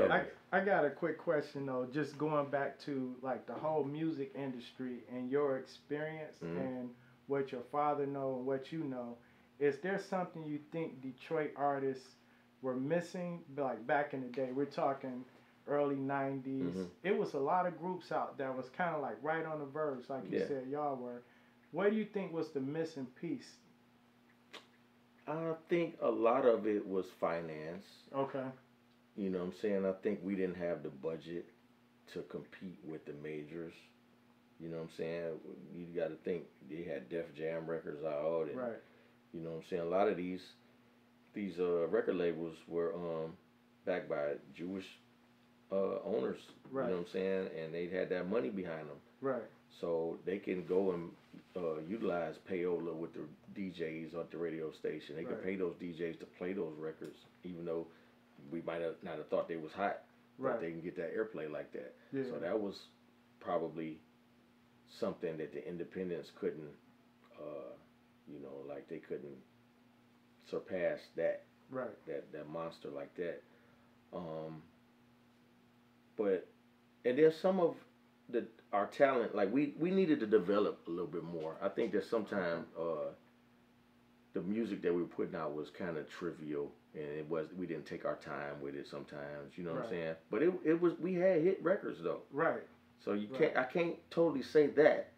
yeah. 0.09 0.25
I, 0.53 0.59
I 0.59 0.65
got 0.65 0.85
a 0.85 0.91
quick 0.91 1.19
question 1.19 1.67
though, 1.67 1.87
just 1.93 2.17
going 2.19 2.49
back 2.51 2.79
to 2.81 3.17
like 3.23 3.47
the 3.47 3.55
whole 3.55 3.83
music 3.85 4.33
industry 4.37 4.99
and 5.13 5.31
your 5.31 5.57
experience 5.59 6.37
Mhm. 6.45 6.61
and 6.61 6.91
what 7.27 7.51
your 7.51 7.63
father 7.73 8.07
know 8.07 8.37
and 8.37 8.47
what 8.47 8.71
you 8.71 8.85
know. 8.85 9.17
Is 9.59 9.79
there 9.81 9.99
something 9.99 10.45
you 10.45 10.59
think 10.71 11.01
Detroit 11.03 11.53
artists 11.57 12.07
were 12.63 12.77
missing? 12.77 13.41
Like 13.57 13.85
back 13.87 14.13
in 14.15 14.21
the 14.21 14.29
day, 14.29 14.51
we're 14.53 14.65
talking 14.67 15.25
early 15.67 15.97
'90s. 15.97 16.75
Mhm. 16.75 16.89
It 17.03 17.17
was 17.17 17.35
a 17.35 17.39
lot 17.39 17.67
of 17.67 17.79
groups 17.79 18.11
out 18.13 18.37
that 18.39 18.57
was 18.57 18.69
kind 18.71 18.95
of 18.95 19.03
like 19.03 19.17
right 19.23 19.45
on 19.47 19.59
the 19.61 19.67
verge, 19.67 20.09
like 20.09 20.25
you 20.31 20.39
Yeah. 20.39 20.47
said 20.49 20.67
y'all 20.69 20.97
were. 20.97 21.23
What 21.71 21.91
do 21.91 21.97
you 21.97 22.05
think 22.05 22.33
was 22.33 22.51
the 22.51 22.61
missing 22.61 23.07
piece? 23.21 23.59
I 25.27 25.55
think 25.69 25.97
a 26.01 26.11
lot 26.11 26.45
of 26.45 26.67
it 26.67 26.87
was 26.87 27.07
finance. 27.21 27.85
Okay. 28.15 28.45
You 29.17 29.31
know 29.31 29.39
what 29.39 29.45
I'm 29.47 29.53
saying? 29.63 29.87
I 29.87 29.93
think 30.03 30.21
we 30.23 30.35
didn't 30.35 30.57
have 30.57 30.83
the 30.83 30.89
budget 30.91 31.47
to 32.13 32.23
compete 32.23 32.79
with 32.85 33.05
the 33.05 33.13
majors. 33.23 33.75
You 34.59 34.69
know 34.69 34.79
what 34.79 34.85
I'm 34.85 34.91
saying? 34.97 35.41
You 35.75 35.87
got 35.95 36.09
to 36.09 36.17
think 36.25 36.45
they 36.69 36.83
had 36.83 37.09
Def 37.09 37.33
Jam 37.35 37.67
records 37.67 38.05
out, 38.05 38.49
and 38.49 38.57
Right. 38.59 38.81
you 39.33 39.41
know 39.41 39.51
what 39.51 39.57
I'm 39.59 39.65
saying. 39.71 39.83
A 39.83 39.87
lot 39.87 40.09
of 40.09 40.17
these 40.17 40.43
these 41.35 41.59
uh, 41.59 41.87
record 41.89 42.17
labels 42.17 42.57
were 42.69 42.93
um, 42.95 43.37
backed 43.87 44.09
by 44.09 44.35
Jewish 44.55 44.85
uh, 45.73 45.99
owners. 46.05 46.39
Right. 46.71 46.85
You 46.85 46.91
know 46.91 46.97
what 46.99 47.07
I'm 47.09 47.13
saying? 47.13 47.49
And 47.65 47.75
they 47.75 47.89
had 47.89 48.09
that 48.11 48.29
money 48.29 48.51
behind 48.51 48.89
them, 48.89 48.99
Right. 49.21 49.43
so 49.81 50.19
they 50.27 50.39
can 50.39 50.65
go 50.67 50.93
and 50.93 51.11
uh, 51.57 51.81
utilize 51.89 52.35
payola 52.51 52.95
with 52.95 53.11
the 53.15 53.21
DJs 53.61 54.15
at 54.19 54.31
the 54.31 54.39
radio 54.39 54.71
station. 54.73 55.17
They 55.17 55.25
Right. 55.25 55.35
can 55.35 55.45
pay 55.45 55.57
those 55.57 55.75
DJs 55.81 56.19
to 56.21 56.27
play 56.39 56.53
those 56.53 56.75
records, 56.79 57.17
even 57.45 57.65
though 57.65 57.87
we 58.51 58.61
might 58.63 58.81
have 58.83 58.97
not 59.03 59.17
have 59.19 59.29
thought 59.29 59.49
they 59.49 59.57
was 59.57 59.73
hot. 59.73 60.01
But 60.39 60.45
Right. 60.49 60.61
they 60.61 60.71
can 60.71 60.81
get 60.83 60.97
that 60.97 61.15
airplay 61.15 61.51
like 61.51 61.73
that. 61.73 61.95
Yeah. 62.13 62.25
So 62.31 62.39
that 62.39 62.59
was 62.59 62.75
probably 63.41 64.01
something 64.99 65.37
that 65.39 65.53
the 65.53 65.67
independents 65.69 66.31
couldn't, 66.41 66.75
uh, 67.39 67.73
you 68.29 68.41
know, 68.41 68.63
like 68.69 68.89
they 68.89 68.99
couldn't 68.99 69.37
surpass 70.51 70.99
that 71.17 71.45
right. 71.71 71.91
that 72.07 72.31
that 72.33 72.49
monster 72.49 72.89
like 72.89 73.15
that. 73.17 73.43
Um, 74.13 74.63
but 76.23 76.47
and 77.05 77.19
there's 77.19 77.37
some 77.37 77.59
of 77.61 77.75
the 78.29 78.45
our 78.73 78.87
talent 78.87 79.35
like 79.35 79.53
we 79.53 79.75
we 79.79 79.91
needed 79.91 80.21
to 80.21 80.27
develop 80.27 80.81
a 80.87 80.91
little 80.91 81.07
bit 81.07 81.25
more. 81.25 81.57
I 81.61 81.69
think 81.69 81.93
that 81.93 82.05
sometimes 82.05 82.67
uh, 82.79 83.11
the 84.35 84.41
music 84.43 84.83
that 84.83 84.95
we 84.95 85.03
were 85.03 85.09
putting 85.09 85.35
out 85.35 85.55
was 85.55 85.69
kind 85.71 85.97
of 85.99 86.09
trivial 86.09 86.71
and 86.95 87.05
it 87.05 87.29
was 87.29 87.49
we 87.59 87.67
didn't 87.67 87.87
take 87.87 88.05
our 88.05 88.17
time 88.17 88.61
with 88.63 88.75
it 88.75 88.87
sometimes. 88.87 89.57
You 89.57 89.65
know 89.65 89.73
what 89.73 89.85
I'm 89.85 89.91
saying? 89.91 90.15
But 90.31 90.43
it 90.43 90.53
it 90.65 90.81
was 90.81 90.95
we 91.01 91.15
had 91.15 91.43
hit 91.43 91.63
records 91.63 91.99
though. 92.03 92.21
Right. 92.31 92.63
So 93.05 93.13
you 93.15 93.29
Right. 93.31 93.53
can't 93.53 93.57
I 93.57 93.65
can't 93.65 93.97
totally 94.11 94.43
say 94.43 94.69
that, 94.69 95.11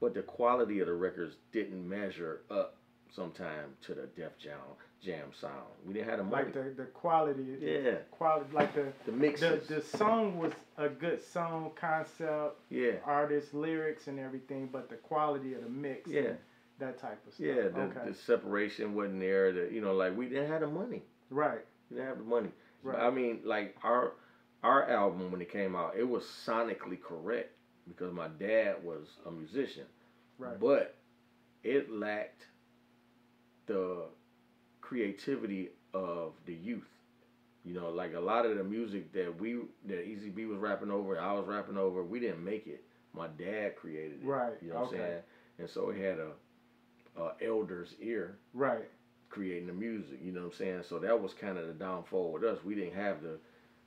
but 0.00 0.14
the 0.14 0.22
quality 0.22 0.80
of 0.80 0.88
the 0.88 0.94
records 0.94 1.36
didn't 1.52 1.88
measure 1.88 2.42
up 2.50 2.76
sometime 3.10 3.76
to 3.82 3.94
the 3.94 4.06
Def 4.16 4.36
Jam 4.38 4.58
Jam 5.02 5.28
sound. 5.40 5.54
We 5.86 5.94
didn't 5.94 6.08
have 6.10 6.18
the 6.18 6.24
money. 6.24 6.44
Like 6.44 6.52
the 6.54 6.74
the 6.76 6.84
quality. 6.84 7.42
yeah, 7.60 7.92
Quality. 8.10 8.50
Like 8.52 8.74
the 8.74 8.86
the 9.06 9.12
mix. 9.12 9.40
the 9.40 9.60
the 9.66 9.80
song 9.80 10.38
was 10.38 10.52
a 10.76 10.88
good 10.88 11.22
song 11.22 11.70
concept, 11.74 12.56
yeah, 12.68 12.92
artist, 13.04 13.54
lyrics, 13.54 14.08
and 14.08 14.18
everything, 14.18 14.68
but 14.70 14.90
the 14.90 14.96
quality 14.96 15.54
of 15.54 15.62
the 15.62 15.70
mix, 15.70 16.04
and 16.06 16.14
yeah, 16.14 16.30
that 16.78 16.98
type 16.98 17.18
of 17.26 17.32
stuff. 17.32 17.46
yeah. 17.46 17.62
The, 17.68 17.80
okay. 17.80 18.00
the 18.08 18.14
separation 18.14 18.94
wasn't 18.94 19.20
there. 19.20 19.52
The 19.52 19.72
you 19.72 19.80
know 19.80 19.94
like 19.94 20.16
we 20.16 20.28
didn't 20.28 20.50
have 20.50 20.60
the 20.60 20.66
money. 20.66 21.02
right. 21.30 21.60
We 21.90 21.96
didn't 21.96 22.08
have 22.08 22.18
the 22.18 22.24
money. 22.24 22.50
Right. 22.82 23.00
I 23.00 23.10
mean 23.10 23.40
like 23.44 23.76
our 23.82 24.12
our 24.62 24.88
album 24.90 25.32
when 25.32 25.40
it 25.40 25.50
came 25.50 25.74
out, 25.74 25.94
it 25.96 26.06
was 26.08 26.24
sonically 26.24 27.00
correct 27.00 27.52
because 27.88 28.12
my 28.12 28.28
dad 28.38 28.76
was 28.84 29.06
a 29.26 29.30
musician. 29.30 29.84
Right. 30.38 30.60
But 30.60 30.96
it 31.64 31.90
lacked 31.90 32.46
the 33.66 34.04
creativity 34.94 35.68
of 35.94 36.32
the 36.46 36.52
youth. 36.54 36.82
You 37.64 37.74
know, 37.74 37.90
like 37.90 38.14
a 38.14 38.20
lot 38.20 38.44
of 38.44 38.56
the 38.56 38.64
music 38.64 39.12
that 39.12 39.40
we 39.40 39.58
that 39.86 40.02
E.Z.B. 40.04 40.46
was 40.46 40.58
rapping 40.58 40.90
over, 40.90 41.20
I 41.20 41.32
was 41.34 41.46
rapping 41.46 41.76
over, 41.76 42.02
we 42.02 42.18
didn't 42.18 42.42
make 42.44 42.66
it. 42.66 42.82
My 43.14 43.28
dad 43.38 43.76
created 43.76 44.20
it. 44.22 44.26
Right, 44.26 44.54
You 44.60 44.70
know 44.70 44.80
what 44.80 44.88
okay. 44.88 44.96
I'm 44.96 45.02
saying? 45.02 45.22
and 45.60 45.70
so 45.70 45.90
he 45.90 46.00
had 46.02 46.18
a, 46.18 47.20
a 47.20 47.32
elder's 47.46 47.94
ear 48.00 48.36
Right. 48.52 48.88
creating 49.28 49.68
the 49.68 49.72
music. 49.72 50.18
You 50.24 50.32
know 50.32 50.40
what 50.40 50.46
I'm 50.54 50.58
saying? 50.58 50.82
So 50.88 50.98
that 50.98 51.20
was 51.20 51.34
kind 51.34 51.56
of 51.58 51.68
the 51.68 51.74
downfall 51.74 52.32
with 52.32 52.42
us. 52.42 52.58
We 52.64 52.74
didn't 52.74 52.94
have 52.94 53.22
the 53.22 53.36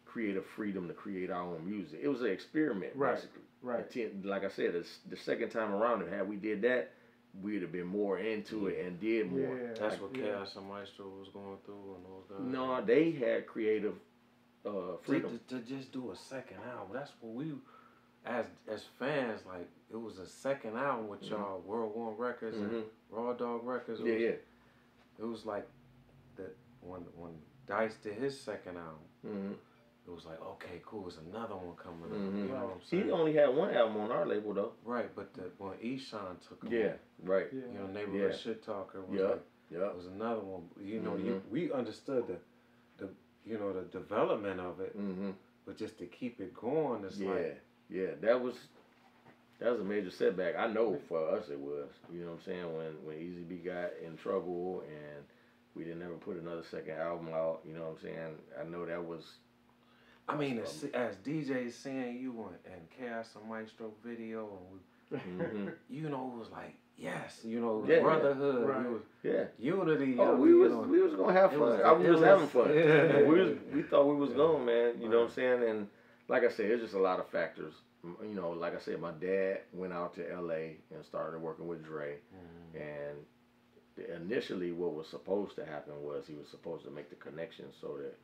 creative 0.06 0.46
freedom 0.56 0.88
to 0.88 0.94
create 0.94 1.30
our 1.32 1.42
own 1.42 1.66
music. 1.70 2.00
It 2.02 2.08
was 2.08 2.22
an 2.22 2.28
experiment, 2.28 2.94
Right. 2.96 3.16
basically. 3.16 3.42
Right. 3.62 3.86
Like 4.24 4.46
I 4.46 4.50
said, 4.50 4.74
the, 4.74 4.86
the 5.10 5.18
second 5.18 5.50
time 5.50 5.74
around, 5.74 6.08
had 6.10 6.30
we 6.30 6.36
did 6.38 6.62
that, 6.62 6.92
we'd 7.42 7.62
have 7.62 7.72
been 7.72 7.88
more 7.88 8.20
into 8.20 8.68
it 8.68 8.86
and 8.86 9.00
did 9.00 9.32
more. 9.32 9.58
Yeah. 9.58 9.74
That's 9.80 10.00
what 10.02 10.16
yeah. 10.16 10.34
Kaos 10.34 10.56
and 10.56 10.66
Mystro 10.70 11.20
was 11.20 11.30
going 11.34 11.58
through 11.66 11.96
and 11.96 12.06
those 12.06 12.26
guys. 12.30 12.40
No, 12.54 12.82
they 12.82 13.12
had 13.12 13.48
creative 13.48 13.96
uh, 14.66 14.70
to, 14.70 14.98
freedom. 15.04 15.40
to, 15.48 15.56
to 15.60 15.62
just 15.66 15.92
do 15.92 16.12
a 16.12 16.16
second 16.16 16.58
album. 16.70 16.90
That's 16.94 17.12
what 17.22 17.34
we, 17.34 17.54
as 18.26 18.46
as 18.72 18.84
fans, 19.00 19.42
like 19.48 19.68
it 19.92 20.00
was 20.00 20.20
a 20.20 20.28
second 20.28 20.78
album 20.78 21.08
with 21.08 21.24
y'all 21.24 21.60
World 21.62 21.96
One 21.96 22.16
Records 22.18 22.58
Mhm. 22.58 22.70
and 22.70 22.84
Raw 23.10 23.34
Dog 23.34 23.66
Records. 23.66 24.00
It 24.00 24.06
Yeah, 24.06 24.14
was, 24.14 24.22
yeah. 24.22 24.30
It 25.20 25.26
was 25.26 25.46
like 25.46 25.68
that 26.38 26.56
when 26.82 27.02
when 27.16 27.34
Dice 27.68 27.96
did 28.04 28.14
his 28.16 28.40
second 28.40 28.78
album. 28.78 29.00
hmm 29.26 29.54
It 30.06 30.12
was 30.12 30.26
like 30.26 30.42
okay, 30.42 30.82
cool. 30.86 31.08
It's 31.08 31.18
another 31.18 31.56
one 31.56 31.76
coming. 31.78 32.12
up. 32.12 32.18
Mhm. 32.18 32.38
You 32.44 32.48
know 32.50 32.56
what 32.66 32.74
I'm 32.76 32.82
saying? 32.90 33.06
He 33.06 33.12
only 33.12 33.34
had 33.34 33.56
one 33.56 33.74
album 33.74 34.02
on 34.02 34.12
our 34.12 34.26
label 34.26 34.54
though. 34.54 34.74
right, 34.84 35.10
but 35.16 35.34
the, 35.34 35.44
when 35.58 35.74
Esham 35.78 36.36
took 36.48 36.64
him, 36.64 36.74
Yeah, 36.74 36.94
right. 37.24 37.48
Yeah. 37.54 37.62
you 37.72 37.80
know, 37.80 37.88
neighborhood 37.88 38.32
Yeah. 38.32 38.38
shit 38.38 38.64
talker 38.64 39.02
was 39.02 39.20
Yeah. 39.22 39.28
like 39.28 39.42
Yeah. 39.70 39.88
it 39.90 39.96
was 39.96 40.08
another 40.08 40.42
one. 40.42 40.70
You 40.82 41.00
know, 41.00 41.12
Mhm. 41.12 41.26
you, 41.26 41.42
we 41.50 41.72
understood 41.72 42.28
the 42.28 42.38
the 42.98 43.10
you 43.46 43.58
know 43.58 43.72
the 43.74 43.84
development 43.84 44.60
of 44.60 44.80
it, 44.82 44.92
hmm 44.94 45.32
but 45.66 45.78
just 45.78 45.98
to 46.00 46.06
keep 46.06 46.42
it 46.42 46.54
going, 46.54 47.06
it's 47.06 47.18
Yeah, 47.18 47.30
like 47.32 47.62
yeah. 47.90 48.14
That 48.22 48.42
was 48.42 48.56
that 49.60 49.72
was 49.72 49.80
a 49.80 49.86
major 49.86 50.10
setback. 50.12 50.58
I 50.58 50.68
know 50.68 50.98
for 51.08 51.30
us 51.30 51.48
it 51.50 51.58
was. 51.60 51.88
You 52.12 52.22
know 52.26 52.32
what 52.32 52.40
I'm 52.40 52.44
saying? 52.44 52.76
When 52.78 53.06
when 53.06 53.18
E.Z.B. 53.18 53.56
got 53.60 53.92
in 54.04 54.18
trouble 54.18 54.82
and 54.82 55.26
we 55.76 55.86
didn't 55.86 56.02
ever 56.04 56.16
put 56.16 56.36
another 56.38 56.64
second 56.64 56.98
album 57.00 57.30
out. 57.34 57.62
You 57.66 57.74
know 57.74 57.84
what 57.86 57.92
I'm 57.92 58.02
saying? 58.02 58.38
I 58.60 58.64
know 58.66 58.86
that 58.86 59.02
was. 59.04 59.24
I 60.28 60.36
mean, 60.36 60.60
as, 60.60 60.86
as 60.94 61.16
DJs 61.18 61.74
seeing 61.74 62.18
you 62.18 62.48
and, 62.66 62.74
and 62.74 62.90
Kaos 62.98 63.28
and 63.36 63.52
Mystro 63.52 63.92
video, 64.04 64.50
and 65.12 65.22
hmm 65.22 65.70
you 65.90 66.10
know, 66.10 66.32
it 66.36 66.40
was 66.40 66.50
like, 66.52 66.76
yes, 66.98 67.42
you 67.44 67.60
know, 67.60 67.84
Yeah, 67.88 67.98
yeah. 67.98 68.02
brotherhood, 68.04 68.68
Right. 68.70 68.90
was 68.90 69.02
Yeah. 69.22 69.46
unity. 69.60 70.12
you 70.12 70.22
Oh, 70.22 70.36
we 70.36 70.54
was 70.54 70.72
know. 70.72 70.80
we 70.82 71.02
was 71.02 71.14
gonna 71.16 71.34
have 71.34 71.52
fun. 71.52 71.60
was- 71.60 71.82
I 71.82 71.92
was 71.92 72.08
just 72.08 72.20
was- 72.22 72.30
having 72.30 72.48
fun. 72.48 72.74
yeah. 72.74 73.22
we 73.28 73.40
was 73.42 73.58
we 73.74 73.82
thought 73.84 74.06
we 74.08 74.16
was 74.16 74.30
Yeah. 74.32 74.38
going, 74.38 74.66
man. 74.66 75.02
You 75.02 75.10
know 75.10 75.20
what 75.20 75.26
I'm 75.30 75.32
saying? 75.32 75.64
And 75.70 75.88
like 76.30 76.44
I 76.44 76.50
said, 76.50 76.72
it's 76.72 76.82
just 76.82 76.94
a 76.96 77.00
lot 77.00 77.20
of 77.20 77.28
factors. 77.30 77.74
You 78.04 78.34
know, 78.34 78.52
like 78.52 78.76
I 78.76 78.80
said, 78.80 79.00
my 79.00 79.12
dad 79.12 79.62
went 79.74 79.94
out 79.94 80.14
to 80.16 80.30
L.A. 80.32 80.78
and 80.94 81.04
started 81.06 81.42
working 81.42 81.68
with 81.68 81.84
Dre. 81.86 82.16
Mhm. 82.76 82.82
And 82.82 83.18
initially, 84.24 84.72
what 84.72 84.94
was 84.94 85.08
supposed 85.08 85.56
to 85.58 85.66
happen 85.66 85.94
was 86.02 86.26
he 86.28 86.34
was 86.36 86.48
supposed 86.48 86.84
to 86.86 86.92
make 86.92 87.10
the 87.10 87.16
connection 87.16 87.66
so 87.80 87.98
that 87.98 88.18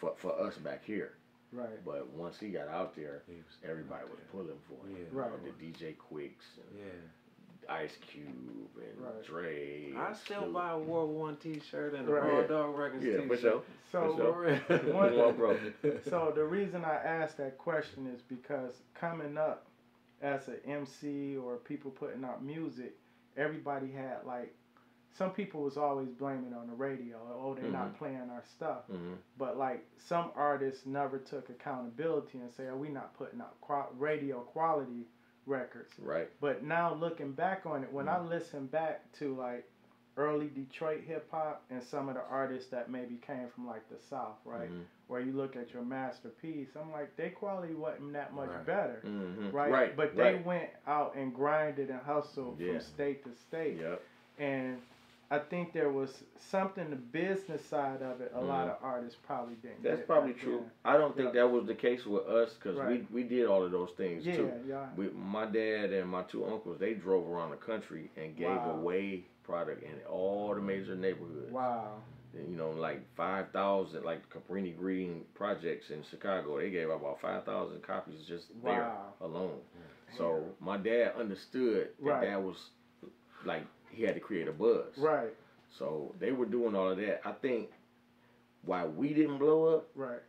for 0.00 0.14
for 0.16 0.32
us 0.40 0.56
back 0.56 0.84
here. 0.84 1.12
Right. 1.52 1.84
But 1.84 2.08
once 2.10 2.38
he 2.38 2.48
got 2.48 2.68
out 2.68 2.94
there, 2.96 3.22
was- 3.28 3.36
everybody 3.68 4.04
was 4.04 4.20
pulling 4.30 4.58
for 4.68 4.86
him. 4.86 4.92
Yeah. 4.96 4.98
You 4.98 5.04
know, 5.14 5.20
Right. 5.20 5.58
the 5.58 5.66
DJ 5.66 5.92
Quiks 5.98 6.44
and 6.58 6.78
Yeah, 6.78 7.72
Ice 7.74 7.96
Cube 8.00 8.28
and 8.76 9.00
Right. 9.04 9.22
Dre. 9.24 9.92
I 9.96 10.12
still 10.14 10.42
Snoop. 10.42 10.52
buy 10.54 10.70
a 10.70 10.78
World 10.78 11.10
One 11.10 11.36
T-shirt 11.36 11.94
and 11.94 12.08
a 12.08 12.12
Right. 12.12 12.32
Raw 12.32 12.46
Dog 12.46 12.78
Records 12.78 13.04
Yeah, 13.04 13.18
T-shirt. 13.22 13.28
for 13.28 13.36
sure. 13.36 13.62
So 13.90 14.16
For 14.16 14.78
sure. 14.78 14.78
One- 14.94 15.16
Well. 15.38 15.58
So 16.04 16.32
the 16.34 16.44
reason 16.44 16.84
I 16.84 16.94
asked 16.94 17.36
that 17.38 17.58
question 17.58 18.06
is 18.06 18.22
because 18.22 18.80
coming 18.94 19.36
up 19.36 19.66
as 20.22 20.46
an 20.48 20.60
MC 20.64 21.36
or 21.36 21.56
people 21.56 21.90
putting 21.90 22.24
out 22.24 22.44
music, 22.44 22.94
everybody 23.36 23.90
had 23.90 24.24
like 24.24 24.54
some 25.16 25.30
people 25.30 25.62
was 25.62 25.76
always 25.76 26.08
blaming 26.10 26.54
on 26.54 26.66
the 26.66 26.72
radio. 26.74 27.16
Oh, 27.42 27.54
they're 27.54 27.70
not 27.70 27.96
playing 27.98 28.30
our 28.30 28.44
stuff. 28.56 28.84
hmm 28.90 29.14
But 29.38 29.56
like 29.58 29.84
some 30.08 30.30
artists 30.36 30.86
never 30.86 31.18
took 31.18 31.50
accountability 31.50 32.38
and 32.38 32.50
say, 32.56 32.68
"Oh, 32.70 32.76
we 32.76 32.88
not 32.88 33.14
putting 33.18 33.40
out 33.40 33.56
radio 33.98 34.40
quality 34.40 35.06
records." 35.46 35.92
Right. 35.98 36.28
But 36.40 36.62
now 36.64 36.94
looking 36.94 37.32
back 37.32 37.66
on 37.66 37.82
it, 37.82 37.92
when 37.92 38.08
I 38.08 38.20
listen 38.20 38.66
back 38.66 39.10
to 39.18 39.34
like 39.34 39.64
early 40.16 40.48
Detroit 40.48 41.00
hip 41.06 41.28
hop 41.30 41.62
and 41.70 41.82
some 41.82 42.08
of 42.08 42.14
the 42.14 42.22
artists 42.28 42.68
that 42.70 42.90
maybe 42.90 43.16
came 43.26 43.48
from 43.54 43.66
like 43.66 43.88
the 43.88 43.96
South, 44.10 44.36
right? 44.44 44.70
Mhm. 44.70 44.82
Where 45.06 45.20
you 45.20 45.32
look 45.32 45.56
at 45.56 45.72
your 45.72 45.82
masterpiece, 45.82 46.68
I'm 46.76 46.92
like, 46.92 47.16
their 47.16 47.30
quality 47.30 47.74
wasn't 47.74 48.12
that 48.14 48.34
much 48.34 48.50
Right. 48.50 48.66
better, 48.66 49.00
Mhm. 49.04 49.52
right? 49.52 49.70
Right. 49.72 49.96
But 49.96 50.14
they 50.16 50.34
right. 50.34 50.44
went 50.44 50.70
out 50.86 51.14
and 51.14 51.32
grinded 51.34 51.90
and 51.90 52.00
hustled 52.00 52.58
Yeah. 52.60 52.72
from 52.72 52.80
state 52.80 53.24
to 53.24 53.34
state. 53.34 53.78
Yep. 53.78 54.02
And 54.38 54.82
I 55.32 55.38
think 55.38 55.72
there 55.72 55.90
was 55.90 56.24
something 56.50 56.90
the 56.90 56.96
business 56.96 57.64
side 57.64 58.02
of 58.02 58.20
it. 58.20 58.32
A 58.34 58.40
lot 58.40 58.66
of 58.68 58.78
artists 58.82 59.16
probably 59.24 59.54
didn't. 59.56 59.76
Mm-hmm. 59.76 59.84
That's 59.86 60.02
probably 60.06 60.32
true. 60.32 60.58
then. 60.58 60.70
I 60.84 60.96
don't 60.96 61.16
think 61.16 61.32
that 61.34 61.48
was 61.48 61.66
the 61.66 61.74
case 61.74 62.04
with 62.04 62.26
us 62.26 62.54
because 62.54 62.76
Right. 62.76 63.06
we, 63.12 63.22
we 63.22 63.28
did 63.28 63.46
all 63.46 63.64
of 63.64 63.70
those 63.70 63.90
things 63.96 64.26
Yeah, 64.26 64.36
too. 64.36 64.50
yeah. 64.66 64.86
We, 64.96 65.08
my 65.10 65.46
dad 65.46 65.92
and 65.92 66.08
my 66.10 66.22
two 66.22 66.44
uncles, 66.46 66.78
they 66.80 66.94
drove 66.94 67.28
around 67.28 67.50
the 67.50 67.56
country 67.58 68.10
and 68.16 68.36
gave 68.36 68.48
Wow. 68.48 68.72
away 68.80 69.24
product 69.44 69.84
in 69.84 69.92
all 70.10 70.52
the 70.54 70.60
major 70.60 70.96
neighborhoods. 70.96 71.52
Wow. 71.52 71.98
You 72.34 72.56
know, 72.56 72.70
like 72.72 73.00
5,000, 73.16 74.04
like 74.04 74.22
Cabrini 74.30 74.76
Green 74.76 75.22
projects 75.34 75.90
in 75.90 76.02
Chicago, 76.02 76.58
they 76.58 76.70
gave 76.70 76.88
out 76.90 77.00
about 77.00 77.20
5,000 77.20 77.82
copies 77.82 78.22
just 78.26 78.48
there 78.64 78.80
Wow. 78.82 79.12
alone. 79.20 79.60
So 80.16 80.44
my 80.58 80.76
dad 80.76 81.12
understood 81.16 81.90
that 82.00 82.04
Right. 82.04 82.26
that 82.28 82.42
was 82.42 82.70
like 83.44 83.62
he 84.00 84.06
had 84.06 84.14
to 84.14 84.20
create 84.20 84.48
a 84.48 84.52
buzz. 84.52 84.96
Right. 84.96 85.34
So 85.78 86.14
they 86.18 86.32
were 86.32 86.46
doing 86.46 86.74
all 86.74 86.90
of 86.90 86.96
that. 86.96 87.20
I 87.22 87.32
think 87.32 87.68
why 88.64 88.86
we 88.86 89.12
didn't 89.12 89.36
blow 89.38 89.76
up, 89.76 89.88
Right. 89.94 90.20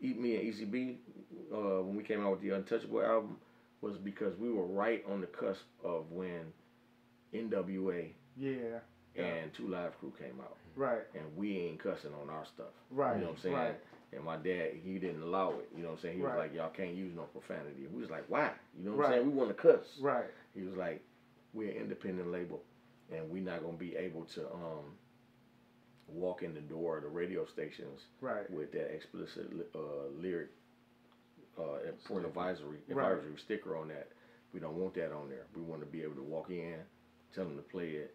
Eat 0.00 0.20
Me 0.20 0.36
and 0.36 0.44
E.Z.B., 0.44 0.98
uh, 1.52 1.82
when 1.82 1.96
we 1.96 2.02
came 2.04 2.22
out 2.24 2.30
with 2.32 2.42
the 2.42 2.50
Untouchable 2.50 3.02
album, 3.02 3.38
was 3.80 3.96
because 3.98 4.36
we 4.38 4.50
were 4.52 4.66
right 4.66 5.04
on 5.10 5.20
the 5.20 5.26
cusp 5.26 5.62
of 5.84 6.10
when 6.12 6.42
NWA 7.34 8.10
Yeah. 8.36 8.78
And 9.16 9.52
Two 9.54 9.66
Live 9.68 9.98
Crew 9.98 10.12
came 10.18 10.38
out, 10.40 10.56
Right. 10.76 11.02
and 11.14 11.24
we 11.36 11.56
ain't 11.58 11.78
cussing 11.82 12.10
on 12.22 12.28
our 12.30 12.44
stuff. 12.44 12.66
Right. 12.90 13.14
You 13.16 13.22
know 13.22 13.28
what 13.28 13.36
I'm 13.36 13.42
saying? 13.42 13.54
Right. 13.56 13.80
And 14.12 14.22
my 14.24 14.36
dad, 14.36 14.72
he 14.84 14.98
didn't 14.98 15.22
allow 15.22 15.50
it. 15.58 15.68
You 15.74 15.82
know 15.82 15.88
what 15.90 15.96
I'm 15.96 16.02
saying? 16.02 16.16
He 16.18 16.22
Right. 16.22 16.36
was 16.36 16.38
like, 16.38 16.54
y'all 16.54 16.70
can't 16.70 16.94
use 16.94 17.12
no 17.16 17.22
profanity. 17.22 17.86
We 17.92 18.00
was 18.02 18.10
like, 18.10 18.24
why? 18.28 18.52
You 18.78 18.84
know 18.84 18.90
what 18.92 19.00
Right. 19.00 19.06
I'm 19.06 19.12
saying? 19.14 19.26
We 19.26 19.32
want 19.32 19.48
to 19.48 19.54
cuss. 19.54 19.98
Right. 20.00 20.26
He 20.54 20.62
was 20.62 20.74
like, 20.76 21.02
we're 21.54 21.70
an 21.70 21.76
independent 21.76 22.30
label, 22.30 22.62
and 23.12 23.30
we're 23.30 23.42
not 23.42 23.62
gonna 23.62 23.76
be 23.76 23.94
able 23.96 24.24
to 24.34 24.46
um, 24.52 24.92
walk 26.08 26.42
in 26.42 26.54
the 26.54 26.60
door 26.60 26.98
of 26.98 27.02
the 27.02 27.08
radio 27.08 27.44
stations 27.46 28.00
Right. 28.20 28.48
with 28.50 28.72
that 28.72 28.94
explicit 28.94 29.46
uh, 29.74 30.08
lyric 30.20 30.50
uh, 31.58 31.78
for 32.06 32.20
an 32.20 32.26
advisory 32.26 32.78
Right. 32.88 33.12
advisory 33.12 33.36
sticker 33.44 33.76
on 33.76 33.88
that. 33.88 34.08
We 34.52 34.60
don't 34.60 34.76
want 34.76 34.94
that 34.94 35.12
on 35.12 35.28
there. 35.28 35.46
We 35.54 35.62
want 35.62 35.80
to 35.80 35.86
be 35.86 36.02
able 36.02 36.14
to 36.16 36.22
walk 36.22 36.50
in, 36.50 36.76
tell 37.34 37.44
them 37.44 37.56
to 37.56 37.62
play 37.62 37.90
it. 37.90 38.14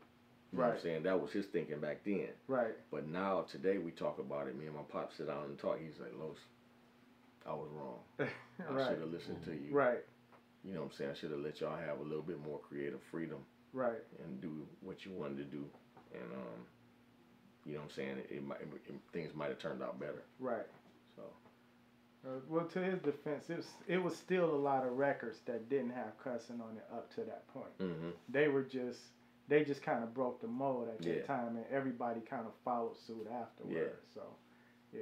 You 0.51 0.59
know 0.59 0.65
what 0.65 0.75
I'm 0.75 0.81
saying? 0.81 1.03
That 1.03 1.21
was 1.21 1.31
his 1.31 1.45
thinking 1.53 1.79
back 1.79 2.03
then. 2.05 2.27
Right. 2.47 2.73
But 2.91 3.07
now 3.07 3.45
today 3.51 3.77
we 3.77 3.91
talk 3.91 4.19
about 4.19 4.47
it. 4.47 4.57
Me 4.57 4.65
and 4.65 4.75
my 4.75 4.81
pop 4.83 5.11
sit 5.17 5.27
down 5.27 5.45
and 5.45 5.57
talk. 5.57 5.79
He's 5.79 5.97
like, 5.99 6.11
Los, 6.19 6.37
I 7.47 7.53
was 7.53 7.69
wrong. 7.73 7.99
I 8.19 8.73
right. 8.73 8.87
should 8.89 8.99
have 8.99 9.09
listened 9.11 9.43
to 9.45 9.51
you. 9.51 9.71
Right. 9.71 10.03
You 10.65 10.73
know 10.73 10.81
what 10.81 10.91
I'm 10.91 10.97
saying? 10.97 11.11
I 11.11 11.19
should 11.19 11.31
have 11.31 11.39
let 11.39 11.61
y'all 11.61 11.77
have 11.77 11.99
a 11.99 12.03
little 12.03 12.21
bit 12.23 12.43
more 12.45 12.59
creative 12.59 12.99
freedom 13.11 13.39
Right. 13.73 14.03
and 14.23 14.41
do 14.41 14.67
what 14.81 15.05
you 15.05 15.11
wanted 15.11 15.37
to 15.37 15.43
do. 15.45 15.65
And 16.13 16.31
um, 16.33 16.61
you 17.65 17.73
know 17.73 17.79
what 17.79 17.85
I'm 17.91 17.95
saying? 17.95 18.17
It, 18.29 18.35
it 18.37 18.43
might 18.45 18.59
it, 18.61 18.95
things 19.13 19.33
might 19.33 19.49
have 19.49 19.59
turned 19.59 19.81
out 19.81 19.99
better. 19.99 20.23
Right. 20.39 20.67
So 21.15 21.23
Uh, 22.25 22.39
well, 22.49 22.65
to 22.65 22.79
his 22.79 22.99
defense, 22.99 23.49
it 23.49 23.57
was, 23.57 23.67
it 23.87 24.03
was 24.03 24.15
still 24.15 24.53
a 24.53 24.61
lot 24.69 24.85
of 24.85 24.93
records 24.97 25.39
that 25.45 25.69
didn't 25.69 25.91
have 25.91 26.17
cussing 26.23 26.61
on 26.61 26.77
it 26.77 26.85
up 26.91 27.09
to 27.15 27.21
that 27.21 27.47
point. 27.53 27.77
mm-hmm. 27.79 28.09
They 28.29 28.47
were 28.47 28.63
just, 28.63 28.99
they 29.47 29.63
just 29.63 29.81
kind 29.81 30.03
of 30.03 30.13
broke 30.13 30.41
the 30.41 30.47
mold 30.47 30.87
at 30.89 31.03
Yeah. 31.05 31.13
that 31.15 31.27
time, 31.27 31.55
and 31.57 31.65
everybody 31.71 32.21
kind 32.21 32.45
of 32.45 32.51
followed 32.63 32.95
suit 33.07 33.27
afterwards. 33.41 33.95
So, 34.13 34.21
yeah, 34.93 35.01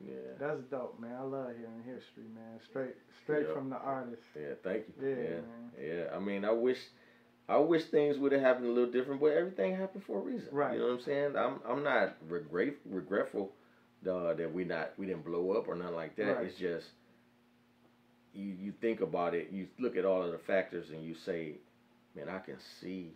yeah. 0.00 0.12
that's 0.38 0.60
dope, 0.70 0.98
man. 1.00 1.16
I 1.18 1.22
love 1.22 1.48
hearing 1.58 1.82
history, 1.84 2.28
man. 2.34 2.60
Straight, 2.68 2.94
straight 3.22 3.46
Yeah. 3.48 3.54
from 3.54 3.68
the 3.70 3.76
artist. 3.78 4.22
Yeah, 4.36 4.54
thank 4.62 4.84
you. 4.88 4.94
Yeah, 5.08 5.14
yeah, 5.16 5.30
man. 5.40 5.70
yeah. 5.80 6.16
I 6.16 6.18
mean, 6.20 6.44
I 6.44 6.52
wish, 6.52 6.78
I 7.50 7.58
wish 7.58 7.84
things 7.84 8.16
would 8.18 8.30
have 8.32 8.40
happened 8.40 8.66
a 8.66 8.70
little 8.70 8.92
different, 8.92 9.20
but 9.20 9.32
everything 9.32 9.74
happened 9.76 10.04
for 10.04 10.18
a 10.18 10.20
reason. 10.20 10.48
Right. 10.52 10.74
You 10.74 10.78
know 10.78 10.86
what 10.86 10.94
I'm 10.94 11.00
saying? 11.00 11.36
I'm, 11.36 11.60
I'm 11.68 11.82
not 11.82 12.16
regret, 12.28 12.74
regretful 12.84 13.50
uh, 14.08 14.34
that 14.34 14.54
we 14.54 14.64
not, 14.64 14.92
we 14.96 15.06
didn't 15.06 15.24
blow 15.24 15.52
up 15.52 15.66
or 15.66 15.74
nothing 15.74 15.96
like 15.96 16.14
that. 16.16 16.36
Right. 16.36 16.46
It's 16.46 16.56
just, 16.56 16.86
you, 18.32 18.54
you 18.58 18.72
think 18.80 19.00
about 19.00 19.34
it, 19.34 19.48
you 19.50 19.66
look 19.80 19.96
at 19.96 20.04
all 20.04 20.22
of 20.22 20.30
the 20.30 20.38
factors, 20.38 20.90
and 20.90 21.02
you 21.04 21.14
say, 21.14 21.54
man, 22.14 22.28
I 22.28 22.38
can 22.38 22.56
see 22.80 23.14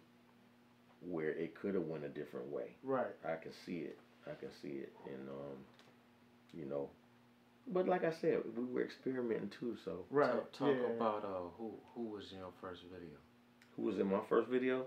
where 1.00 1.30
it 1.30 1.54
could 1.54 1.74
have 1.74 1.84
went 1.84 2.04
a 2.04 2.08
different 2.08 2.50
way. 2.50 2.76
Right. 2.82 3.14
I 3.24 3.36
can 3.36 3.52
see 3.64 3.78
it. 3.78 3.98
I 4.26 4.34
can 4.34 4.48
see 4.62 4.78
it, 4.78 4.92
and 5.06 5.28
um, 5.28 5.58
you 6.52 6.64
know. 6.64 6.88
But 7.66 7.86
like 7.88 8.04
I 8.04 8.10
said, 8.10 8.38
we 8.56 8.64
were 8.64 8.82
experimenting 8.82 9.50
too, 9.60 9.76
so 9.84 10.06
Right. 10.10 10.32
Talk, 10.32 10.52
talk 10.52 10.76
yeah. 10.80 10.96
about 10.96 11.24
uh, 11.24 11.48
who 11.58 11.74
who 11.94 12.04
was 12.04 12.32
in 12.32 12.38
your 12.38 12.52
first 12.60 12.82
video. 12.90 13.16
Who 13.76 13.82
was 13.82 13.98
in 13.98 14.10
my 14.10 14.20
first 14.28 14.48
video? 14.48 14.84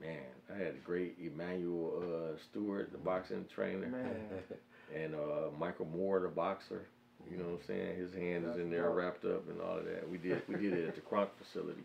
Man, 0.00 0.20
I 0.54 0.58
had 0.58 0.74
a 0.74 0.84
great 0.84 1.16
Emanuel 1.20 2.02
uh, 2.02 2.38
Steward, 2.50 2.90
the 2.92 2.98
boxing 2.98 3.44
trainer, 3.52 3.86
Man, 3.88 4.16
and 4.94 5.14
uh, 5.14 5.50
Michael 5.58 5.86
Moorer, 5.86 6.20
the 6.22 6.28
boxer. 6.28 6.82
You 7.30 7.36
know 7.36 7.44
what 7.44 7.60
I'm 7.60 7.66
saying? 7.66 7.96
His 7.96 8.12
hand 8.14 8.46
is 8.48 8.58
in 8.58 8.70
there 8.70 8.84
dope. 8.84 8.96
wrapped 8.96 9.24
up 9.24 9.48
and 9.48 9.60
all 9.60 9.78
of 9.78 9.84
that. 9.86 10.08
We 10.08 10.18
did 10.18 10.40
we 10.48 10.54
did 10.54 10.72
it 10.72 10.88
at 10.88 10.94
the 10.94 11.00
Kronk 11.00 11.30
facility. 11.36 11.82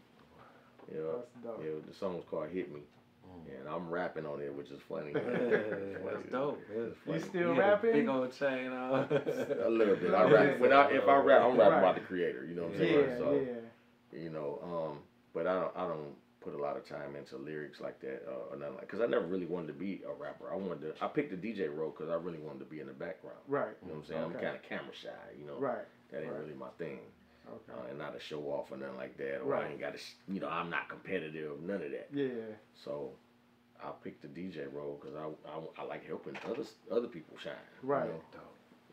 Yeah, 0.93 1.01
that's 1.15 1.43
dope. 1.43 1.61
yeah. 1.63 1.71
The 1.87 1.95
song 1.95 2.15
was 2.15 2.23
called 2.29 2.49
"Hit 2.49 2.71
Me," 2.73 2.81
Mm. 3.25 3.59
and 3.59 3.67
I'm 3.69 3.89
rapping 3.89 4.25
on 4.27 4.41
it, 4.41 4.53
which 4.55 4.69
is 4.69 4.79
funny. 4.87 5.11
That's 5.13 6.29
dope. 6.31 6.61
It's 6.71 6.97
You 7.07 7.19
still 7.19 7.53
He 7.53 7.57
had 7.59 7.65
a 7.65 7.71
rapping? 7.71 7.93
Big 7.93 8.07
old 8.09 8.31
chain 8.37 8.71
on. 8.71 9.07
a 9.65 9.69
little 9.69 9.95
bit. 9.95 10.13
I 10.13 10.29
rap 10.29 10.59
when 10.59 10.71
I 10.73 10.91
if 10.91 11.07
I 11.07 11.15
rap, 11.15 11.41
I'm 11.41 11.57
rapping 11.57 11.79
about 11.79 11.95
the 11.95 12.01
creator. 12.01 12.45
You 12.47 12.55
know 12.55 12.63
what 12.63 12.73
I'm 12.73 12.77
saying? 12.77 13.09
Yeah, 13.09 13.17
so 13.17 13.41
yeah. 14.13 14.19
you 14.21 14.29
know, 14.29 14.59
um, 14.91 14.99
but 15.33 15.47
I 15.47 15.53
don't 15.61 15.71
I 15.75 15.87
don't 15.87 16.13
put 16.43 16.53
a 16.53 16.57
lot 16.61 16.77
of 16.77 16.85
time 16.87 17.15
into 17.15 17.37
lyrics 17.37 17.79
like 17.81 17.99
that 18.01 18.23
uh, 18.27 18.51
or 18.53 18.57
nothing 18.57 18.75
like. 18.75 18.87
Cause 18.87 19.01
I 19.01 19.05
never 19.07 19.25
really 19.25 19.45
wanted 19.45 19.67
to 19.67 19.73
be 19.73 20.01
a 20.07 20.13
rapper. 20.13 20.51
I 20.51 20.55
wanted 20.55 20.81
to. 20.97 21.03
I 21.03 21.07
picked 21.07 21.31
the 21.31 21.37
DJ 21.37 21.73
role 21.75 21.89
because 21.91 22.09
I 22.11 22.15
really 22.15 22.39
wanted 22.39 22.59
to 22.59 22.65
be 22.65 22.79
in 22.79 22.87
the 22.87 22.93
background. 22.93 23.37
Right, 23.47 23.69
You 23.81 23.89
know 23.89 23.95
what 23.95 23.99
I'm 24.01 24.05
saying? 24.09 24.23
I'm 24.23 24.33
kind 24.33 24.55
of 24.55 24.63
camera 24.63 24.93
shy. 24.93 25.09
You 25.39 25.45
know, 25.47 25.57
right. 25.59 25.85
that 26.11 26.21
ain't 26.21 26.31
right. 26.31 26.39
really 26.41 26.53
my 26.55 26.69
thing. 26.77 26.99
Okay. 27.47 27.77
Uh, 27.77 27.89
and 27.89 27.97
not 27.99 28.15
a 28.15 28.19
show 28.19 28.39
off 28.43 28.71
or 28.71 28.77
nothing 28.77 28.97
like 28.97 29.17
that. 29.17 29.39
Or 29.41 29.51
Right. 29.51 29.65
I 29.65 29.69
ain't 29.71 29.79
got 29.79 29.93
to. 29.95 29.99
You 30.31 30.39
know, 30.39 30.49
I'm 30.49 30.69
not 30.69 30.89
competitive. 30.89 31.61
None 31.61 31.81
of 31.81 31.91
that. 31.91 32.09
Yeah, 32.13 32.29
So. 32.83 33.11
I 33.85 33.91
picked 34.01 34.21
the 34.21 34.29
DJ 34.29 34.71
role 34.71 34.97
because 35.01 35.13
I, 35.17 35.25
I, 35.49 35.83
I 35.83 35.85
like 35.85 36.07
helping 36.07 36.37
other 36.45 36.63
other 36.89 37.07
people 37.09 37.35
shine. 37.37 37.51
Right. 37.81 38.05
you 38.05 38.11
Right. 38.11 38.21
know? 38.33 38.39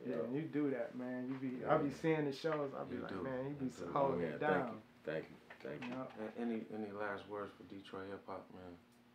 yeah. 0.04 0.16
Yeah. 0.32 0.36
You 0.36 0.42
do 0.48 0.68
that, 0.70 0.96
man. 0.98 1.28
You 1.28 1.34
be, 1.50 1.64
I 1.64 1.76
be 1.76 1.90
seeing 2.02 2.24
the 2.24 2.32
shows. 2.32 2.72
I 2.76 2.82
be 2.90 2.96
You 2.96 3.02
like, 3.02 3.10
do. 3.12 3.22
man, 3.22 3.46
you 3.60 3.66
be 3.66 3.70
so 3.70 3.84
do. 3.84 3.92
holding 3.92 4.20
Yeah, 4.22 4.26
it 4.34 4.40
thank 4.40 4.52
down. 4.52 4.70
Thank 5.04 5.24
you, 5.30 5.36
thank 5.62 5.82
you. 5.84 5.96
And 6.20 6.30
any 6.40 6.60
any 6.74 6.90
last 6.92 7.28
words 7.28 7.52
for 7.56 7.64
Detroit 7.74 8.08
hip 8.10 8.22
hop, 8.26 8.46
man? 8.54 8.72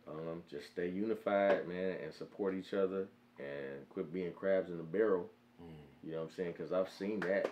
Um, 0.08 0.42
just 0.50 0.66
stay 0.72 0.88
unified, 0.88 1.66
man, 1.68 1.96
and 2.04 2.14
support 2.14 2.54
each 2.54 2.72
other, 2.74 3.08
and 3.38 3.88
quit 3.90 4.12
being 4.12 4.32
crabs 4.32 4.70
in 4.70 4.76
the 4.76 4.84
barrel. 4.84 5.26
Mm. 5.60 5.66
You 6.04 6.12
know 6.12 6.18
what 6.18 6.30
I'm 6.30 6.36
saying? 6.36 6.52
Because 6.56 6.72
I've 6.72 6.88
seen 6.98 7.20
that. 7.20 7.50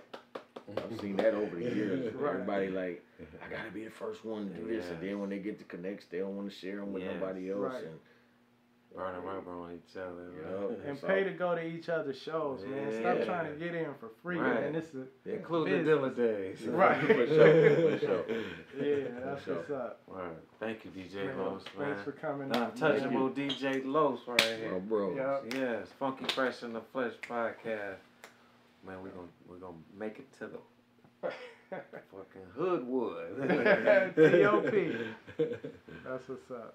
I've 0.77 1.01
seen 1.01 1.17
that 1.17 1.35
over 1.35 1.57
the 1.57 1.63
years. 1.63 2.15
Right. 2.15 2.35
Everybody 2.35 2.69
like, 2.69 3.05
I 3.45 3.51
gotta 3.51 3.71
be 3.73 3.85
the 3.85 3.91
first 3.91 4.25
one 4.25 4.49
to 4.49 4.55
do 4.55 4.67
this, 4.69 4.87
and 4.89 5.01
then 5.01 5.19
when 5.19 5.31
they 5.31 5.39
get 5.39 5.59
the 5.59 5.65
connects, 5.65 6.07
they 6.11 6.19
don't 6.19 6.37
want 6.37 6.49
to 6.51 6.55
share 6.57 6.77
them 6.77 6.93
with 6.93 7.03
Yes. 7.03 7.15
nobody 7.21 7.51
else. 7.51 7.61
Right. 7.61 7.85
And 7.85 7.99
Burning 8.95 9.23
rubber 9.25 9.51
on 9.51 9.73
each 9.73 9.97
other. 9.97 10.31
Yup. 10.41 10.71
man. 10.71 10.89
And 10.91 10.99
So- 10.99 11.07
pay 11.09 11.25
to 11.25 11.33
go 11.33 11.55
to 11.57 11.61
each 11.67 11.89
other's 11.89 12.17
shows, 12.17 12.65
man. 12.65 12.93
Stop 12.93 13.25
trying 13.25 13.53
to 13.53 13.59
get 13.59 13.75
in 13.75 13.93
for 13.99 14.09
free, 14.23 14.37
Right. 14.39 14.61
man. 14.63 14.73
This 14.73 14.95
is 14.95 15.09
Yeah. 15.25 15.35
Include 15.35 15.69
the 15.69 15.77
Business. 15.79 15.99
Dilla 15.99 16.17
days. 16.17 16.63
Right. 16.69 17.01
For 17.01 17.27
sure, 17.27 17.91
for 17.91 17.99
sure. 17.99 18.25
yeah, 18.81 19.05
that's 19.25 19.43
sure. 19.45 19.57
what's 19.57 19.71
up. 19.71 20.01
Right. 20.07 20.31
Thank 20.61 20.85
you, 20.85 20.91
DJ 20.93 21.27
Man, 21.27 21.39
Los, 21.39 21.65
man. 21.77 21.87
thanks 21.89 22.03
for 22.03 22.13
coming. 22.13 22.55
out. 22.57 22.75
Untouchable 22.75 23.31
DJ 23.31 23.83
Los 23.85 24.21
right 24.29 24.41
Well, 24.41 24.57
here. 24.59 24.79
bro. 24.81 25.15
Yeah. 25.17 25.41
Yes, 25.59 25.89
Funky 25.99 26.27
Fresh 26.27 26.63
in 26.63 26.73
the 26.73 26.81
Flesh 26.93 27.15
podcast. 27.29 27.97
Man, 28.87 29.03
we're 29.03 29.09
gonna 29.11 29.29
we're 29.49 29.57
gonna 29.57 29.75
make 29.99 30.19
it 30.21 30.33
to 30.39 30.47
the 30.47 30.59
fucking 31.71 32.47
Hoodwood. 32.55 33.49
T.O.P.. 34.15 34.97
That's 36.05 36.29
what's 36.29 36.51
up. 36.53 36.75